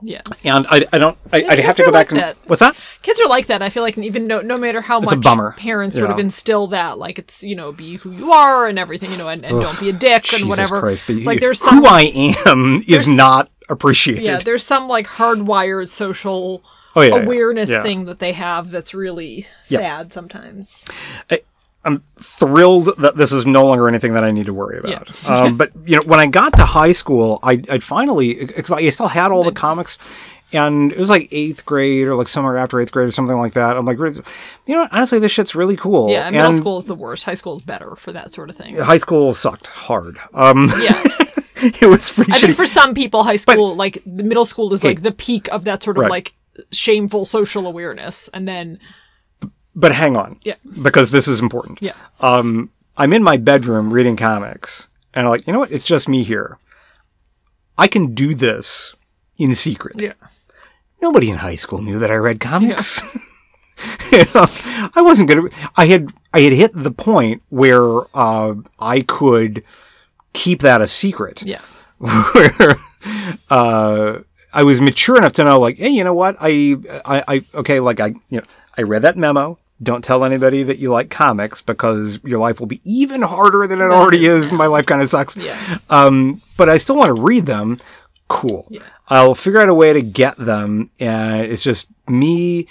Yeah. 0.02 0.22
and 0.44 0.66
I, 0.68 0.84
I 0.92 0.98
don't, 0.98 1.16
I, 1.32 1.44
I'd 1.44 1.60
have 1.60 1.76
to 1.76 1.84
go 1.84 1.92
back 1.92 2.08
like 2.12 2.12
and 2.12 2.20
that. 2.22 2.38
what's 2.48 2.60
that? 2.62 2.76
Kids 3.04 3.22
are 3.22 3.28
like 3.28 3.46
that. 3.48 3.62
I 3.62 3.70
feel 3.70 3.84
like 3.84 4.00
even 4.00 4.26
no, 4.26 4.42
no 4.42 4.58
matter 4.58 4.82
how 4.82 4.98
a 4.98 5.02
much 5.02 5.22
bummer. 5.22 5.52
parents 5.60 5.96
sort 5.96 6.10
of 6.10 6.18
instill 6.18 6.66
that, 6.68 6.98
like 6.98 7.20
it's 7.20 7.44
you 7.44 7.56
know 7.56 7.72
be 7.72 7.98
who 7.98 8.12
you 8.12 8.32
are 8.32 8.66
and 8.66 8.80
everything, 8.80 9.12
you 9.12 9.18
know, 9.18 9.28
and, 9.30 9.46
and 9.46 9.62
don't 9.62 9.80
be 9.80 9.90
a 9.90 9.94
dick 9.94 10.24
and 10.34 10.40
Jesus 10.40 10.48
whatever. 10.50 10.80
Christ, 10.80 11.04
but 11.06 11.18
It's 11.18 11.26
like 11.28 11.40
there's 11.40 11.60
some 11.60 11.76
who 11.78 11.86
I 11.86 12.12
am 12.48 12.84
is 12.88 13.08
not 13.08 13.52
appreciated. 13.70 14.24
yeah, 14.24 14.40
there's 14.40 14.64
some 14.64 14.88
like 14.88 15.06
hardwired 15.06 15.88
social 15.88 16.64
Oh, 16.96 17.02
yeah, 17.02 17.16
awareness 17.16 17.70
yeah. 17.70 17.84
thing 17.84 18.06
that 18.06 18.18
they 18.20 18.34
have 18.34 18.70
that's 18.72 18.94
really 18.96 19.46
sad 19.64 20.12
sometimes. 20.12 20.84
I'm 21.84 22.04
thrilled 22.20 22.90
that 23.00 23.18
this 23.18 23.32
is 23.32 23.46
no 23.46 23.66
longer 23.66 23.88
anything 23.88 24.14
that 24.14 24.24
I 24.24 24.32
need 24.32 24.46
to 24.46 24.54
worry 24.54 24.78
about. 24.80 25.28
um, 25.30 25.58
but 25.58 25.72
you 25.86 25.96
know, 25.96 26.04
when 26.06 26.20
I 26.20 26.28
got 26.28 26.56
to 26.58 26.66
high 26.66 26.92
school, 26.92 27.40
I 27.44 27.62
I'd 27.70 27.84
finally 27.84 28.46
because 28.46 28.72
I 28.72 28.88
still 28.90 29.08
had 29.08 29.32
all 29.32 29.44
the 29.44 29.52
comics, 29.52 29.98
and 30.54 30.92
it 30.92 30.98
was 31.00 31.10
like 31.10 31.28
eighth 31.32 31.66
grade 31.66 32.08
or 32.08 32.16
like 32.16 32.28
somewhere 32.28 32.58
after 32.58 32.80
eighth 32.80 32.92
grade 32.92 33.08
or 33.08 33.12
something 33.12 33.36
like 33.38 33.54
that. 33.54 33.78
I'm 33.78 33.86
like, 33.86 33.98
you 33.98 34.12
know, 34.68 34.82
what? 34.82 34.94
honestly, 34.94 35.18
this 35.18 35.32
shit's 35.32 35.56
really 35.56 35.76
cool. 35.76 36.10
Yeah, 36.12 36.30
middle 36.30 36.48
And 36.50 36.56
school 36.56 36.78
is 36.78 36.86
the 36.86 36.94
worst. 36.96 37.24
High 37.24 37.34
school 37.34 37.56
is 37.58 37.62
better 37.64 37.96
for 37.96 38.12
that 38.12 38.32
sort 38.32 38.50
of 38.52 38.56
thing. 38.56 38.76
High 38.78 38.98
school 38.98 39.34
sucked 39.34 39.68
hard. 39.68 40.18
Um, 40.34 40.70
Yeah. 40.82 41.02
it 41.64 41.88
was 41.90 42.12
pretty 42.12 42.32
I 42.32 42.36
shitty. 42.36 42.40
think 42.42 42.56
for 42.58 42.66
some 42.68 42.94
people, 42.94 43.24
high 43.24 43.36
school, 43.38 43.76
like 43.76 44.02
the 44.06 44.24
middle 44.24 44.46
school, 44.46 44.72
is 44.74 44.84
like 44.84 45.02
the 45.04 45.12
peak 45.12 45.48
of 45.50 45.64
that 45.66 45.82
sort 45.84 45.98
of 45.98 46.02
Right. 46.02 46.10
like 46.12 46.34
shameful 46.72 47.26
social 47.26 47.66
awareness, 47.66 48.28
and 48.34 48.48
then 48.48 48.78
but 49.76 49.92
hang 49.94 50.16
on, 50.18 50.40
Yeah. 50.44 50.56
because 50.82 51.12
this 51.12 51.28
is 51.28 51.40
important. 51.40 51.80
yeah, 51.82 51.94
um, 52.20 52.70
I'm 52.98 53.14
in 53.14 53.24
my 53.24 53.38
bedroom 53.38 53.92
reading 53.94 54.16
comics, 54.18 54.90
and 55.14 55.26
I'm 55.26 55.32
like, 55.32 55.48
you 55.48 55.54
know 55.54 55.60
what? 55.60 55.72
It's 55.72 55.86
just 55.86 56.08
me 56.10 56.24
here. 56.24 56.58
I 57.78 57.88
can 57.88 58.14
do 58.14 58.36
this 58.36 58.94
in 59.38 59.56
secret. 59.56 60.02
yeah, 60.02 60.14
Nobody 61.02 61.30
in 61.32 61.38
high 61.38 61.56
school 61.56 61.82
knew 61.82 61.98
that 62.00 62.12
I 62.12 62.16
read 62.16 62.40
comics. 62.40 63.02
You 64.12 64.20
know, 64.36 64.46
I 64.96 65.02
wasn't 65.02 65.28
gonna. 65.28 65.50
I 65.76 65.88
had 65.88 66.10
I 66.36 66.42
had 66.42 66.54
hit 66.54 66.72
the 66.76 66.92
point 66.92 67.42
where 67.50 68.02
uh, 68.14 68.54
I 68.78 69.02
could 69.02 69.64
keep 70.34 70.60
that 70.62 70.82
a 70.82 70.88
secret. 70.88 71.42
yeah, 71.42 71.62
Where 71.98 72.76
uh, 73.50 74.20
I 74.54 74.64
was 74.64 74.82
mature 74.82 75.18
enough 75.18 75.34
to 75.34 75.44
know, 75.44 75.60
like, 75.60 75.78
hey, 75.78 75.90
you 75.90 76.04
know 76.04 76.14
what? 76.14 76.36
I, 76.40 76.76
I, 77.06 77.24
I, 77.28 77.46
okay, 77.56 77.80
like 77.80 78.00
I, 78.00 78.08
you 78.30 78.38
know, 78.40 78.44
I 78.78 78.84
read 78.84 79.02
that 79.02 79.18
memo. 79.18 79.58
Don't 79.82 80.04
tell 80.04 80.24
anybody 80.24 80.64
that 80.64 80.78
you 80.78 80.92
like 80.92 81.10
comics 81.10 81.62
because 81.62 82.20
your 82.24 82.40
life 82.40 82.60
will 82.60 82.68
be 82.68 82.82
even 82.84 83.22
harder 83.22 83.66
than 83.66 83.82
it 83.82 83.86
already 83.86 84.26
is. 84.26 84.52
My 84.52 84.68
life 84.68 84.86
kind 84.86 85.02
of 85.02 85.10
sucks. 85.10 85.36
Yeah. 85.36 85.80
Um, 85.90 86.42
but 86.58 86.70
I 86.70 86.78
still 86.78 86.96
want 86.96 87.16
to 87.16 87.22
read 87.22 87.46
them. 87.48 87.78
Cool. 88.28 88.72
I'll 89.08 89.36
figure 89.36 89.60
out 89.60 89.70
a 89.70 89.74
way 89.74 89.92
to 89.92 90.02
get 90.02 90.38
them, 90.38 90.90
and 91.00 91.42
it's 91.42 91.64
just 91.64 91.88
me 92.08 92.68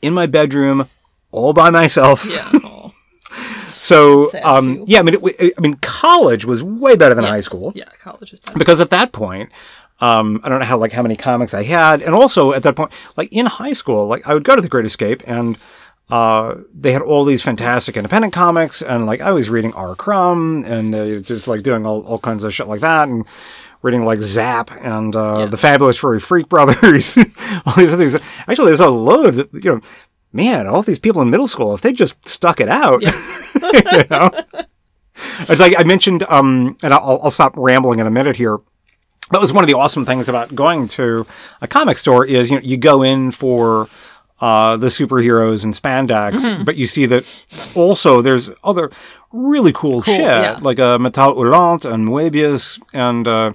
in 0.00 0.12
my 0.14 0.26
bedroom, 0.26 0.88
all 1.30 1.52
by 1.52 1.70
myself. 1.70 2.24
yeah. 2.26 2.50
So, 3.82 4.30
um, 4.44 4.84
yeah, 4.86 5.00
I 5.00 5.02
mean, 5.02 5.16
it, 5.20 5.54
I 5.58 5.60
mean, 5.60 5.74
college 5.82 6.44
was 6.44 6.62
way 6.62 6.94
better 6.94 7.16
than 7.16 7.24
high 7.24 7.40
school 7.40 7.72
yeah. 7.74 7.86
College 7.98 8.32
is 8.32 8.38
better. 8.38 8.56
because 8.56 8.78
at 8.78 8.90
that 8.90 9.10
point, 9.10 9.50
um, 10.00 10.40
I 10.44 10.48
don't 10.48 10.60
know 10.60 10.64
how 10.64 10.78
like 10.78 10.92
how 10.92 11.02
many 11.02 11.16
comics 11.16 11.52
I 11.52 11.64
had, 11.64 12.00
and 12.00 12.14
also 12.14 12.52
at 12.52 12.62
that 12.62 12.76
point, 12.76 12.92
like 13.16 13.32
in 13.32 13.46
high 13.46 13.72
school, 13.72 14.06
like 14.06 14.26
I 14.26 14.34
would 14.34 14.44
go 14.44 14.54
to 14.54 14.62
the 14.62 14.68
Great 14.68 14.86
Escape, 14.86 15.24
and 15.26 15.58
uh, 16.12 16.60
they 16.74 16.92
had 16.92 17.00
all 17.00 17.24
these 17.24 17.40
fantastic 17.40 17.96
independent 17.96 18.34
comics, 18.34 18.82
and 18.82 19.06
like 19.06 19.22
I 19.22 19.32
was 19.32 19.48
reading 19.48 19.72
R. 19.72 19.94
Crumb, 19.96 20.62
and 20.66 20.94
uh, 20.94 21.20
just 21.20 21.48
like 21.48 21.62
doing 21.62 21.86
all, 21.86 22.02
all 22.06 22.18
kinds 22.18 22.44
of 22.44 22.52
shit 22.52 22.66
like 22.68 22.82
that, 22.82 23.08
and 23.08 23.24
reading 23.80 24.04
like 24.04 24.20
Zap 24.20 24.70
and 24.82 25.16
uh, 25.16 25.46
the 25.46 25.56
Fabulous 25.56 25.96
Furry 25.96 26.20
Freak 26.20 26.50
Brothers, 26.50 27.16
all 27.66 27.72
these 27.76 27.94
other 27.94 28.08
things. 28.10 28.22
Actually, 28.46 28.66
there's 28.66 28.80
a 28.80 28.90
load. 28.90 29.38
of, 29.38 29.48
you 29.54 29.70
know. 29.70 29.80
man, 30.34 30.66
all 30.66 30.82
these 30.82 30.98
people 30.98 31.22
in 31.22 31.30
middle 31.30 31.46
school, 31.46 31.74
if 31.74 31.80
they 31.80 31.94
just 31.94 32.28
stuck 32.28 32.60
it 32.60 32.68
out, 32.68 33.00
Yeah. 33.00 33.12
you 33.72 34.04
know. 34.10 34.30
It's 35.48 35.60
like 35.60 35.74
I 35.78 35.84
mentioned, 35.84 36.24
um, 36.24 36.76
and 36.82 36.92
I'll, 36.92 37.20
I'll 37.22 37.30
stop 37.30 37.54
rambling 37.56 38.00
in 38.00 38.06
a 38.06 38.10
minute 38.10 38.36
here. 38.36 38.58
That 39.30 39.40
was 39.40 39.50
one 39.50 39.64
of 39.64 39.68
the 39.68 39.76
awesome 39.78 40.04
things 40.04 40.28
about 40.28 40.54
going 40.54 40.88
to 40.88 41.26
a 41.62 41.66
comic 41.66 41.96
store 41.96 42.26
is 42.26 42.50
you 42.50 42.56
know 42.56 42.62
you 42.62 42.76
go 42.76 43.02
in 43.02 43.30
for 43.30 43.88
uh, 44.40 44.76
the 44.76 44.88
superheroes 44.88 45.64
and 45.64 45.74
spandex, 45.74 46.40
Mm-hmm. 46.40 46.64
but 46.64 46.76
you 46.76 46.86
see 46.86 47.06
that 47.06 47.46
also 47.76 48.20
there's 48.22 48.50
other 48.64 48.90
really 49.32 49.72
cool, 49.72 50.02
shit 50.02 50.20
yeah. 50.20 50.58
like 50.60 50.78
uh, 50.80 50.98
Metal 50.98 51.34
Hurlant 51.34 51.84
and 51.90 52.06
Moebius 52.08 52.80
and 52.92 53.26
uh, 53.28 53.52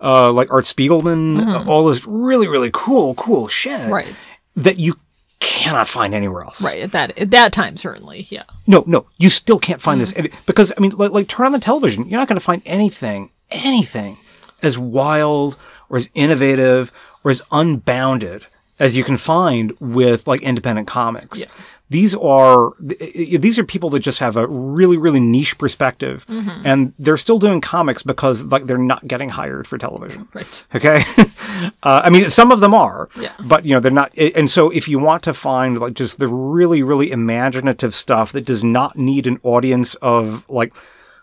uh, 0.00 0.30
like 0.32 0.52
Art 0.52 0.64
Spiegelman, 0.64 1.66
all 1.66 1.84
this 1.86 2.06
really 2.06 2.46
really 2.48 2.70
cool 2.72 3.14
cool 3.14 3.48
shit 3.48 3.80
Mm-hmm. 3.80 3.92
Right. 3.92 4.14
that 4.56 4.78
you 4.78 4.94
cannot 5.40 5.88
find 5.88 6.14
anywhere 6.14 6.42
else. 6.44 6.62
Right. 6.62 6.82
At 6.82 6.92
that 6.92 7.16
at 7.18 7.30
that 7.30 7.52
time, 7.52 7.76
certainly. 7.76 8.26
Yeah. 8.28 8.42
No, 8.66 8.84
no, 8.86 9.06
you 9.18 9.30
still 9.30 9.58
can't 9.58 9.80
find 9.80 10.00
Mm-hmm. 10.00 10.22
this 10.22 10.34
because 10.46 10.72
I 10.76 10.80
mean, 10.80 10.92
like, 10.96 11.10
like 11.12 11.28
turn 11.28 11.46
on 11.46 11.52
the 11.52 11.58
television, 11.60 12.08
you're 12.08 12.18
not 12.20 12.28
going 12.28 12.38
to 12.40 12.44
find 12.44 12.60
anything, 12.66 13.30
anything 13.50 14.18
as 14.62 14.76
wild 14.78 15.56
or 15.88 15.96
as 15.96 16.10
innovative 16.14 16.92
or 17.24 17.30
as 17.30 17.40
unbounded 17.50 18.46
as 18.78 18.96
you 18.96 19.04
can 19.04 19.16
find 19.16 19.72
with 19.80 20.26
like 20.26 20.42
independent 20.42 20.86
comics. 20.88 21.40
Yeah. 21.40 21.46
These 21.90 22.14
are 22.14 22.72
these 22.78 23.58
are 23.58 23.64
people 23.64 23.88
that 23.90 24.00
just 24.00 24.18
have 24.18 24.36
a 24.36 24.46
really 24.46 24.98
really 24.98 25.20
niche 25.20 25.56
perspective, 25.56 26.26
Mm-hmm. 26.26 26.66
and 26.66 26.92
they're 26.98 27.16
still 27.16 27.38
doing 27.38 27.62
comics 27.62 28.02
because 28.02 28.44
like 28.44 28.66
they're 28.66 28.76
not 28.76 29.08
getting 29.08 29.30
hired 29.30 29.66
for 29.66 29.78
television. 29.78 30.28
Right. 30.34 30.64
Okay. 30.74 31.02
uh, 31.82 32.02
I 32.04 32.10
mean, 32.10 32.28
some 32.28 32.52
of 32.52 32.60
them 32.60 32.74
are, 32.74 33.08
Yeah. 33.18 33.32
but 33.42 33.64
you 33.64 33.72
know, 33.74 33.80
they're 33.80 33.90
not. 33.90 34.12
And 34.18 34.50
so 34.50 34.68
if 34.70 34.86
you 34.86 34.98
want 34.98 35.22
to 35.22 35.32
find 35.32 35.78
like 35.78 35.94
just 35.94 36.18
the 36.18 36.28
really, 36.28 36.82
really 36.82 37.10
imaginative 37.10 37.94
stuff 37.94 38.32
that 38.32 38.44
does 38.44 38.62
not 38.62 38.98
need 38.98 39.26
an 39.26 39.40
audience 39.42 39.94
of 40.02 40.44
like 40.50 40.74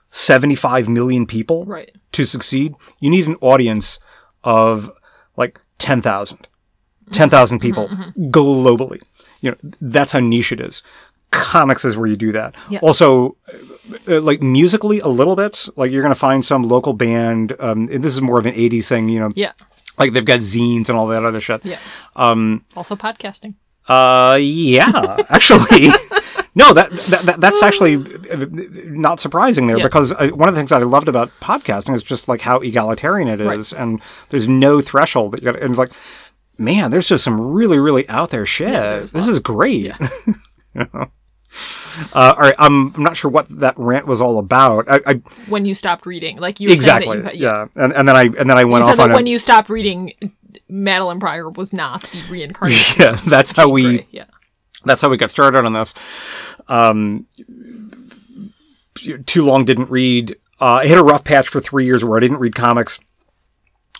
75 0.10 0.88
million 0.89 1.28
people 1.28 1.66
Right. 1.66 1.91
to 2.14 2.26
succeed, 2.26 2.74
you 2.99 3.10
need 3.12 3.28
an 3.28 3.36
audience 3.39 3.99
of 4.43 4.89
like 5.38 5.60
10,000, 5.78 6.47
10,000 7.12 7.60
people 7.60 7.88
globally. 8.18 9.01
You 9.41 9.51
know, 9.51 9.58
that's 9.82 10.12
how 10.12 10.20
niche 10.20 10.51
it 10.51 10.60
is. 10.60 10.82
Comics 11.32 11.84
is 11.86 11.97
where 11.97 12.08
you 12.08 12.16
do 12.16 12.32
that. 12.32 12.56
Yeah. 12.70 12.80
Also, 12.82 13.36
uh, 14.08 14.22
like 14.22 14.41
musically 14.41 14.99
a 15.01 15.08
little 15.08 15.36
bit, 15.36 15.68
like 15.76 15.91
you're 15.91 16.01
going 16.01 16.14
to 16.14 16.20
find 16.20 16.43
some 16.45 16.64
local 16.64 16.93
band. 16.93 17.53
Um, 17.60 17.89
and 17.91 18.03
this 18.03 18.14
is 18.14 18.22
more 18.22 18.39
of 18.39 18.45
an 18.45 18.53
80s 18.53 18.88
thing, 18.88 19.10
you 19.10 19.20
know, 19.20 19.30
Yeah. 19.36 19.51
like 19.97 20.14
they've 20.14 20.24
got 20.26 20.39
zines 20.39 20.88
and 20.89 20.97
all 20.97 21.08
that 21.08 21.24
other 21.26 21.41
shit. 21.41 21.64
Yeah. 21.66 21.78
Um. 22.16 22.64
Also 22.76 22.95
podcasting. 22.95 23.56
Uh, 23.88 24.38
yeah, 24.41 25.18
actually, 25.30 25.89
no, 26.56 26.74
that, 26.74 26.89
that, 26.89 27.22
that 27.26 27.39
that's 27.39 27.62
actually 27.62 27.97
uh, 28.32 28.47
not 28.88 29.20
surprising 29.20 29.68
there 29.68 29.78
Yeah. 29.78 29.84
because 29.84 30.12
uh, 30.14 30.30
one 30.30 30.49
of 30.49 30.56
the 30.56 30.60
things 30.60 30.72
that 30.72 30.82
I 30.82 30.86
loved 30.86 31.08
about 31.08 31.30
podcasting 31.39 31.93
is 31.95 32.01
just 32.01 32.28
like 32.28 32.41
how 32.41 32.58
egalitarian 32.62 33.28
it 33.28 33.39
is, 33.39 33.47
Right. 33.74 33.80
and 33.82 34.01
there's 34.30 34.47
no 34.47 34.82
threshold 34.82 35.34
that 35.34 35.43
you 35.43 35.51
got. 35.51 35.62
And 35.62 35.78
like, 35.78 35.91
man, 36.58 36.91
there's 36.91 37.08
just 37.08 37.24
some 37.24 37.39
really, 37.39 37.80
really 37.80 38.08
out 38.10 38.30
there 38.30 38.45
shit. 38.45 38.68
there's 38.68 39.12
this 39.12 39.28
is 39.28 39.39
great. 39.39 39.91
Yeah. 40.74 41.06
Uh, 42.14 42.34
all 42.36 42.41
right, 42.43 42.56
I'm 42.60 42.93
I'm 42.95 43.03
not 43.03 43.16
sure 43.16 43.32
what 43.32 43.47
that 43.62 43.76
rant 43.78 44.06
was 44.06 44.20
all 44.20 44.38
about. 44.39 44.89
I, 44.89 44.99
I 45.06 45.14
When 45.47 45.66
you 45.66 45.74
stopped 45.74 46.06
reading, 46.06 46.38
like 46.38 46.60
you 46.60 46.68
were 46.68 46.74
exactly, 46.74 47.18
you, 47.18 47.30
yeah, 47.34 47.68
and 47.78 47.93
and 47.93 48.10
then 48.10 48.18
I 48.18 48.24
and 48.24 48.49
then 48.49 48.58
I 48.58 48.62
You 48.62 48.68
went 48.68 48.84
said 48.84 48.91
off 48.93 48.99
on 48.99 49.10
that 49.10 49.14
a, 49.14 49.16
when 49.16 49.28
you 49.28 49.38
stopped 49.38 49.70
reading, 49.70 50.12
Madelyne 50.70 51.22
Pryor 51.22 51.49
was 51.49 51.72
not 51.72 52.01
the 52.01 52.22
reincarnation. 52.30 53.01
yeah. 53.01 53.20
That's 53.28 53.53
how 53.53 53.70
we. 53.70 54.06
Yeah. 54.12 54.26
that's 54.84 55.01
how 55.01 55.10
we 55.10 55.16
got 55.16 55.32
started 55.32 55.66
on 55.66 55.72
this. 55.72 55.93
Um, 56.68 57.26
too 59.26 59.45
long 59.45 59.64
didn't 59.64 59.89
read. 59.89 60.36
Uh, 60.60 60.82
I 60.82 60.88
hit 60.88 60.97
a 60.97 61.03
rough 61.03 61.24
patch 61.24 61.47
for 61.47 61.62
three 61.62 61.86
years 61.86 62.03
where 62.03 62.18
I 62.18 62.22
didn't 62.22 62.39
read 62.39 62.56
comics, 62.56 62.99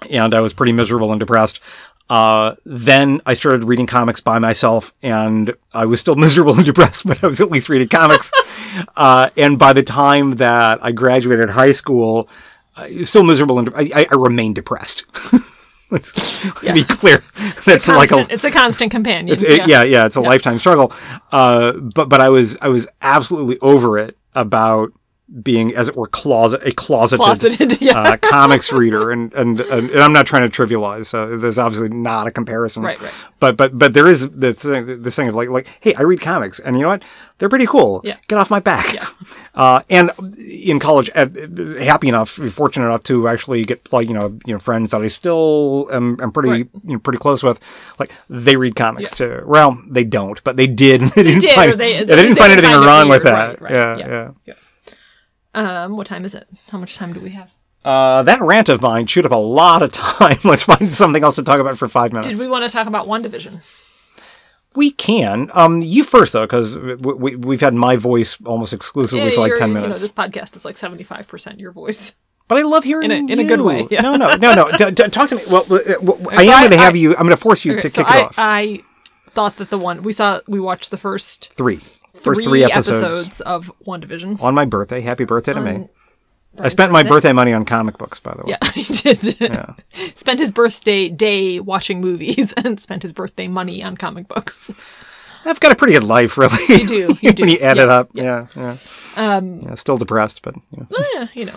and 0.10 0.34
I 0.34 0.42
was 0.42 0.54
pretty 0.54 0.74
miserable 0.74 1.12
and 1.12 1.20
depressed. 1.20 1.62
Uh, 2.10 2.56
then 2.66 3.22
I 3.26 3.34
started 3.34 3.64
reading 3.64 3.88
comics 3.88 4.22
by 4.22 4.38
myself, 4.40 4.94
and 5.02 5.54
I 5.74 5.86
was 5.86 6.00
still 6.00 6.16
miserable 6.26 6.56
and 6.56 6.66
depressed, 6.66 7.06
but 7.06 7.24
I 7.24 7.28
was 7.28 7.42
at 7.42 7.50
least 7.50 7.70
reading 7.70 7.88
comics. 7.88 8.32
uh, 8.96 9.30
and 9.38 9.58
by 9.58 9.74
the 9.74 9.84
time 9.84 10.34
that 10.34 10.80
I 10.84 10.92
graduated 10.92 11.50
high 11.50 11.72
school, 11.72 12.30
I 12.76 12.90
was 13.00 13.10
still 13.10 13.24
miserable 13.24 13.58
and 13.60 13.70
I, 13.76 13.90
I, 14.02 14.08
I 14.12 14.16
remained 14.16 14.56
depressed. 14.56 15.06
let's, 15.92 16.44
let's 16.62 16.74
be 16.74 16.84
clear. 16.84 17.24
That's 17.66 17.88
like 17.88 18.12
a 18.12 18.16
Constant, 18.16 18.32
it's 18.32 18.44
a 18.44 18.52
constant 18.52 18.92
companion. 18.92 19.34
it's, 19.34 19.44
it- 19.44 19.68
yeah. 19.68 19.84
yeah, 19.84 20.06
it's 20.06 20.18
a 20.18 20.22
lifetime 20.22 20.60
struggle. 20.60 20.92
Uh, 21.32 21.72
but 21.74 22.10
but 22.10 22.20
I 22.22 22.30
was 22.30 22.58
I 22.62 22.68
was 22.68 22.88
absolutely 23.02 23.58
over 23.62 23.98
it 23.98 24.18
about 24.34 24.92
being, 25.42 25.76
as 25.76 25.88
it 25.88 25.96
were, 25.96 26.08
closet 26.08 26.62
a 26.66 26.72
closeted, 26.72 27.20
Closeted, 27.26 27.82
yeah. 27.82 27.98
uh, 28.00 28.18
comics 28.18 28.72
reader, 28.72 29.12
and, 29.12 29.34
and 29.34 29.60
and 29.60 29.92
I'm 30.00 30.14
not 30.14 30.28
trying 30.28 30.50
to 30.50 30.56
trivialize. 30.66 31.08
So 31.08 31.36
there's 31.38 31.58
obviously 31.58 31.90
not 31.90 32.28
a 32.28 32.32
comparison, 32.32 32.84
Right, 32.84 33.02
right. 33.02 33.14
But 33.40 33.58
but 33.58 33.78
but 33.78 33.94
there 33.94 34.08
is 34.08 34.30
this 34.30 34.60
thing, 34.60 35.02
this 35.02 35.16
thing 35.16 35.28
of 35.28 35.36
like 35.36 35.50
like 35.50 35.68
hey, 35.82 35.94
I 35.96 36.04
read 36.04 36.22
comics, 36.22 36.60
and 36.60 36.76
you 36.76 36.84
know 36.84 36.90
what? 36.90 37.04
They're 37.38 37.50
pretty 37.50 37.66
cool. 37.66 38.00
Yeah. 38.04 38.16
Get 38.28 38.38
off 38.38 38.50
my 38.50 38.60
back. 38.60 38.94
Yeah. 38.94 39.08
Uh, 39.56 39.82
and 39.90 40.12
in 40.38 40.80
college, 40.82 41.10
happy 41.16 42.10
enough, 42.10 42.30
fortunate 42.30 42.88
enough 42.88 43.04
to 43.04 43.30
actually 43.30 43.64
get 43.64 43.94
like 43.94 44.06
you 44.06 44.14
know 44.14 44.38
you 44.46 44.52
know 44.54 44.60
friends 44.60 44.92
that 44.92 45.02
I 45.02 45.08
still 45.08 45.88
am, 45.94 46.20
am 46.22 46.34
pretty 46.34 46.50
Right. 46.50 46.70
you 46.84 46.94
know 46.94 47.00
pretty 47.00 47.20
close 47.20 47.42
with. 47.42 47.62
Like 47.98 48.12
they 48.30 48.58
read 48.58 48.76
comics 48.76 49.12
too. 49.12 49.44
Well, 49.46 49.82
they 49.90 50.04
don't, 50.04 50.44
but 50.44 50.58
they 50.58 50.68
did. 50.68 51.00
They, 51.16 51.24
didn't 51.24 51.40
did, 51.40 51.56
find, 51.56 51.72
they- 51.74 52.04
they 52.04 52.16
didn't 52.18 52.36
find 52.36 52.52
anything 52.52 52.72
wrong 52.74 53.08
with 53.08 53.24
that. 53.24 53.62
Right, 53.62 53.72
right. 53.72 53.72
Yeah, 53.72 53.98
Yeah. 53.98 54.32
yeah. 54.46 54.54
Um, 55.56 55.96
what 55.98 56.06
time 56.08 56.26
is 56.26 56.36
it? 56.36 56.48
How 56.70 56.78
much 56.78 56.96
time 56.98 57.14
do 57.14 57.20
we 57.20 57.32
have? 57.32 57.52
Uh, 57.84 58.24
that 58.24 58.42
rant 58.42 58.68
of 58.70 58.82
mine 58.82 59.06
chewed 59.06 59.26
up 59.26 59.32
a 59.32 59.36
lot 59.36 59.82
of 59.82 59.92
time. 59.92 60.38
Let's 60.44 60.64
find 60.64 60.90
something 60.90 61.24
else 61.24 61.36
to 61.36 61.44
talk 61.44 61.60
about 61.60 61.78
for 61.78 61.88
five 61.88 62.12
minutes. 62.12 62.28
Did 62.30 62.40
we 62.40 62.48
want 62.48 62.64
to 62.64 62.70
talk 62.70 62.88
about 62.88 63.08
WandaVision? 63.08 63.82
We 64.76 64.92
can. 64.92 65.50
Um, 65.54 65.82
you 65.82 66.04
first 66.04 66.34
though, 66.34 66.46
because 66.46 66.78
we, 66.78 66.96
we, 66.96 67.36
we've 67.38 67.62
had 67.62 67.74
my 67.74 67.96
voice 67.96 68.38
almost 68.46 68.74
exclusively 68.74 69.32
for 69.32 69.40
like 69.42 69.56
ten 69.56 69.70
You 69.70 69.76
know, 69.76 69.82
minutes. 69.82 70.02
this 70.02 70.12
podcast 70.12 70.58
is 70.58 70.66
like 70.66 70.78
seventy 70.78 71.04
five 71.04 71.28
percent 71.28 71.60
your 71.60 71.72
voice. 71.72 72.16
But 72.48 72.58
I 72.58 72.62
love 72.64 72.84
hearing 72.84 73.12
In 73.12 73.30
a- 73.30 73.34
in 73.34 73.40
a 73.40 73.44
good 73.46 73.62
way, 73.62 73.88
yeah. 73.90 74.02
No, 74.02 74.16
no, 74.18 74.36
no, 74.36 74.54
no. 74.54 74.72
D- 74.78 74.92
d- 74.92 75.08
talk 75.10 75.30
to 75.30 75.36
me. 75.36 75.42
Well, 75.50 75.66
uh, 75.74 75.80
well, 76.02 76.18
I 76.32 76.44
am 76.44 76.60
going 76.62 76.72
to 76.72 76.78
have 76.78 76.94
I- 76.94 76.98
you. 76.98 77.12
I'm 77.12 77.26
going 77.26 77.30
to 77.32 77.38
force 77.38 77.64
you 77.66 77.72
Okay, 77.74 77.82
to 77.82 77.90
so 77.90 78.04
kick 78.04 78.12
I, 78.14 78.20
it 78.20 78.24
off. 78.26 78.36
I 78.38 78.80
thought 79.30 79.56
that 79.58 79.70
the 79.70 79.78
one 79.80 80.04
we 80.04 80.12
saw, 80.12 80.42
we 80.48 80.60
watched 80.60 80.92
the 80.92 80.98
first 80.98 81.54
three. 81.56 81.80
First 82.22 82.44
three 82.44 82.64
episodes, 82.64 83.02
episodes 83.02 83.42
of 83.42 83.72
Division 84.00 84.38
on 84.42 84.54
my 84.56 84.66
birthday. 84.66 85.02
Happy 85.02 85.26
birthday 85.26 85.54
to 85.54 85.62
me. 85.62 85.88
I 86.60 86.70
spent 86.70 86.92
my 86.92 87.04
birthday? 87.04 87.34
money 87.34 87.54
on 87.54 87.66
comic 87.66 87.98
books, 87.98 88.20
by 88.20 88.34
the 88.34 88.44
way. 88.44 88.52
Yeah, 88.62 88.72
he 88.74 88.84
did. 88.94 89.42
Yeah. 89.42 89.74
Spent 90.14 90.40
his 90.40 90.52
birthday 90.52 91.10
day 91.10 91.60
watching 91.60 92.00
movies 92.00 92.54
and 92.58 92.80
spent 92.80 93.02
his 93.02 93.12
birthday 93.12 93.48
money 93.48 93.84
on 93.84 93.98
comic 93.98 94.28
books. 94.30 94.72
I've 95.44 95.60
got 95.60 95.72
a 95.74 95.76
pretty 95.76 95.94
good 95.94 96.04
life, 96.04 96.38
really. 96.38 96.58
You 96.70 96.88
do, 96.88 97.18
you 97.22 97.34
do. 97.34 97.44
when 97.44 97.50
you 97.52 97.60
add 97.60 97.78
Yeah, 97.78 97.84
it 97.84 97.90
up, 97.90 98.10
yeah, 98.14 98.48
yeah. 98.56 98.78
Um, 99.16 99.62
yeah, 99.64 99.76
still 99.76 99.98
depressed, 99.98 100.42
but 100.42 100.56
you 100.72 100.78
know. 100.80 100.88
Eh, 101.22 101.28
you 101.34 101.46
know, 101.46 101.56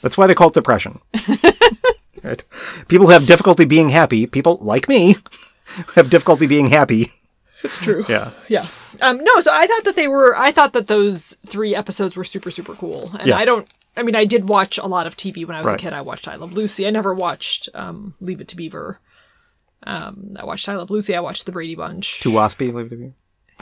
that's 0.00 0.16
why 0.16 0.26
they 0.26 0.34
call 0.34 0.48
it 0.48 0.54
depression. 0.54 1.00
right? 2.22 2.44
People 2.88 3.06
who 3.06 3.12
have 3.12 3.26
difficulty 3.26 3.64
being 3.64 3.88
happy. 3.88 4.26
People 4.26 4.58
like 4.60 4.88
me 4.88 5.16
have 5.96 6.08
difficulty 6.08 6.46
being 6.46 6.68
happy. 6.68 7.12
it's 7.62 7.78
true. 7.78 8.06
Yeah. 8.08 8.30
Yeah. 8.48 8.68
Um, 9.00 9.18
no, 9.22 9.40
so 9.40 9.50
I 9.52 9.66
thought 9.66 9.84
that 9.84 9.96
they 9.96 10.08
were, 10.08 10.36
I 10.36 10.50
thought 10.52 10.72
that 10.74 10.86
those 10.86 11.36
three 11.46 11.74
episodes 11.74 12.16
were 12.16 12.24
super, 12.24 12.50
super 12.50 12.74
cool. 12.74 13.10
And 13.18 13.28
Yeah. 13.28 13.36
I 13.36 13.44
don't, 13.44 13.72
I 13.96 14.02
mean, 14.02 14.14
I 14.16 14.24
did 14.24 14.48
watch 14.48 14.78
a 14.78 14.86
lot 14.86 15.06
of 15.06 15.16
TV 15.16 15.46
when 15.46 15.56
I 15.56 15.60
was 15.60 15.66
Right. 15.70 15.80
a 15.80 15.82
kid. 15.82 15.92
I 15.92 16.02
watched 16.02 16.28
I 16.28 16.36
Love 16.36 16.52
Lucy. 16.52 16.86
I 16.86 16.90
never 16.90 17.14
watched 17.14 17.68
um, 17.74 18.14
Leave 18.20 18.40
It 18.40 18.48
to 18.48 18.56
Beaver. 18.56 19.00
Um, 19.84 20.34
I 20.38 20.44
watched 20.44 20.68
I 20.68 20.76
Love 20.76 20.90
Lucy. 20.90 21.14
I 21.14 21.20
watched 21.20 21.46
The 21.46 21.52
Brady 21.52 21.74
Bunch. 21.74 22.20
Too 22.20 22.30
waspy, 22.30 22.72
leave 22.72 22.86
it 22.86 22.90
to 22.90 22.96
Beaver. 22.96 23.12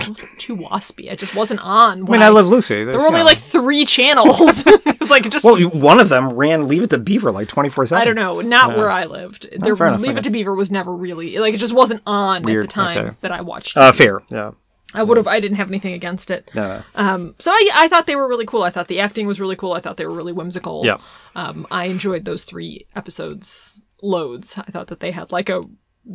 It 0.00 0.08
wasn't 0.08 0.40
too 0.40 0.56
waspy. 0.56 1.10
I 1.12 1.14
just 1.14 1.36
wasn't 1.36 1.60
on. 1.60 2.08
I 2.08 2.10
mean, 2.10 2.22
I 2.22 2.28
love 2.28 2.48
Lucy. 2.48 2.82
There 2.82 2.98
were 2.98 3.06
only 3.06 3.22
like 3.22 3.38
three 3.38 3.84
channels. 3.84 4.64
it 4.66 4.98
was 4.98 5.08
like 5.08 5.30
just. 5.30 5.44
Well, 5.44 5.56
one 5.70 6.00
of 6.00 6.08
them 6.08 6.30
ran 6.32 6.66
Leave 6.66 6.82
It 6.82 6.90
to 6.90 6.98
Beaver 6.98 7.30
like 7.30 7.46
twenty 7.46 7.68
four 7.68 7.86
seven. 7.86 8.02
I 8.02 8.04
don't 8.04 8.16
know. 8.16 8.40
Not 8.40 8.76
where 8.76 8.90
I 8.90 9.04
lived. 9.04 9.46
There, 9.56 9.76
fair 9.76 9.86
enough, 9.86 10.00
Leave 10.00 10.10
okay. 10.10 10.18
It 10.18 10.24
to 10.24 10.30
Beaver 10.30 10.52
was 10.54 10.72
never 10.72 10.92
really 10.92 11.38
like 11.38 11.54
it 11.54 11.58
just 11.58 11.72
wasn't 11.74 12.02
on 12.06 12.42
Weird, 12.42 12.64
at 12.64 12.70
the 12.70 12.74
time 12.74 12.98
okay. 12.98 13.16
that 13.20 13.30
I 13.30 13.42
watched. 13.42 13.76
Uh, 13.76 13.92
fair. 13.92 14.20
Yeah. 14.30 14.50
I 14.94 15.02
would 15.02 15.16
have. 15.16 15.26
I 15.26 15.40
didn't 15.40 15.56
have 15.56 15.68
anything 15.68 15.92
against 15.92 16.30
it. 16.30 16.50
No. 16.54 16.82
Um, 16.94 17.34
so 17.38 17.50
I, 17.50 17.70
I 17.74 17.88
thought 17.88 18.06
they 18.06 18.16
were 18.16 18.28
really 18.28 18.46
cool. 18.46 18.62
I 18.62 18.70
thought 18.70 18.88
the 18.88 19.00
acting 19.00 19.26
was 19.26 19.40
really 19.40 19.56
cool. 19.56 19.72
I 19.72 19.80
thought 19.80 19.96
they 19.96 20.06
were 20.06 20.14
really 20.14 20.32
whimsical. 20.32 20.82
Yeah. 20.84 20.98
Um, 21.34 21.66
I 21.70 21.86
enjoyed 21.86 22.24
those 22.24 22.44
three 22.44 22.86
episodes 22.94 23.82
loads. 24.02 24.56
I 24.58 24.62
thought 24.70 24.86
that 24.88 25.00
they 25.00 25.10
had 25.10 25.32
like 25.32 25.48
a 25.48 25.62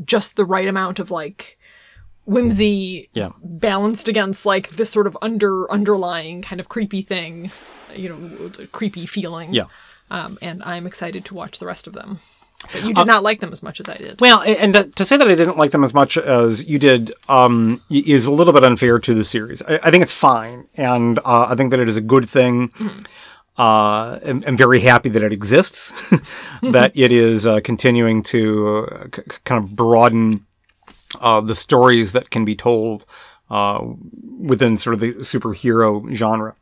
just 0.05 0.35
the 0.35 0.45
right 0.45 0.67
amount 0.67 0.99
of 0.99 1.11
like 1.11 1.57
whimsy 2.25 3.09
Yeah. 3.13 3.31
balanced 3.43 4.07
against 4.07 4.45
like 4.45 4.69
this 4.69 4.89
sort 4.89 5.07
of 5.07 5.17
under 5.21 5.69
underlying 5.71 6.41
kind 6.41 6.59
of 6.59 6.69
creepy 6.69 7.01
thing, 7.01 7.51
you 7.95 8.09
know, 8.09 8.51
creepy 8.71 9.05
feeling. 9.05 9.53
Yeah. 9.53 9.65
Um, 10.11 10.37
and 10.41 10.63
I'm 10.63 10.85
excited 10.87 11.25
to 11.25 11.33
watch 11.35 11.59
the 11.59 11.65
rest 11.65 11.87
of 11.87 11.93
them. 11.93 12.19
But 12.71 12.83
you 12.83 12.93
did 12.93 13.07
not 13.07 13.23
like 13.23 13.39
them 13.39 13.51
as 13.51 13.63
much 13.63 13.79
as 13.79 13.89
I 13.89 13.97
did. 13.97 14.19
Well, 14.21 14.41
and 14.41 14.73
to- 14.73 14.83
to 14.83 15.05
say 15.05 15.17
that 15.17 15.27
I 15.27 15.35
didn't 15.35 15.57
like 15.57 15.71
them 15.71 15.83
as 15.83 15.93
much 15.93 16.17
as 16.17 16.63
you 16.65 16.77
did 16.77 17.11
um, 17.27 17.81
is 17.89 18.25
a 18.27 18.31
little 18.31 18.53
bit 18.53 18.63
unfair 18.63 18.99
to 18.99 19.13
the 19.13 19.23
series. 19.23 19.61
I, 19.63 19.79
I 19.83 19.91
think 19.91 20.03
it's 20.03 20.11
fine, 20.11 20.67
and 20.75 21.17
uh, 21.19 21.47
I 21.49 21.55
think 21.55 21.71
that 21.71 21.79
it 21.79 21.89
is 21.89 21.97
a 21.97 22.01
good 22.01 22.27
thing. 22.29 22.71
Uh, 23.57 24.19
I'm, 24.25 24.43
I'm 24.47 24.55
very 24.57 24.79
happy 24.81 25.09
that 25.09 25.23
it 25.23 25.31
exists, 25.33 25.91
that 26.61 26.91
it 26.95 27.11
is 27.11 27.47
uh, 27.47 27.59
continuing 27.61 28.23
to 28.23 28.67
uh, 28.85 29.03
c- 29.15 29.21
c- 29.29 29.37
kind 29.45 29.63
of 29.63 29.75
broaden 29.75 30.45
uh, 31.19 31.41
the 31.41 31.55
stories 31.55 32.11
that 32.11 32.29
can 32.29 32.45
be 32.45 32.55
told 32.55 33.05
uh, 33.49 33.83
within 34.39 34.77
sort 34.77 34.93
of 34.93 34.99
the 34.99 35.13
superhero 35.13 36.13
genre. 36.13 36.55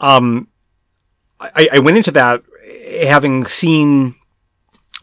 Um, 0.00 0.48
I, 1.40 1.68
I 1.74 1.78
went 1.80 1.96
into 1.96 2.12
that 2.12 2.42
having 3.06 3.44
seen 3.46 4.14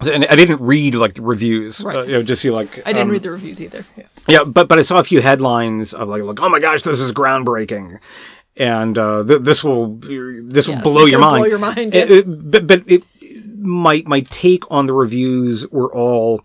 and 0.07 0.25
I 0.25 0.35
didn't 0.35 0.61
read 0.61 0.95
like 0.95 1.13
the 1.15 1.21
reviews, 1.21 1.81
Right. 1.83 1.95
uh, 1.97 2.03
you 2.03 2.11
know, 2.13 2.23
just 2.23 2.41
see 2.41 2.51
like 2.51 2.79
I 2.85 2.93
didn't 2.93 3.03
um, 3.03 3.09
read 3.09 3.23
the 3.23 3.31
reviews 3.31 3.61
either. 3.61 3.83
Yeah. 3.97 4.03
yeah, 4.27 4.43
but 4.43 4.67
but 4.67 4.79
I 4.79 4.81
saw 4.81 4.99
a 4.99 5.03
few 5.03 5.21
headlines 5.21 5.93
of 5.93 6.07
like 6.09 6.23
like 6.23 6.41
oh 6.41 6.49
my 6.49 6.59
gosh, 6.59 6.81
this 6.83 6.99
is 6.99 7.11
groundbreaking, 7.13 7.99
and 8.57 8.97
uh, 8.97 9.23
th- 9.23 9.41
this 9.41 9.63
will 9.63 9.95
this 9.97 10.67
will 10.67 10.75
Yes, 10.75 10.83
blow 10.83 11.05
your 11.05 11.19
mind. 11.19 11.41
blow 11.41 11.49
your 11.49 11.59
mind, 11.59 11.93
It- 11.95 12.11
it- 12.11 12.51
but 12.51 12.67
but 12.67 12.83
it, 12.87 13.03
my 13.57 14.03
my 14.05 14.21
take 14.29 14.69
on 14.71 14.87
the 14.87 14.93
reviews 14.93 15.67
were 15.69 15.93
all 15.93 16.41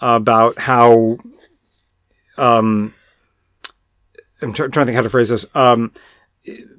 about 0.00 0.58
how 0.58 1.18
um 2.38 2.94
I'm 4.42 4.52
try- 4.54 4.68
trying 4.68 4.86
to 4.86 4.92
think 4.92 4.96
how 4.96 5.02
to 5.02 5.10
phrase 5.10 5.28
this 5.28 5.44
um 5.54 5.92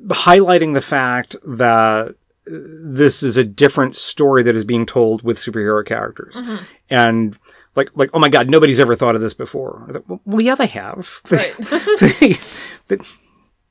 highlighting 0.07 0.73
the 0.73 0.81
fact 0.81 1.35
that 1.45 2.15
this 2.51 3.23
is 3.23 3.37
a 3.37 3.43
different 3.43 3.95
story 3.95 4.43
that 4.43 4.55
is 4.55 4.65
being 4.65 4.85
told 4.85 5.23
with 5.23 5.37
superhero 5.37 5.85
characters. 5.85 6.39
And 6.89 7.37
like 7.75 7.89
like 7.95 8.09
oh 8.13 8.19
my 8.19 8.29
god 8.29 8.49
nobody's 8.49 8.79
ever 8.79 8.95
thought 8.95 9.15
of 9.15 9.21
this 9.21 9.33
before. 9.33 9.87
Thought, 9.91 10.19
well, 10.25 10.41
yeah 10.41 10.55
they 10.55 10.67
have. 10.67 11.21
Right. 11.31 11.55
they, 11.99 12.37
they, 12.87 12.97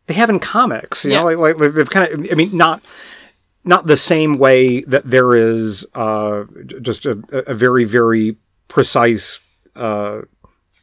they 0.07 0.15
have 0.15 0.31
in 0.31 0.41
comics 0.41 1.05
you 1.05 1.13
know 1.13 1.25
like, 1.25 1.59
like 1.59 1.73
they've 1.73 1.91
kind 1.91 2.13
of 2.13 2.33
i 2.33 2.35
mean 2.35 2.57
not 2.57 2.83
not 3.65 3.87
the 3.87 3.97
same 3.97 4.39
way 4.39 4.81
that 4.83 5.09
there 5.09 5.35
is 5.35 5.87
uh 5.95 6.45
just 6.81 7.07
a, 7.07 7.23
a 7.47 7.55
very 7.55 7.85
very 7.85 8.37
precise 8.69 9.41
uh 9.77 10.23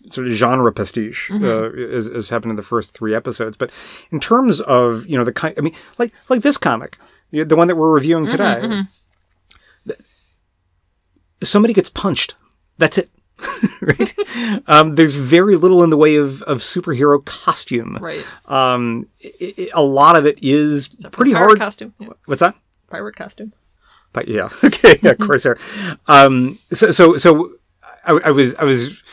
sort 0.10 0.28
of 0.28 0.34
genre 0.34 0.72
pastiche 0.72 1.30
uh, 1.32 1.70
as, 1.72 2.08
as 2.10 2.30
happened 2.30 2.52
in 2.52 2.56
the 2.56 2.64
first 2.64 2.94
three 2.94 3.14
episodes. 3.14 3.58
But 3.58 3.72
in 4.12 4.22
terms 4.22 4.62
of 4.62 5.06
you 5.08 5.18
know 5.18 5.26
the 5.26 5.34
kind 5.34 5.54
i 5.58 5.62
mean 5.62 5.74
like 5.98 6.14
like 6.30 6.42
this 6.42 6.58
comic 6.58 6.98
the 7.32 7.56
one 7.56 7.68
that 7.68 7.76
we're 7.76 7.92
reviewing 7.92 8.26
today 8.28 8.84
th- 9.88 10.00
somebody 11.44 11.74
gets 11.74 11.90
punched 11.90 12.36
that's 12.78 12.98
it 12.98 13.10
right 13.82 14.14
um, 14.68 14.96
there's 14.96 15.16
very 15.16 15.56
little 15.56 15.84
in 15.84 15.90
the 15.92 15.98
way 15.98 16.16
of, 16.16 16.42
of 16.44 16.58
superhero 16.60 17.24
costume 17.24 17.98
Right. 18.02 18.26
um, 18.48 19.08
i 19.24 19.54
i 19.60 19.68
a 19.74 19.84
lot 19.84 20.16
of 20.16 20.26
it 20.26 20.40
is 20.42 20.88
Except 20.88 21.14
pretty 21.14 21.34
pirate 21.34 21.46
hard 21.48 21.60
costume. 21.60 21.94
Yeah. 22.00 22.10
what's 22.26 22.40
that 22.40 22.56
Pirate 22.90 23.16
costume. 23.16 23.54
but 24.14 24.28
yeah, 24.30 24.50
okay, 24.64 24.98
yeah, 25.04 25.14
Corsair. 25.14 25.58
Um, 26.08 26.58
so, 26.72 26.92
so, 26.92 27.18
so 27.18 27.52
I, 28.06 28.14
I 28.26 28.32
was, 28.32 28.56
I 28.56 28.64
was, 28.64 29.04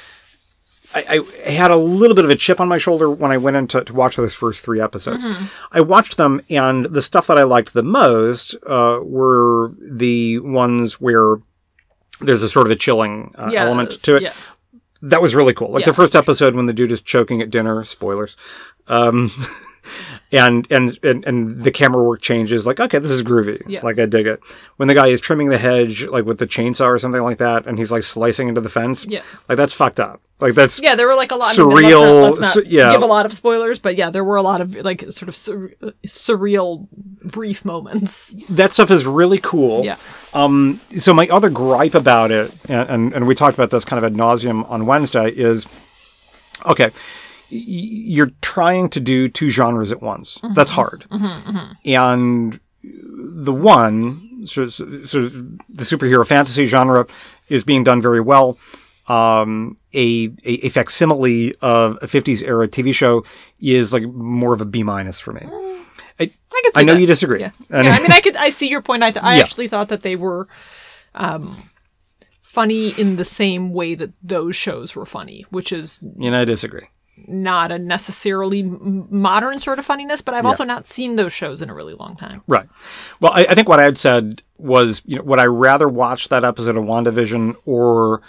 I, 0.94 1.20
I 1.46 1.50
had 1.50 1.70
a 1.70 1.76
little 1.76 2.14
bit 2.14 2.24
of 2.24 2.30
a 2.30 2.36
chip 2.36 2.60
on 2.60 2.68
my 2.68 2.78
shoulder 2.78 3.10
when 3.10 3.30
I 3.32 3.36
went 3.36 3.56
in 3.56 3.66
to, 3.68 3.84
to 3.84 3.92
watch 3.92 4.16
those 4.16 4.34
first 4.34 4.64
three 4.64 4.80
episodes. 4.80 5.26
I 5.72 5.80
watched 5.80 6.16
them, 6.16 6.40
and 6.50 6.86
the 6.86 7.02
stuff 7.02 7.26
that 7.26 7.38
I 7.38 7.42
liked 7.42 7.72
the 7.72 7.82
most 7.82 8.54
uh, 8.66 9.00
were 9.02 9.72
the 9.80 10.38
ones 10.40 11.00
where 11.00 11.36
there's 12.20 12.42
a 12.42 12.48
sort 12.48 12.66
of 12.66 12.70
a 12.70 12.76
chilling 12.76 13.34
uh, 13.36 13.50
Yeah. 13.52 13.64
element 13.64 13.90
to 14.04 14.16
it. 14.16 14.22
Yeah. 14.22 14.32
That 15.02 15.20
was 15.20 15.34
really 15.34 15.52
cool. 15.52 15.70
Like 15.70 15.80
Yeah, 15.80 15.86
the 15.86 15.94
first 15.94 16.14
episode 16.14 16.54
when 16.54 16.66
the 16.66 16.72
dude 16.72 16.90
is 16.92 17.02
choking 17.02 17.42
at 17.42 17.50
dinner. 17.50 17.84
Spoilers. 17.84 18.36
Um, 18.86 19.30
and, 20.34 20.66
and 20.70 20.98
and 21.02 21.24
and 21.24 21.62
the 21.62 21.70
camera 21.70 22.02
work 22.02 22.20
changes. 22.20 22.66
Like, 22.66 22.80
okay, 22.80 22.98
this 22.98 23.10
is 23.10 23.22
groovy. 23.22 23.62
Yeah. 23.66 23.80
Like 23.82 23.98
I 23.98 24.06
dig 24.06 24.26
it. 24.26 24.40
When 24.76 24.88
the 24.88 24.94
guy 24.94 25.08
is 25.08 25.20
trimming 25.20 25.48
the 25.48 25.58
hedge, 25.58 26.06
like 26.06 26.24
with 26.24 26.38
the 26.38 26.46
chainsaw 26.46 26.86
or 26.86 26.98
something 26.98 27.22
like 27.22 27.38
that, 27.38 27.66
and 27.66 27.78
he's 27.78 27.92
like 27.92 28.02
slicing 28.02 28.48
into 28.48 28.60
the 28.60 28.68
fence. 28.68 29.06
Yeah. 29.06 29.22
Like 29.48 29.56
that's 29.56 29.72
fucked 29.72 30.00
up. 30.00 30.20
Like 30.40 30.54
that's 30.54 30.80
Yeah, 30.80 30.94
there 30.96 31.06
were 31.06 31.14
like 31.14 31.30
a 31.30 31.36
lot. 31.36 31.54
Surreal, 31.54 32.24
let's 32.24 32.40
not, 32.40 32.46
let's 32.46 32.56
not 32.56 32.66
yeah. 32.66 32.90
give 32.90 33.02
a 33.02 33.06
lot 33.06 33.24
of 33.24 33.32
spoilers, 33.32 33.78
but 33.78 33.96
yeah, 33.96 34.10
there 34.10 34.24
were 34.24 34.36
a 34.36 34.42
lot 34.42 34.60
of 34.60 34.74
like 34.76 35.00
sort 35.12 35.28
of 35.28 35.34
sur- 35.34 35.72
surreal, 36.04 36.88
brief 36.90 37.64
moments. 37.64 38.34
that 38.50 38.72
stuff 38.72 38.90
is 38.90 39.06
really 39.06 39.38
cool. 39.38 39.84
Yeah. 39.84 39.96
Um, 40.32 40.80
so 40.98 41.14
my 41.14 41.28
other 41.28 41.50
gripe 41.50 41.94
about 41.94 42.30
it, 42.32 42.54
and, 42.68 42.90
and, 42.90 43.12
and 43.14 43.26
we 43.26 43.34
talked 43.34 43.56
about 43.56 43.70
this 43.70 43.84
kind 43.84 44.04
of 44.04 44.12
ad 44.12 44.18
nauseum 44.18 44.68
on 44.68 44.86
Wednesday, 44.86 45.28
is 45.30 45.66
okay, 46.66 46.90
you're 47.56 48.30
trying 48.42 48.88
to 48.90 49.00
do 49.00 49.28
two 49.28 49.48
genres 49.50 49.92
at 49.92 50.02
once. 50.02 50.40
That's 50.54 50.70
hard. 50.72 51.06
And 51.84 52.60
the 52.82 53.52
one, 53.52 54.46
so, 54.46 54.68
so, 54.68 55.04
so 55.04 55.28
the 55.28 55.84
superhero 55.84 56.26
fantasy 56.26 56.66
genre, 56.66 57.06
is 57.48 57.64
being 57.64 57.84
done 57.84 58.00
very 58.02 58.20
well. 58.20 58.58
Um, 59.06 59.76
a, 59.92 60.26
a, 60.44 60.66
a 60.66 60.68
facsimile 60.70 61.54
of 61.60 61.98
a 62.00 62.06
50s 62.06 62.42
era 62.42 62.66
TV 62.66 62.94
show 62.94 63.22
is 63.60 63.92
like 63.92 64.04
more 64.04 64.54
of 64.54 64.60
a 64.62 64.64
B 64.64 64.82
minus 64.82 65.20
for 65.20 65.32
me. 65.34 65.42
I, 66.18 66.30
I 66.52 66.70
I 66.76 66.82
know 66.84 66.94
that. 66.94 67.00
you 67.00 67.06
disagree. 67.06 67.40
Yeah. 67.40 67.50
And- 67.70 67.86
yeah, 67.86 67.92
I 67.94 67.98
mean, 68.00 68.12
I 68.12 68.20
could. 68.20 68.36
I 68.36 68.48
see 68.50 68.68
your 68.68 68.80
point. 68.80 69.02
I 69.02 69.10
th- 69.10 69.22
I 69.22 69.36
Yeah. 69.36 69.42
actually 69.42 69.68
thought 69.68 69.88
that 69.90 70.00
they 70.02 70.16
were, 70.16 70.46
um, 71.14 71.56
funny 72.40 72.90
in 72.98 73.16
the 73.16 73.24
same 73.24 73.72
way 73.72 73.94
that 73.96 74.12
those 74.22 74.54
shows 74.56 74.94
were 74.94 75.04
funny, 75.04 75.44
which 75.50 75.72
is 75.72 76.00
you 76.18 76.30
know, 76.30 76.40
I 76.40 76.44
disagree. 76.44 76.86
Not 77.26 77.72
a 77.72 77.78
necessarily 77.78 78.62
modern 78.62 79.58
sort 79.58 79.78
of 79.78 79.86
funniness. 79.86 80.20
But 80.22 80.34
I've 80.34 80.46
also 80.46 80.64
not 80.64 80.86
seen 80.86 81.16
those 81.16 81.32
shows 81.32 81.62
in 81.62 81.70
a 81.70 81.74
really 81.74 81.94
long 81.94 82.16
time. 82.16 82.42
Right. 82.46 82.68
Well, 83.20 83.32
I, 83.32 83.46
I 83.50 83.54
think 83.54 83.68
what 83.68 83.80
I 83.80 83.84
had 83.84 83.98
said 83.98 84.42
was, 84.58 85.02
you 85.06 85.16
know, 85.16 85.22
would 85.24 85.38
I 85.38 85.46
rather 85.46 85.88
watch 85.88 86.28
that 86.28 86.44
episode 86.44 86.76
of 86.76 86.84
WandaVision 86.84 87.56
or 87.66 88.22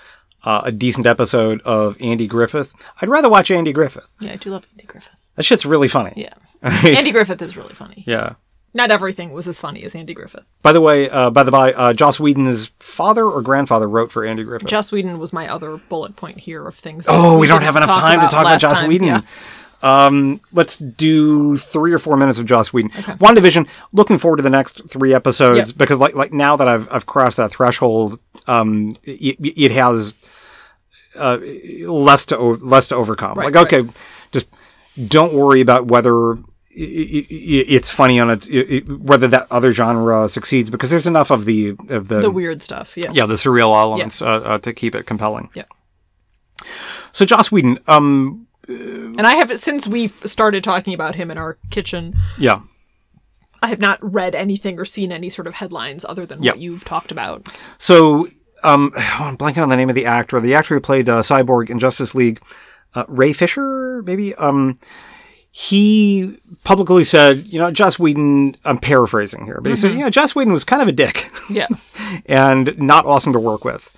uh, 0.44 0.62
a 0.66 0.72
decent 0.72 1.08
episode 1.08 1.62
of 1.62 1.98
Andy 2.02 2.28
Griffith? 2.28 2.74
I'd 3.02 3.10
rather 3.10 3.30
watch 3.30 3.52
Andy 3.52 3.74
Griffith. 3.74 4.08
Yeah, 4.20 4.34
I 4.34 4.36
do 4.36 4.50
love 4.52 4.68
Andy 4.74 4.86
Griffith. 4.86 5.16
That 5.36 5.44
shit's 5.44 5.66
really 5.66 5.88
funny. 5.88 6.14
Yeah, 6.16 6.34
Andy 6.62 7.12
Griffith 7.12 7.42
is 7.42 7.58
really 7.58 7.74
funny. 7.74 8.04
yeah. 8.08 8.36
Not 8.76 8.92
everything 8.92 9.32
was 9.32 9.48
as 9.48 9.58
funny 9.58 9.84
as 9.84 9.96
Andy 9.96 10.14
Griffith. 10.14 10.50
By 10.62 10.74
the 10.74 10.82
way, 10.82 11.10
uh, 11.10 11.30
by 11.30 11.44
the 11.44 11.52
by, 11.52 11.72
uh, 11.72 11.94
Joss 11.94 12.20
Whedon's 12.20 12.68
father 12.80 13.26
or 13.26 13.42
grandfather 13.42 13.88
wrote 13.88 14.12
for 14.12 14.26
Andy 14.26 14.44
Griffith. 14.44 14.68
Joss 14.68 14.92
Whedon 14.92 15.18
was 15.18 15.32
my 15.32 15.48
other 15.48 15.78
bullet 15.78 16.18
point 16.18 16.40
here 16.42 16.68
of 16.68 16.76
things. 16.76 17.06
oh, 17.08 17.32
that 17.32 17.38
we 17.40 17.48
don't 17.48 17.62
have 17.64 17.78
enough 17.78 17.90
time 17.98 18.20
to 18.20 18.28
talk 18.28 18.42
about 18.42 18.60
Joss 18.60 18.82
time. 18.82 18.90
Whedon. 18.90 19.08
Yeah. 19.08 19.22
Um, 19.82 20.42
let's 20.52 20.78
do 20.78 21.56
three 21.56 21.94
or 21.94 22.00
four 22.00 22.18
minutes 22.18 22.38
of 22.38 22.46
Joss 22.48 22.74
Whedon. 22.74 22.90
WandaVision. 22.92 23.68
Looking 23.94 24.18
forward 24.18 24.38
to 24.38 24.44
the 24.44 24.50
next 24.50 24.82
three 24.90 25.14
episodes 25.14 25.70
Yep. 25.70 25.78
because, 25.78 26.00
like, 26.00 26.16
like 26.16 26.34
now 26.34 26.58
that 26.58 26.68
I've 26.68 26.88
I've 26.92 27.06
crossed 27.06 27.38
that 27.38 27.52
threshold, 27.52 28.20
um, 28.46 28.96
it, 29.04 29.38
it 29.40 29.72
has 29.72 30.14
uh, 31.16 31.38
less 31.88 32.26
to 32.26 32.38
less 32.38 32.90
to 32.90 32.96
overcome. 32.96 33.38
Right, 33.38 33.54
like, 33.54 33.72
okay, 33.72 33.90
just 34.34 34.50
don't 35.08 35.34
worry 35.34 35.62
about 35.62 35.86
whether 35.86 36.38
it's 36.78 37.90
funny 37.90 38.20
on 38.20 38.30
its 38.30 38.50
i- 38.50 38.54
i- 38.70 38.92
whether 38.92 39.28
that 39.30 39.48
other 39.50 39.72
genre 39.72 40.28
succeeds 40.28 40.70
because 40.70 40.90
there's 40.90 41.08
enough 41.08 41.32
of 41.32 41.46
the 41.46 41.70
of 41.90 42.08
the, 42.10 42.20
The 42.20 42.30
weird 42.32 42.62
stuff. 42.62 42.98
Yeah. 42.98 43.12
yeah 43.14 43.26
the 43.26 43.36
surreal 43.36 43.74
elements 43.76 44.22
uh, 44.22 44.26
uh, 44.26 44.58
to 44.60 44.74
keep 44.74 44.94
it 44.96 45.06
compelling. 45.06 45.50
Yeah. 45.54 45.64
So 47.12 47.26
Joss 47.26 47.52
Whedon, 47.52 47.80
um, 47.88 48.48
And 48.68 49.22
I 49.22 49.36
have 49.36 49.58
since 49.60 49.88
we've 49.88 50.12
started 50.12 50.64
talking 50.64 50.94
about 50.94 51.16
him 51.16 51.32
in 51.32 51.38
our 51.38 51.58
kitchen. 51.70 52.14
yeah. 52.38 52.62
I 53.62 53.68
have 53.70 53.80
not 53.80 53.98
read 54.02 54.36
anything 54.36 54.78
or 54.80 54.86
seen 54.86 55.12
any 55.12 55.30
sort 55.30 55.48
of 55.48 55.56
headlines 55.56 56.06
other 56.08 56.26
than 56.26 56.40
what 56.40 56.60
you've 56.60 56.84
talked 56.86 57.12
about. 57.12 57.50
So, 57.80 58.28
um, 58.64 58.92
I'm 58.98 59.38
blanking 59.38 59.64
on 59.64 59.70
the 59.70 59.78
name 59.78 59.90
of 59.90 59.96
the 59.96 60.06
actor. 60.06 60.40
The 60.40 60.54
actor 60.54 60.76
who 60.76 60.82
played 60.82 61.10
uh, 61.10 61.22
Cyborg 61.22 61.70
in 61.70 61.80
Justice 61.80 62.14
League, 62.14 62.42
uh, 62.94 63.06
Ray 63.08 63.34
Fisher, 63.34 64.04
maybe. 64.04 64.36
Um, 64.36 64.78
he 65.58 66.38
publicly 66.66 67.06
said, 67.06 67.46
you 67.46 67.58
know, 67.58 67.72
Joss 67.72 67.98
Whedon. 67.98 68.58
I'm 68.66 68.78
paraphrasing 68.78 69.46
here, 69.46 69.62
but 69.62 69.70
he 69.70 69.78
said, 69.78 69.94
you 69.94 70.00
know, 70.00 70.10
Joss 70.10 70.36
Whedon 70.36 70.52
was 70.52 70.66
kind 70.66 70.82
of 70.82 70.90
a 70.90 70.92
dick 70.92 71.32
Yeah. 71.50 71.68
and 72.26 72.78
not 72.78 73.06
awesome 73.06 73.32
to 73.32 73.40
work 73.40 73.64
with. 73.64 73.90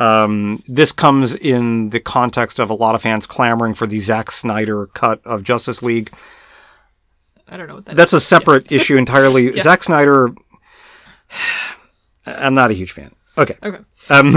Um, 0.00 0.64
this 0.66 0.90
comes 0.90 1.32
in 1.36 1.90
the 1.90 2.00
context 2.00 2.58
of 2.58 2.70
a 2.70 2.74
lot 2.74 2.96
of 2.96 3.02
fans 3.02 3.24
clamoring 3.24 3.74
for 3.74 3.86
the 3.86 4.00
Zack 4.00 4.32
Snyder 4.32 4.86
cut 4.86 5.20
of 5.24 5.44
Justice 5.44 5.80
League. 5.80 6.12
I 7.46 7.56
don't 7.56 7.68
know 7.68 7.76
what 7.76 7.84
that 7.84 7.94
That's 7.96 8.12
a 8.12 8.16
is. 8.16 8.26
separate 8.26 8.72
issue 8.72 8.96
entirely. 8.96 9.52
Zack 9.60 9.84
Snyder, 9.84 10.34
I'm 12.26 12.54
not 12.54 12.72
a 12.72 12.74
huge 12.74 12.90
fan. 12.90 13.14
Okay. 13.38 13.54
Okay. 13.62 13.78
Um, 14.10 14.34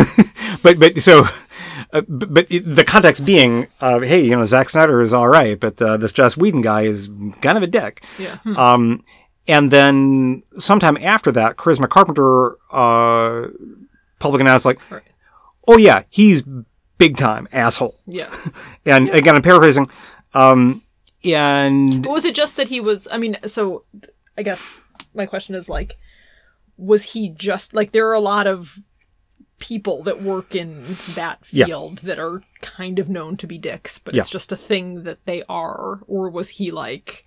but 0.62 0.78
but 0.78 1.00
so, 1.00 1.24
uh, 1.94 2.02
but, 2.08 2.34
but 2.34 2.52
it- 2.52 2.64
the 2.76 2.84
context 2.86 3.26
being, 3.26 3.68
uh, 3.82 4.00
hey, 4.00 4.22
you 4.24 4.36
know, 4.36 4.46
Zack 4.46 4.70
Snyder 4.70 5.02
is 5.02 5.14
all 5.14 5.28
right, 5.28 5.60
but 5.60 5.82
uh, 5.82 5.98
this 5.98 6.12
Joss 6.14 6.36
Whedon 6.38 6.62
guy 6.62 6.82
is 6.84 7.10
kind 7.42 7.58
of 7.58 7.64
a 7.64 7.68
dick. 7.68 8.04
Yeah. 8.18 8.38
Hmm. 8.38 8.58
Um, 8.58 9.04
and 9.48 9.72
then 9.72 10.44
sometime 10.60 10.98
after 10.98 11.32
that, 11.32 11.56
Charisma 11.58 11.90
Carpenter 11.90 12.58
uh, 12.72 13.48
public 14.20 14.42
analysis 14.42 14.66
like, 14.66 14.92
Right. 14.92 15.02
oh 15.68 15.78
yeah, 15.78 16.04
he's 16.10 16.44
big 16.98 17.18
time 17.18 17.48
asshole. 17.52 17.98
Yeah. 18.06 18.30
And 18.86 19.10
again, 19.10 19.36
I'm 19.36 19.42
paraphrasing. 19.42 19.90
Um, 20.34 20.82
and 21.24 22.04
But 22.04 22.12
was 22.12 22.26
it 22.26 22.36
just 22.36 22.58
that 22.58 22.68
he 22.70 22.80
was? 22.80 23.08
I 23.12 23.18
mean, 23.18 23.38
so 23.46 23.84
I 24.38 24.44
guess 24.44 24.82
my 25.14 25.26
question 25.26 25.56
is 25.56 25.68
like, 25.70 25.98
was 26.78 27.04
he 27.14 27.30
just 27.30 27.74
like 27.74 27.92
there 27.92 28.08
are 28.10 28.14
a 28.14 28.20
lot 28.22 28.48
of 28.48 28.80
people 29.60 30.04
that 30.04 30.22
work 30.22 30.56
in 30.56 30.96
that 31.16 31.40
Yeah. 31.52 31.66
field 31.66 32.00
that 32.00 32.18
are 32.20 32.42
kind 32.62 32.98
of 33.00 33.10
known 33.10 33.38
to 33.38 33.48
be 33.48 33.58
dicks, 33.58 33.98
but 34.00 34.14
Yeah. 34.14 34.22
it's 34.22 34.30
just 34.30 34.52
a 34.52 34.56
thing 34.58 35.04
that 35.04 35.26
they 35.26 35.44
are, 35.50 36.00
or 36.08 36.30
was 36.30 36.50
he 36.50 36.72
like 36.72 37.26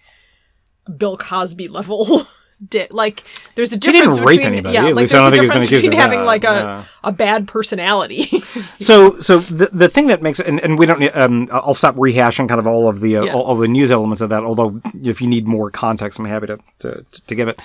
Bill 0.97 1.17
Cosby 1.17 1.69
level? 1.69 2.27
Dick. 2.69 2.95
Like, 2.95 3.25
there's 3.57 3.73
a 3.73 3.77
didn't 3.77 4.03
difference 4.03 4.21
rape 4.21 4.39
between 4.39 4.53
anybody, 4.53 4.75
yeah, 4.75 4.83
like 4.85 5.09
there's 5.09 5.13
a 5.15 5.31
difference 5.33 5.69
between 5.69 5.91
having 5.93 6.21
that, 6.21 6.25
like 6.27 6.45
a 6.45 6.47
yeah. 6.47 6.85
a 7.03 7.11
bad 7.11 7.49
personality. 7.49 8.43
So, 8.79 9.19
so 9.21 9.39
the 9.39 9.67
the 9.73 9.89
thing 9.89 10.07
that 10.09 10.23
makes 10.23 10.39
it, 10.41 10.47
and, 10.47 10.59
and 10.61 10.77
we 10.79 10.87
don't, 10.87 10.99
need- 11.01 11.11
um, 11.15 11.49
I'll 11.53 11.75
stop 11.75 11.95
rehashing 11.97 12.49
kind 12.49 12.59
of 12.61 12.67
all 12.67 12.89
of 12.89 13.01
the 13.01 13.17
uh, 13.17 13.25
Yeah. 13.25 13.33
all, 13.35 13.43
all 13.43 13.57
the 13.57 13.69
news 13.69 13.91
elements 13.93 14.21
of 14.21 14.31
that. 14.31 14.43
Although, 14.45 14.81
if 15.03 15.21
you 15.21 15.27
need 15.29 15.47
more 15.47 15.71
context, 15.71 16.19
I'm 16.21 16.25
happy 16.25 16.47
to 16.49 16.59
to, 16.81 17.05
to 17.27 17.35
give 17.35 17.47
it. 17.49 17.59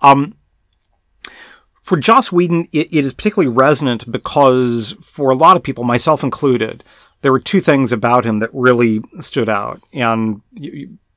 Um, 0.00 0.34
for 1.88 1.96
Joss 1.96 2.30
Whedon, 2.30 2.68
it, 2.72 2.88
it 2.92 3.04
is 3.04 3.12
particularly 3.14 3.52
resonant 3.52 4.10
because 4.10 4.94
for 5.02 5.30
a 5.30 5.34
lot 5.34 5.56
of 5.56 5.62
people, 5.62 5.84
myself 5.84 6.22
included, 6.22 6.84
there 7.22 7.32
were 7.32 7.40
two 7.40 7.60
things 7.60 7.92
about 7.92 8.24
him 8.24 8.38
that 8.38 8.50
really 8.52 9.00
stood 9.20 9.48
out, 9.48 9.80
and 9.92 10.42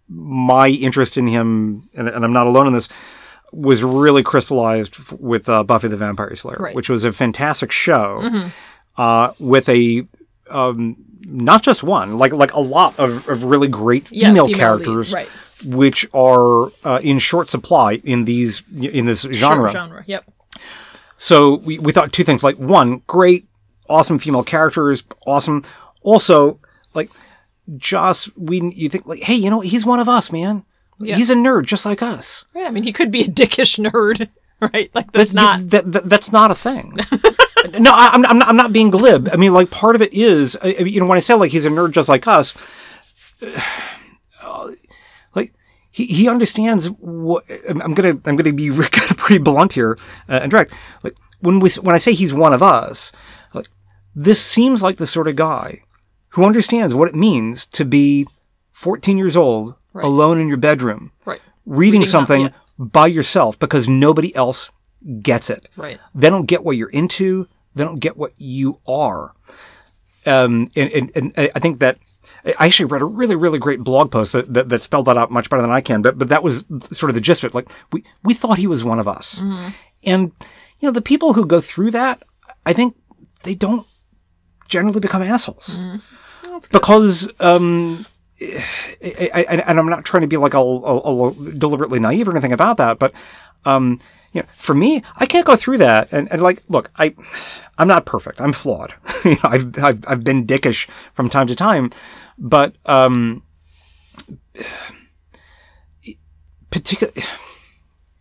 my 0.07 0.67
interest 0.69 1.17
in 1.17 1.27
him, 1.27 1.83
and, 1.93 2.07
and 2.07 2.23
I'm 2.25 2.33
not 2.33 2.47
alone 2.47 2.67
in 2.67 2.73
this, 2.73 2.89
was 3.51 3.83
really 3.83 4.23
crystallized 4.23 4.95
f- 4.99 5.13
with 5.13 5.47
uh, 5.49 5.63
Buffy 5.63 5.87
the 5.89 5.97
Vampire 5.97 6.35
Slayer, 6.35 6.57
Right. 6.59 6.75
which 6.75 6.89
was 6.89 7.03
a 7.03 7.11
fantastic 7.11 7.71
show 7.71 8.49
uh, 8.97 9.33
with 9.39 9.67
a 9.69 10.07
um, 10.49 10.95
not 11.25 11.61
just 11.63 11.83
one, 11.83 12.17
like 12.17 12.31
like 12.33 12.53
a 12.53 12.59
lot 12.59 12.97
of, 12.99 13.27
of 13.29 13.43
really 13.43 13.67
great 13.67 14.11
Yeah, 14.11 14.29
female, 14.29 14.47
female 14.47 14.57
characters, 14.59 15.13
lead, 15.13 15.19
right. 15.19 15.29
which 15.65 16.07
are 16.13 16.69
uh, 16.83 16.99
in 17.03 17.19
short 17.19 17.47
supply 17.47 18.01
in 18.03 18.25
these 18.25 18.63
in 18.81 19.05
this 19.05 19.21
genre. 19.21 19.69
Sure, 19.69 19.81
genre. 19.81 20.03
Yep. 20.07 20.31
So 21.23 21.57
we, 21.57 21.77
we 21.77 21.91
thought 21.93 22.11
two 22.11 22.23
things 22.23 22.43
like 22.43 22.57
one, 22.57 23.03
great, 23.05 23.47
awesome 23.87 24.17
female 24.17 24.43
characters, 24.43 25.03
awesome. 25.27 25.63
Also, 26.01 26.59
like 26.95 27.11
Joss, 27.77 28.27
we 28.35 28.59
you 28.73 28.89
think 28.89 29.05
like, 29.05 29.21
hey, 29.21 29.35
you 29.35 29.51
know, 29.51 29.59
he's 29.59 29.85
one 29.85 29.99
of 29.99 30.09
us, 30.09 30.31
man. 30.31 30.65
Yeah. 30.99 31.15
He's 31.17 31.29
a 31.29 31.35
nerd 31.35 31.65
just 31.67 31.85
like 31.85 32.01
us. 32.01 32.45
Yeah, 32.55 32.63
I 32.63 32.71
mean, 32.71 32.83
he 32.83 32.91
could 32.91 33.11
be 33.11 33.21
a 33.21 33.25
dickish 33.27 33.77
nerd, 33.79 34.29
right? 34.73 34.89
Like 34.95 35.11
that's 35.11 35.33
not. 35.33 35.69
that, 35.69 35.91
that- 35.91 36.09
that's 36.09 36.31
not 36.31 36.49
a 36.49 36.55
thing. 36.55 36.97
no, 37.79 37.91
I, 37.93 38.09
I'm 38.13 38.25
I'm 38.25 38.39
not, 38.39 38.47
I'm 38.47 38.57
not 38.57 38.73
being 38.73 38.89
glib. 38.89 39.29
I 39.31 39.35
mean, 39.35 39.53
like 39.53 39.69
part 39.69 39.95
of 39.95 40.01
it 40.01 40.13
is, 40.13 40.57
I, 40.63 40.69
you 40.69 40.99
know, 40.99 41.05
when 41.05 41.17
I 41.17 41.21
say 41.21 41.35
like 41.35 41.51
he's 41.51 41.65
a 41.65 41.69
nerd 41.69 41.91
just 41.91 42.09
like 42.09 42.25
us, 42.27 42.55
he, 45.91 46.05
he 46.05 46.27
understands 46.29 46.87
what 46.87 47.43
I'm 47.69 47.93
gonna 47.93 48.17
I'm 48.25 48.35
gonna 48.35 48.53
be 48.53 48.69
pretty 49.17 49.41
blunt 49.43 49.73
here 49.73 49.97
uh, 50.29 50.39
and 50.41 50.51
direct. 50.51 50.73
Like 51.03 51.17
when 51.41 51.59
we 51.59 51.69
when 51.81 51.95
I 51.95 51.99
say 51.99 52.13
he's 52.13 52.33
one 52.33 52.53
of 52.53 52.63
us, 52.63 53.11
like 53.53 53.67
this 54.15 54.41
seems 54.41 54.81
like 54.81 54.97
the 54.97 55.07
sort 55.07 55.27
of 55.27 55.35
guy 55.35 55.81
who 56.29 56.45
understands 56.45 56.95
what 56.95 57.09
it 57.09 57.15
means 57.15 57.65
to 57.67 57.83
be 57.85 58.25
14 58.71 59.17
years 59.17 59.35
old 59.35 59.75
Right. 59.93 60.05
alone 60.05 60.39
in 60.39 60.47
your 60.47 60.55
bedroom 60.55 61.11
Right. 61.25 61.41
reading, 61.65 61.99
Reading 62.01 62.05
something 62.05 62.41
yeah. 62.43 62.49
by 62.77 63.07
yourself 63.07 63.59
because 63.59 63.89
nobody 63.89 64.33
else 64.33 64.71
gets 65.21 65.49
it. 65.49 65.67
Right. 65.75 65.99
They 66.15 66.29
don't 66.29 66.45
get 66.45 66.63
what 66.63 66.77
you're 66.77 66.89
into. 66.91 67.47
They 67.75 67.83
don't 67.83 67.99
get 67.99 68.15
what 68.15 68.31
you 68.37 68.79
are. 68.87 69.33
Um, 70.25 70.71
and, 70.77 70.89
and, 70.93 71.11
and 71.13 71.33
I 71.53 71.59
think 71.59 71.79
that 71.79 71.97
I 72.45 72.65
actually 72.65 72.85
read 72.85 73.01
a 73.01 73.05
really, 73.05 73.35
really 73.35 73.59
great 73.59 73.81
blog 73.81 74.11
post 74.11 74.31
that, 74.33 74.53
that, 74.53 74.69
that 74.69 74.81
spelled 74.83 75.05
that 75.05 75.17
out 75.17 75.31
much 75.31 75.49
better 75.49 75.61
than 75.61 75.71
I 75.71 75.81
can. 75.81 76.01
But, 76.01 76.17
but 76.17 76.29
that 76.29 76.43
was 76.43 76.65
sort 76.91 77.09
of 77.09 77.13
the 77.15 77.21
gist 77.21 77.43
of 77.43 77.51
it. 77.51 77.55
Like 77.55 77.69
we, 77.91 78.03
we 78.23 78.33
thought 78.33 78.57
he 78.57 78.67
was 78.67 78.83
one 78.83 78.99
of 78.99 79.07
us. 79.07 79.39
And, 80.03 80.31
you 80.79 80.87
know, 80.87 80.91
the 80.91 81.01
people 81.01 81.33
who 81.33 81.45
go 81.45 81.61
through 81.61 81.91
that, 81.91 82.23
I 82.65 82.73
think 82.73 82.95
they 83.43 83.53
don't 83.55 83.85
generally 84.67 84.99
become 84.99 85.21
assholes 85.21 85.77
because, 86.71 87.29
um, 87.39 88.05
I, 88.41 89.29
I, 89.33 89.45
I- 89.49 89.63
and 89.67 89.77
I'm 89.79 89.89
not 89.89 90.05
trying 90.05 90.21
to 90.21 90.27
be 90.27 90.37
like 90.37 90.55
all, 90.55 90.83
all, 90.83 90.99
all 90.99 91.31
deliberately 91.31 91.99
naive 91.99 92.27
or 92.27 92.31
anything 92.31 92.53
about 92.53 92.77
that, 92.77 92.97
but 92.99 93.13
um, 93.65 93.99
you 94.33 94.41
know, 94.41 94.47
for 94.55 94.73
me, 94.73 95.03
I 95.17 95.25
can't 95.25 95.45
go 95.45 95.55
through 95.55 95.77
that. 95.79 96.07
And, 96.11 96.31
and 96.31 96.41
like, 96.41 96.63
look, 96.69 96.89
I, 96.95 97.13
I'm 97.77 97.87
not 97.87 98.05
perfect. 98.05 98.39
I'm 98.41 98.53
flawed. 98.53 98.93
you 99.25 99.31
know, 99.31 99.37
I've, 99.43 99.77
I've, 99.83 100.03
I've 100.07 100.23
been 100.23 100.47
dickish 100.47 100.87
from 101.13 101.29
time 101.29 101.47
to 101.47 101.55
time, 101.55 101.91
but 102.37 102.75
um, 102.85 103.43
particular, 106.69 107.11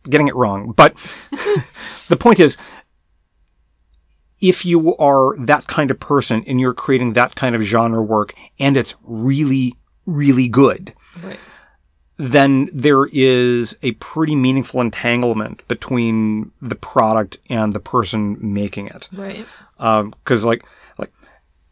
getting 0.09 0.29
it 0.29 0.35
wrong. 0.35 0.73
But 0.73 0.95
the 2.09 2.17
point 2.17 2.41
is, 2.41 2.57
if 4.41 4.65
you 4.65 4.97
are 4.97 5.37
that 5.45 5.67
kind 5.67 5.91
of 5.91 6.01
person 6.01 6.43
and 6.47 6.61
you're 6.61 6.75
creating 6.75 7.13
that 7.13 7.35
kind 7.35 7.55
of 7.55 7.63
genre 7.63 8.03
work 8.03 8.35
and 8.59 8.77
it's 8.77 8.95
really, 9.03 9.75
really 10.07 10.49
good, 10.49 10.95
Right. 11.23 11.39
then 12.17 12.69
there 12.73 13.07
is 13.13 13.77
a 13.83 13.93
pretty 13.93 14.35
meaningful 14.35 14.81
entanglement 14.81 15.67
between 15.69 16.53
the 16.63 16.75
product 16.77 17.37
and 17.51 17.73
the 17.75 17.81
person 17.81 18.39
making 18.41 18.87
it. 18.87 19.09
Right. 19.13 19.45
Because 19.77 20.45
like, 20.45 20.65
like 20.99 21.13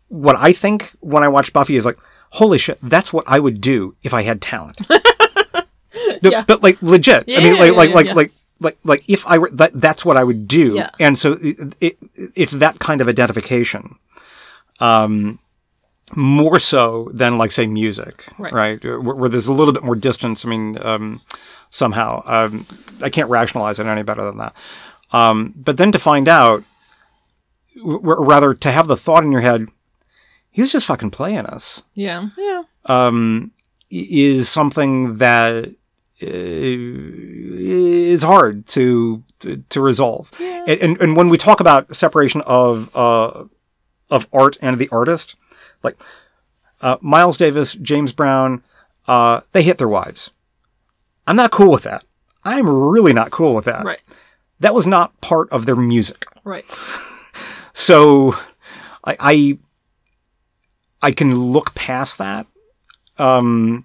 what 0.08 0.36
I 0.36 0.52
think 0.52 0.90
when 1.00 1.22
I 1.22 1.28
watch 1.28 1.52
Buffy 1.54 1.76
is 1.76 1.86
like, 1.86 1.98
holy 2.30 2.58
shit, 2.58 2.78
that's 2.82 3.12
what 3.12 3.24
I 3.26 3.38
would 3.38 3.60
do 3.60 3.94
if 4.02 4.12
I 4.14 4.22
had 4.22 4.40
talent. 4.40 4.78
No, 6.22 6.30
Yeah. 6.30 6.44
But 6.46 6.62
like 6.62 6.80
legit. 6.82 7.24
I 7.28 7.40
mean, 7.40 7.54
Yeah, 7.54 7.60
like, 7.60 7.70
yeah, 7.70 7.76
like, 7.76 7.88
yeah, 7.90 7.94
like, 7.94 8.06
yeah. 8.06 8.12
like, 8.14 8.32
like, 8.60 8.78
like 8.84 9.04
if 9.08 9.24
I 9.26 9.38
were 9.38 9.50
that, 9.50 9.72
that's 9.74 10.04
what 10.04 10.16
I 10.16 10.24
would 10.24 10.48
do. 10.48 10.74
Yeah. 10.74 10.90
And 10.98 11.16
so 11.18 11.38
it, 11.40 11.74
it, 11.80 11.98
it's 12.34 12.52
that 12.54 12.78
kind 12.80 13.00
of 13.00 13.08
identification. 13.08 13.96
Um, 14.80 15.38
more 16.16 16.58
so 16.58 17.10
than 17.12 17.36
like 17.38 17.52
say 17.52 17.66
music, 17.66 18.24
Right. 18.38 18.82
Where, 18.82 19.00
where 19.00 19.28
there's 19.28 19.46
a 19.46 19.52
little 19.52 19.72
bit 19.74 19.82
more 19.84 19.94
distance. 19.96 20.44
I 20.44 20.48
mean, 20.48 20.78
um, 20.80 21.20
somehow, 21.70 22.22
um, 22.26 22.66
I 23.02 23.10
can't 23.10 23.28
rationalize 23.28 23.78
it 23.78 23.86
any 23.86 24.02
better 24.02 24.24
than 24.24 24.38
that. 24.38 24.56
Um, 25.12 25.52
but 25.56 25.76
then 25.76 25.92
to 25.92 25.98
find 25.98 26.26
out, 26.28 26.64
w- 27.76 27.98
or 27.98 28.24
rather 28.24 28.54
to 28.54 28.70
have 28.72 28.88
the 28.88 28.96
thought 28.96 29.22
in 29.24 29.30
your 29.32 29.42
head, 29.42 29.68
he 30.58 30.62
was 30.62 30.72
just 30.72 30.86
fucking 30.86 31.10
playing 31.12 31.46
us 31.46 31.84
Yeah. 31.94 32.30
Yeah. 32.36 32.62
um, 32.86 33.52
is 33.90 34.48
something 34.48 35.18
that 35.18 35.66
uh, 36.20 36.26
is 36.26 38.22
hard 38.24 38.66
to 38.66 39.22
to, 39.68 39.80
resolve. 39.80 40.32
And, 40.40 40.80
and 40.82 41.00
and 41.00 41.16
when 41.16 41.28
we 41.28 41.38
talk 41.38 41.60
about 41.60 41.94
separation 41.94 42.40
of 42.40 42.90
uh, 42.96 43.44
of 44.10 44.26
art 44.32 44.58
and 44.60 44.78
the 44.80 44.88
artist, 44.90 45.36
like 45.84 45.96
uh, 46.80 46.96
Miles 47.00 47.36
Davis, 47.36 47.74
James 47.74 48.12
Brown, 48.12 48.64
uh, 49.06 49.42
they 49.52 49.62
hit 49.62 49.78
their 49.78 49.88
wives. 49.88 50.32
I'm 51.28 51.36
not 51.36 51.52
cool 51.52 51.70
with 51.70 51.84
that. 51.84 52.02
I'm 52.42 52.68
really 52.68 53.12
not 53.12 53.30
cool 53.30 53.54
with 53.54 53.66
that. 53.66 53.84
Right. 53.84 54.00
That 54.58 54.74
was 54.74 54.88
not 54.88 55.20
part 55.20 55.48
of 55.52 55.66
their 55.66 55.76
music. 55.76 56.24
Right. 56.42 56.64
So 57.74 58.34
I, 59.04 59.16
I 59.20 59.58
I 61.02 61.12
can 61.12 61.34
look 61.34 61.74
past 61.74 62.18
that. 62.18 62.46
Um, 63.18 63.84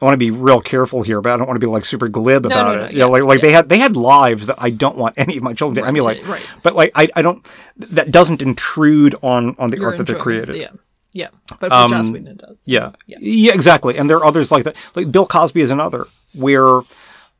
I 0.00 0.04
want 0.04 0.14
to 0.14 0.18
be 0.18 0.30
real 0.32 0.60
careful 0.60 1.02
here, 1.02 1.20
but 1.20 1.32
I 1.32 1.36
don't 1.36 1.46
want 1.46 1.56
to 1.56 1.64
be 1.64 1.70
like 1.70 1.84
super 1.84 2.08
glib 2.08 2.42
No, 2.44 2.48
about 2.48 2.72
no, 2.72 2.78
no, 2.80 2.84
it. 2.86 2.92
You 2.92 2.98
know, 2.98 3.06
yeah, 3.06 3.10
like 3.10 3.22
like 3.22 3.38
yeah. 3.38 3.42
they 3.42 3.52
had 3.52 3.68
they 3.68 3.78
had 3.78 3.96
lives 3.96 4.46
that 4.46 4.56
I 4.58 4.70
don't 4.70 4.96
want 4.96 5.14
any 5.16 5.36
of 5.36 5.42
my 5.42 5.52
children 5.54 5.76
to 5.76 5.82
Right, 5.82 5.88
emulate. 5.88 6.26
right. 6.26 6.44
But 6.62 6.74
like 6.74 6.90
I, 6.94 7.08
I 7.14 7.22
don't 7.22 7.46
that 7.76 8.10
doesn't 8.10 8.42
intrude 8.42 9.14
on 9.22 9.54
on 9.58 9.70
the 9.70 9.76
Your 9.78 9.86
art 9.90 9.98
that 9.98 10.06
they 10.08 10.14
created. 10.14 10.56
Yeah. 10.56 10.70
Yeah. 11.12 11.28
But 11.60 11.70
for 11.70 11.88
Joss 11.88 12.08
Whedon, 12.08 12.26
it 12.26 12.38
does. 12.38 12.62
Yeah. 12.66 12.92
Yeah. 13.06 13.18
yeah, 13.20 13.52
exactly. 13.54 13.96
And 13.98 14.08
there 14.10 14.16
are 14.16 14.24
others 14.24 14.50
like 14.50 14.64
that. 14.64 14.76
Like 14.96 15.12
Bill 15.12 15.26
Cosby 15.26 15.60
is 15.60 15.70
another 15.70 16.06
where 16.34 16.80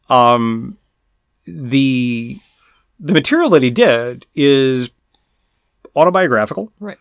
um 0.09 0.76
the 1.47 2.38
the 3.01 3.12
material 3.12 3.51
that 3.51 3.62
he 3.64 3.70
did 3.70 4.26
is 4.36 4.90
autobiographical, 5.97 6.72
Right. 6.78 6.99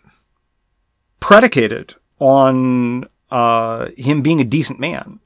Predicated 1.21 1.95
on 2.19 3.05
uh 3.29 3.89
him 3.97 4.21
being 4.21 4.41
a 4.41 4.43
decent 4.43 4.79
man. 4.79 5.19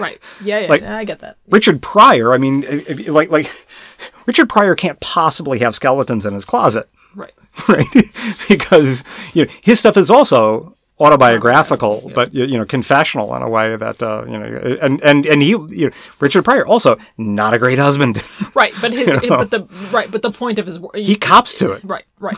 Right. 0.00 0.18
Yeah. 0.42 0.60
Yeah. 0.60 0.68
Like- 0.68 0.82
I 0.82 1.04
get 1.04 1.18
that. 1.20 1.36
Richard 1.50 1.82
Pryor, 1.82 2.32
I 2.32 2.38
mean 2.38 2.64
like 3.08 3.30
like 3.30 3.50
Richard 4.26 4.48
Pryor 4.48 4.74
can't 4.74 4.98
possibly 5.00 5.58
have 5.58 5.74
skeletons 5.74 6.24
in 6.24 6.32
his 6.34 6.44
closet. 6.44 6.88
Right. 7.14 7.32
right? 7.68 7.86
because 8.48 9.04
you 9.34 9.44
know, 9.44 9.52
his 9.60 9.78
stuff 9.78 9.96
is 9.96 10.10
also 10.10 10.76
autobiographical, 11.00 12.12
but 12.14 12.32
you 12.32 12.56
know, 12.56 12.64
confessional 12.64 13.34
in 13.34 13.42
a 13.42 13.48
way 13.48 13.76
that 13.76 14.00
uh, 14.02 14.24
you 14.26 14.38
know, 14.38 14.78
and 14.80 15.02
and 15.02 15.26
and 15.26 15.42
he, 15.42 15.50
you 15.50 15.66
know, 15.86 15.90
Richard 16.20 16.44
Pryor 16.44 16.66
also 16.66 16.96
not 17.18 17.52
a 17.54 17.58
great 17.58 17.78
husband. 17.78 18.22
Right, 18.54 18.72
but 18.80 18.92
his 18.92 19.08
but 19.28 19.50
the 19.50 19.68
right, 19.92 20.10
but 20.10 20.22
the 20.22 20.30
point 20.30 20.58
of 20.60 20.66
his 20.66 20.80
he 20.94 21.16
cops 21.16 21.58
to 21.58 21.72
it. 21.72 21.82
right, 21.84 22.04
right. 22.20 22.36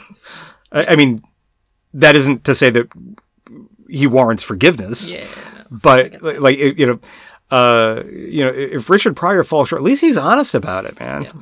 I, 0.72 0.86
I 0.86 0.96
mean, 0.96 1.22
that 2.00 2.14
isn't 2.14 2.44
to 2.44 2.54
say 2.54 2.70
that 2.70 2.88
he 3.88 4.06
warrants 4.06 4.42
forgiveness, 4.42 5.08
Yeah. 5.10 5.24
no. 5.54 5.64
but 5.70 6.20
like, 6.22 6.58
you 6.58 6.86
know, 6.86 7.00
uh, 7.50 8.02
you 8.10 8.44
know, 8.44 8.50
if 8.52 8.90
Richard 8.90 9.14
Pryor 9.16 9.44
falls 9.44 9.68
short, 9.68 9.80
at 9.80 9.84
least 9.84 10.00
he's 10.00 10.16
honest 10.16 10.54
about 10.54 10.84
it, 10.84 10.98
man. 10.98 11.22
Yeah. 11.24 11.32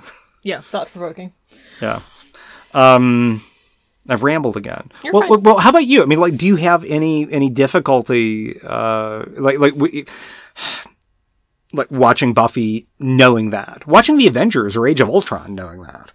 Yeah, 0.42 0.60
thought 0.60 0.88
provoking. 0.92 1.32
Yeah. 1.80 2.00
Um, 2.74 3.42
I've 4.10 4.22
rambled 4.22 4.58
again. 4.58 4.92
You're 5.02 5.14
well, 5.14 5.28
fine. 5.28 5.42
well, 5.42 5.58
how 5.58 5.70
about 5.70 5.86
you? 5.86 6.02
I 6.02 6.04
mean, 6.06 6.20
like, 6.20 6.36
do 6.36 6.46
you 6.46 6.56
have 6.56 6.84
any 6.84 7.30
any 7.32 7.48
difficulty, 7.48 8.60
uh, 8.62 9.24
like 9.38 9.58
like 9.58 9.74
we, 9.74 10.04
like 11.72 11.90
watching 11.90 12.34
Buffy, 12.34 12.86
knowing 13.00 13.50
that, 13.50 13.86
watching 13.86 14.18
the 14.18 14.26
Avengers 14.26 14.76
or 14.76 14.86
Age 14.86 15.00
of 15.00 15.08
Ultron, 15.08 15.54
knowing 15.54 15.82
that? 15.84 16.12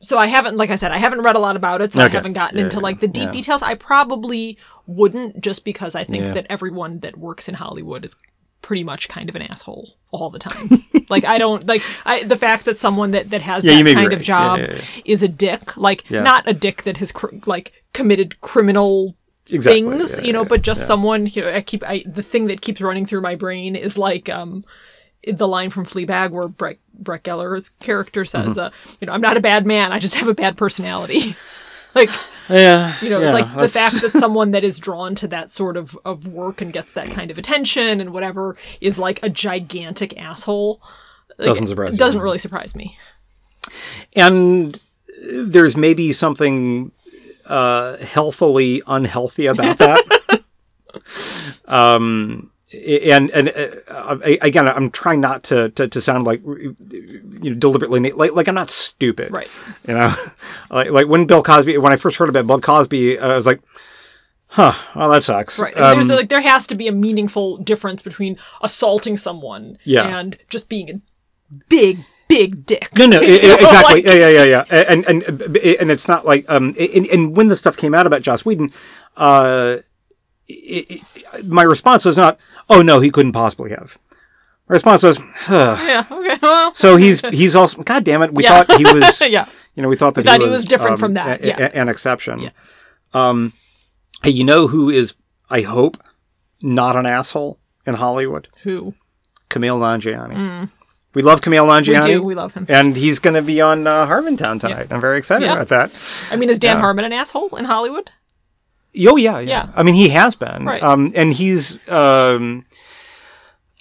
I 0.00 0.04
so 0.04 0.18
I 0.18 0.26
haven't 0.26 0.56
like 0.56 0.70
I 0.70 0.76
said, 0.76 0.92
I 0.92 0.98
haven't 0.98 1.22
read 1.22 1.36
a 1.36 1.40
lot 1.40 1.56
about 1.56 1.80
it, 1.82 1.92
so 1.92 2.02
I 2.04 2.08
haven't 2.08 2.34
gotten 2.34 2.58
Yeah, 2.58 2.64
into 2.64 2.76
yeah, 2.76 2.82
like 2.82 3.00
the 3.00 3.08
deep 3.08 3.24
yeah. 3.26 3.32
details. 3.32 3.62
I 3.62 3.74
probably 3.74 4.56
wouldn't 4.86 5.40
just 5.40 5.64
because 5.64 5.94
I 5.94 6.04
think 6.04 6.24
Yeah. 6.26 6.32
that 6.34 6.46
everyone 6.48 7.00
that 7.00 7.16
works 7.18 7.48
in 7.48 7.54
Hollywood 7.54 8.04
is 8.04 8.16
pretty 8.62 8.82
much 8.84 9.08
kind 9.08 9.28
of 9.28 9.36
an 9.36 9.42
asshole 9.42 9.94
all 10.10 10.30
the 10.30 10.38
time. 10.38 10.68
like 11.08 11.24
I 11.24 11.38
don't 11.38 11.66
like 11.66 11.82
I 12.04 12.22
the 12.24 12.36
fact 12.36 12.64
that 12.64 12.78
someone 12.78 13.12
that 13.12 13.30
that 13.30 13.42
has 13.42 13.64
Yeah, 13.64 13.82
that 13.82 13.94
kind 13.94 14.06
right. 14.08 14.12
of 14.12 14.22
job 14.22 14.58
Yeah, 14.58 14.66
yeah, 14.70 14.74
yeah. 14.74 15.02
is 15.04 15.22
a 15.22 15.28
dick, 15.28 15.76
like 15.76 16.08
Yeah. 16.10 16.22
not 16.22 16.48
a 16.48 16.52
dick 16.52 16.82
that 16.82 16.96
has 16.98 17.12
cr- 17.12 17.34
like 17.46 17.72
committed 17.92 18.40
criminal 18.40 19.14
Exactly. 19.50 19.80
things, 19.80 20.18
Yeah, 20.18 20.24
you 20.26 20.32
know, 20.34 20.42
yeah, 20.42 20.48
but 20.48 20.62
just 20.62 20.82
yeah. 20.82 20.86
someone, 20.88 21.26
you 21.26 21.42
know, 21.42 21.50
I 21.52 21.60
keep 21.62 21.82
I 21.86 22.02
the 22.06 22.22
thing 22.22 22.48
that 22.48 22.60
keeps 22.60 22.80
running 22.80 23.06
through 23.06 23.22
my 23.22 23.34
brain 23.34 23.74
is 23.76 23.96
like 23.96 24.28
um 24.28 24.62
the 25.26 25.48
line 25.48 25.70
from 25.70 25.84
Fleabag 25.84 26.30
where 26.30 26.48
Brett 26.48 26.78
Brett 26.94 27.22
Gelman's 27.24 27.70
character 27.80 28.24
says, 28.24 28.56
Mm-hmm. 28.56 28.58
uh, 28.58 28.70
you 29.00 29.06
know, 29.06 29.12
I'm 29.12 29.20
not 29.20 29.36
a 29.36 29.40
bad 29.40 29.66
man, 29.66 29.92
I 29.92 29.98
just 29.98 30.14
have 30.16 30.28
a 30.28 30.34
bad 30.34 30.56
personality. 30.56 31.34
like, 31.94 32.10
Yeah, 32.48 32.94
you 33.00 33.10
know, 33.10 33.20
it's 33.20 33.32
like 33.32 33.56
the 33.56 33.68
fact 33.68 34.00
that 34.02 34.12
someone 34.12 34.50
that 34.52 34.64
is 34.64 34.78
drawn 34.78 35.14
to 35.16 35.28
that 35.28 35.50
sort 35.50 35.76
of, 35.76 35.98
of 36.04 36.26
work 36.28 36.60
and 36.60 36.72
gets 36.72 36.94
that 36.94 37.10
kind 37.10 37.30
of 37.30 37.38
attention 37.38 38.00
and 38.00 38.10
whatever 38.12 38.56
is 38.80 38.98
like 38.98 39.22
a 39.22 39.28
gigantic 39.28 40.16
asshole. 40.18 40.80
Like, 41.38 41.46
Doesn't 41.46 41.66
surprise 41.68 41.92
you. 41.92 41.98
Doesn't 41.98 42.20
really 42.20 42.38
surprise 42.38 42.74
me. 42.74 42.96
and 44.16 44.80
there's 45.22 45.76
maybe 45.76 46.12
something 46.12 46.90
uh, 47.46 47.96
healthily 47.98 48.82
unhealthy 48.86 49.46
about 49.46 49.78
that. 49.78 50.42
um, 51.66 52.50
and 52.72 53.30
and 53.30 53.48
uh, 53.48 54.18
I- 54.24 54.38
again, 54.42 54.68
I'm 54.68 54.90
trying 54.90 55.20
not 55.20 55.42
to, 55.44 55.70
to, 55.70 55.88
to 55.88 56.00
sound 56.00 56.24
like 56.24 56.42
you 56.44 56.76
know 57.42 57.54
deliberately 57.54 58.00
like 58.12 58.32
like 58.32 58.48
I'm 58.48 58.54
not 58.54 58.70
stupid, 58.70 59.32
Right. 59.32 59.48
You 59.86 59.94
know, 59.94 60.14
like 60.70 60.90
like 60.90 61.06
when 61.08 61.26
Bill 61.26 61.42
Cosby, 61.42 61.78
when 61.78 61.92
I 61.92 61.96
first 61.96 62.16
heard 62.16 62.28
about 62.28 62.46
Bill 62.46 62.60
Cosby, 62.60 63.18
I 63.18 63.36
was 63.36 63.46
like, 63.46 63.60
huh, 64.48 64.74
well 64.94 65.10
that 65.10 65.24
sucks, 65.24 65.58
Right. 65.58 65.76
Um, 65.78 65.96
there's 65.96 66.08
like 66.10 66.28
there 66.28 66.40
has 66.42 66.66
to 66.66 66.74
be 66.74 66.88
a 66.88 66.92
meaningful 66.92 67.56
difference 67.58 68.02
between 68.02 68.36
assaulting 68.62 69.16
someone 69.16 69.78
Yeah. 69.84 70.18
and 70.18 70.36
just 70.50 70.68
being 70.68 70.90
a 70.90 71.00
big, 71.70 72.04
big 72.28 72.66
dick. 72.66 72.90
No, 72.98 73.06
no, 73.06 73.20
You 73.22 73.34
i- 73.34 73.36
i- 73.36 73.54
exactly. 73.54 73.94
like- 74.02 74.04
yeah, 74.04 74.28
yeah, 74.28 74.42
yeah, 74.44 74.64
yeah. 74.68 74.84
And 74.88 75.06
and 75.06 75.22
and 75.22 75.90
it's 75.90 76.06
not 76.08 76.26
like 76.26 76.44
um. 76.48 76.74
And, 76.78 77.06
and 77.06 77.34
when 77.36 77.48
the 77.48 77.56
stuff 77.56 77.78
came 77.78 77.94
out 77.94 78.06
about 78.06 78.20
Joss 78.22 78.44
Whedon, 78.44 78.72
uh, 79.16 79.78
it, 80.48 81.02
it, 81.34 81.46
my 81.46 81.62
response 81.62 82.04
was 82.04 82.16
not, 82.16 82.38
"Oh 82.70 82.82
no, 82.82 83.00
he 83.00 83.10
couldn't 83.10 83.32
possibly 83.32 83.70
have." 83.70 83.98
My 84.68 84.74
response 84.74 85.02
was, 85.02 85.18
huh. 85.34 85.76
yeah. 85.86 86.04
Okay. 86.10 86.36
Well, 86.42 86.74
"So 86.74 86.96
he's 86.96 87.20
he's 87.28 87.56
also 87.56 87.82
God 87.82 88.04
damn 88.04 88.22
it, 88.22 88.32
we 88.34 88.42
Yeah. 88.44 88.62
thought 88.64 88.76
he 88.78 88.84
was, 88.84 89.20
yeah. 89.28 89.46
you 89.74 89.82
know, 89.82 89.88
we 89.88 89.96
thought 89.96 90.14
that 90.14 90.24
thought 90.24 90.40
he 90.40 90.46
he 90.46 90.50
was, 90.50 90.58
was 90.60 90.64
different 90.66 90.92
um, 90.94 90.98
from 90.98 91.14
that, 91.14 91.42
a- 91.42 91.46
yeah. 91.46 91.56
a- 91.58 91.76
an 91.76 91.88
exception." 91.88 92.40
Yeah. 92.40 92.50
Um, 93.14 93.52
hey, 94.22 94.30
you 94.30 94.44
know 94.44 94.66
who 94.68 94.90
is? 94.90 95.14
I 95.50 95.62
hope 95.62 95.96
not 96.60 96.96
an 96.96 97.06
asshole 97.06 97.58
in 97.86 97.94
Hollywood. 97.94 98.48
Who? 98.64 98.94
Kumail 99.48 99.78
Nanjiani. 99.78 100.68
We 101.14 101.22
love 101.22 101.40
Kumail 101.40 101.66
Nanjiani. 101.66 102.00
Mm. 102.02 102.04
We 102.06 102.12
do. 102.12 102.22
We 102.22 102.34
love 102.34 102.52
him. 102.52 102.66
And 102.68 102.94
he's 102.94 103.18
going 103.18 103.32
to 103.34 103.40
be 103.42 103.62
on 103.62 103.86
uh, 103.86 104.06
Harmontown 104.06 104.60
tonight. 104.60 104.88
I'm 104.90 105.00
very 105.00 105.16
excited 105.16 105.46
Yeah. 105.46 105.54
about 105.54 105.68
that. 105.68 105.98
I 106.30 106.36
mean, 106.36 106.50
is 106.50 106.58
Dan 106.58 106.76
Yeah. 106.76 106.80
Harmon 106.82 107.06
an 107.06 107.14
asshole 107.14 107.56
in 107.56 107.64
Hollywood? 107.64 108.10
Oh 109.06 109.16
yeah, 109.16 109.38
yeah, 109.38 109.40
Yeah. 109.40 109.68
I 109.74 109.82
mean, 109.82 109.94
he 109.94 110.08
has 110.10 110.34
been. 110.36 110.64
Right. 110.64 110.82
Um, 110.82 111.12
and 111.14 111.32
he's 111.32 111.76
um, 111.88 112.64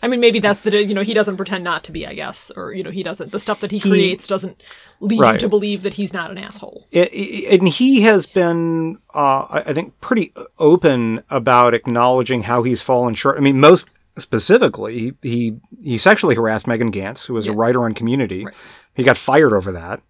I 0.04 0.08
mean, 0.08 0.20
maybe 0.20 0.40
that's 0.40 0.60
the 0.62 0.84
you 0.84 0.94
know 0.94 1.02
he 1.02 1.14
doesn't 1.16 1.38
pretend 1.38 1.64
not 1.64 1.84
to 1.86 1.92
be, 1.92 2.06
I 2.06 2.14
guess, 2.14 2.52
or 2.56 2.72
you 2.74 2.84
know 2.84 2.92
he 2.92 3.02
doesn't 3.04 3.32
the 3.32 3.40
stuff 3.40 3.62
that 3.62 3.72
he, 3.72 3.80
creates 3.80 4.28
doesn't 4.28 4.62
lead 5.00 5.20
you 5.34 5.38
to 5.40 5.50
believe 5.50 5.82
that 5.84 5.96
he's 5.96 6.14
not 6.14 6.30
an 6.30 6.38
asshole. 6.38 6.88
i- 6.94 7.00
i- 7.00 7.48
and 7.56 7.68
he 7.68 8.02
has 8.02 8.26
been, 8.28 9.00
uh, 9.16 9.62
I 9.66 9.74
think, 9.74 10.00
pretty 10.02 10.34
open 10.60 11.24
about 11.32 11.74
acknowledging 11.74 12.44
how 12.44 12.62
he's 12.64 12.82
fallen 12.84 13.16
short. 13.16 13.38
I 13.38 13.42
mean, 13.42 13.60
most 13.60 13.88
specifically, 14.20 15.00
he 15.00 15.14
he, 15.30 15.58
he 15.84 15.98
sexually 15.98 16.36
harassed 16.36 16.68
Megan 16.68 16.92
Ganz, 16.92 17.26
who 17.26 17.34
was 17.34 17.48
a 17.48 17.54
writer 17.54 17.84
on 17.84 17.94
Community. 17.96 18.46
Right. 18.46 18.56
He 18.94 19.04
got 19.04 19.18
fired 19.18 19.54
over 19.54 19.72
that, 19.72 20.02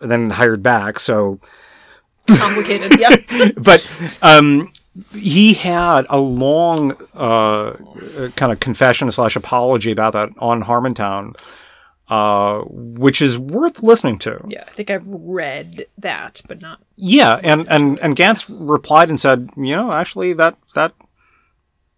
and 0.00 0.08
then 0.10 0.30
hired 0.30 0.62
back. 0.62 1.00
So 1.00 1.40
Complicated, 2.26 2.98
yeah. 2.98 3.16
but 3.56 3.86
um, 4.22 4.72
he 5.12 5.54
had 5.54 6.06
a 6.08 6.18
long 6.18 6.92
uh, 7.14 7.72
kind 8.36 8.52
of 8.52 8.60
confession 8.60 9.10
slash 9.10 9.36
apology 9.36 9.90
about 9.90 10.12
that 10.12 10.30
on 10.38 10.62
Harmontown, 10.62 11.36
uh, 12.08 12.62
which 12.68 13.20
is 13.20 13.38
worth 13.38 13.82
listening 13.82 14.18
to. 14.20 14.40
Yeah, 14.46 14.64
I 14.66 14.70
think 14.70 14.90
I've 14.90 15.06
read 15.06 15.86
that, 15.98 16.42
but 16.46 16.62
not. 16.62 16.80
Yeah, 16.96 17.40
and 17.42 17.66
and 17.68 17.98
and 18.00 18.16
Ganz 18.16 18.48
replied 18.48 19.10
and 19.10 19.20
said, 19.20 19.50
you 19.56 19.74
know, 19.74 19.92
actually 19.92 20.32
that 20.34 20.56
that 20.74 20.92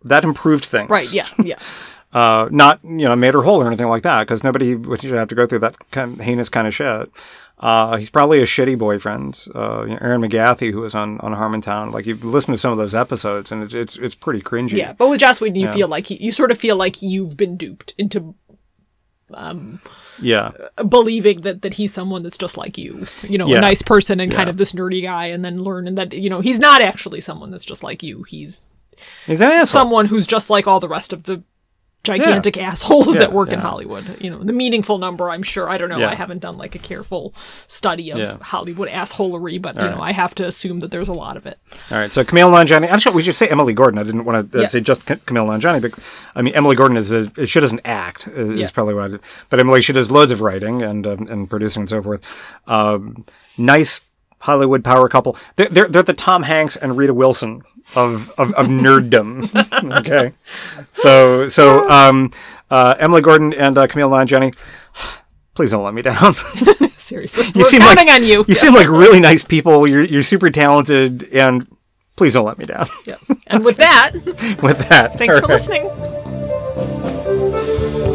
that 0.05 0.25
improved 0.25 0.65
things. 0.65 0.91
Right, 0.91 1.13
yeah, 1.13 1.29
yeah. 1.43 1.59
Uh, 2.13 2.49
not 2.51 2.83
you 2.83 3.07
know 3.07 3.15
made 3.15 3.35
her 3.35 3.43
whole 3.43 3.61
or 3.61 3.67
anything 3.67 3.89
like 3.89 4.03
that 4.03 4.23
because 4.23 4.43
nobody 4.43 4.75
would 4.75 5.03
have 5.03 5.29
to 5.29 5.35
go 5.35 5.45
through 5.45 5.59
that 5.59 5.77
kind 5.91 6.15
of 6.15 6.21
heinous 6.25 6.49
kind 6.49 6.67
of 6.67 6.75
shit. 6.75 7.11
Uh, 7.59 7.97
he's 7.97 8.11
probably 8.11 8.41
a 8.41 8.45
shitty 8.45 8.77
boyfriend. 8.79 9.47
Uh, 9.55 9.85
you 9.85 9.93
know, 9.95 9.99
Erin 10.03 10.21
McGathy, 10.21 10.73
who 10.73 10.81
was 10.83 10.95
on 10.95 11.19
on 11.21 11.33
Harmontown, 11.35 11.91
like 11.93 12.05
you've 12.05 12.23
listened 12.25 12.55
to 12.55 12.59
some 12.59 12.71
of 12.73 12.77
those 12.79 12.95
episodes, 12.95 13.51
and 13.51 13.63
it's 13.63 13.73
it's, 13.75 13.97
it's 13.97 14.15
pretty 14.15 14.43
cringy. 14.43 14.73
Yeah, 14.73 14.93
but 14.93 15.09
with 15.09 15.21
Joss 15.21 15.41
Whedon, 15.41 15.61
you 15.61 15.69
feel 15.73 15.89
like 15.89 16.07
he, 16.07 16.17
you 16.23 16.33
sort 16.33 16.51
of 16.51 16.59
feel 16.59 16.77
like 16.77 17.01
you've 17.01 17.37
been 17.37 17.57
duped 17.57 17.95
into 17.97 18.35
um, 19.35 19.81
yeah, 20.21 20.53
believing 20.89 21.41
that 21.41 21.63
that 21.63 21.75
he's 21.75 21.93
someone 21.93 22.23
that's 22.23 22.39
just 22.39 22.57
like 22.57 22.79
you, 22.79 23.07
you 23.23 23.39
know, 23.39 23.47
Yeah. 23.49 23.59
a 23.59 23.61
nice 23.61 23.83
person 23.83 24.21
and 24.21 24.31
kind 24.31 24.49
of 24.51 24.57
this 24.59 24.73
nerdy 24.73 25.03
guy, 25.03 25.27
and 25.27 25.45
then 25.45 25.57
learning 25.57 25.95
that 25.97 26.13
you 26.13 26.29
know 26.31 26.41
he's 26.41 26.59
not 26.59 26.81
actually 26.83 27.21
someone 27.21 27.51
that's 27.51 27.65
just 27.65 27.83
like 27.83 28.03
you. 28.03 28.23
He's 28.25 28.63
he's 29.27 29.41
an 29.41 29.51
asshole. 29.51 29.81
someone 29.81 30.07
who's 30.07 30.27
just 30.27 30.51
like 30.51 30.67
all 30.67 30.79
the 30.79 30.89
rest 30.89 31.13
of 31.13 31.25
the 31.25 31.43
gigantic 32.07 32.57
assholes 32.57 33.15
Yeah, 33.15 33.21
that 33.21 33.33
work 33.33 33.53
in. 33.53 33.59
Hollywood. 33.59 34.05
You 34.21 34.31
know, 34.31 34.39
the 34.43 34.53
meaningful 34.53 34.99
number. 34.99 35.29
I'm 35.31 35.43
sure. 35.43 35.69
I 35.69 35.77
don't 35.79 35.89
know. 35.89 35.99
Yeah. 35.99 36.11
I 36.11 36.15
haven't 36.15 36.39
done 36.41 36.57
like 36.57 36.75
a 36.75 36.79
careful 36.79 37.33
study 37.67 38.11
of 38.13 38.19
Yeah. 38.19 38.37
Hollywood 38.41 38.89
assholery, 38.89 39.61
but 39.61 39.75
you 39.77 39.83
know, 39.83 40.01
I 40.01 40.13
have 40.13 40.35
to 40.37 40.45
assume 40.47 40.81
that 40.81 40.91
there's 40.91 41.09
a 41.09 41.13
lot 41.13 41.37
of 41.37 41.47
it. 41.47 41.59
All 41.91 41.99
right, 41.99 42.13
so 42.13 42.23
Kumail 42.25 42.51
Nanjiani. 42.53 42.87
Actually, 42.89 43.17
we 43.17 43.23
should 43.23 43.35
say 43.35 43.49
Emily 43.49 43.73
Gordon. 43.75 43.99
I 43.99 44.05
didn't 44.05 44.25
want 44.25 44.53
to 44.53 44.59
uh, 44.59 44.63
Yeah. 44.63 44.69
say 44.69 44.81
just 44.81 45.07
Ca- 45.07 45.15
Kumail 45.27 45.47
Nanjiani, 45.49 45.83
but 45.83 45.93
I 46.35 46.43
mean 46.43 46.55
Emily 46.55 46.77
Gordon 46.77 46.97
is 46.97 47.11
a 47.13 47.47
she 47.47 47.61
doesn't 47.61 47.81
act 47.85 48.29
is 48.29 48.57
Yeah. 48.57 48.71
probably 48.73 48.95
what. 48.95 49.21
But 49.51 49.61
Emily 49.61 49.83
she 49.83 49.93
does 49.93 50.11
loads 50.11 50.31
of 50.33 50.41
writing 50.41 50.83
and 50.83 51.07
um, 51.07 51.27
and 51.29 51.51
producing 51.51 51.83
and 51.83 51.89
so 51.91 52.03
forth. 52.03 52.23
Um, 52.67 53.25
nice 53.59 54.01
Hollywood 54.39 54.85
power 54.85 55.09
couple. 55.09 55.37
They're, 55.57 55.69
they're 55.69 55.89
they're 55.89 56.03
the 56.03 56.13
Tom 56.15 56.43
Hanks 56.45 56.77
and 56.77 56.97
Rita 56.97 57.15
Wilson 57.15 57.63
of 57.95 58.31
of, 58.39 58.53
of 58.55 58.67
nerddom. 58.67 59.51
okay, 60.01 60.33
so 60.93 61.49
so 61.49 61.89
um, 61.89 62.31
uh, 62.71 62.95
Emily 62.99 63.23
Gordon 63.23 63.53
and 63.53 63.77
uh, 63.79 63.87
Kumail 63.87 64.11
Nanjiani. 64.11 64.57
Please 65.55 65.71
don't 65.71 65.83
let 65.85 65.95
me 65.95 66.03
down. 66.03 66.35
Seriously, 66.99 67.47
You 67.47 67.63
we're 67.63 67.65
seem 67.65 67.81
counting 67.81 68.09
like 68.09 68.17
on 68.17 68.25
you. 68.25 68.45
You 68.47 68.55
seem 68.55 68.75
like 68.75 68.89
really 68.89 69.21
nice 69.21 69.43
people. 69.45 69.87
You're 69.87 70.05
you're 70.05 70.23
super 70.23 70.51
talented, 70.51 71.33
and 71.33 71.67
please 72.17 72.35
don't 72.35 72.45
let 72.45 72.59
me 72.59 72.67
down. 72.67 72.87
Yeah. 73.07 73.17
And 73.47 73.65
with 73.65 73.77
that, 73.79 74.13
With 74.63 74.89
that, 74.89 75.15
thanks 75.17 75.37
for 75.37 75.43
right. 75.43 75.51
listening. 75.51 75.89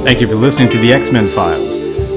Thank 0.03 0.19
you 0.19 0.27
for 0.27 0.35
listening 0.35 0.69
to 0.71 0.77
the 0.77 0.93
X 0.93 1.09
Men 1.11 1.27
Files. 1.27 1.80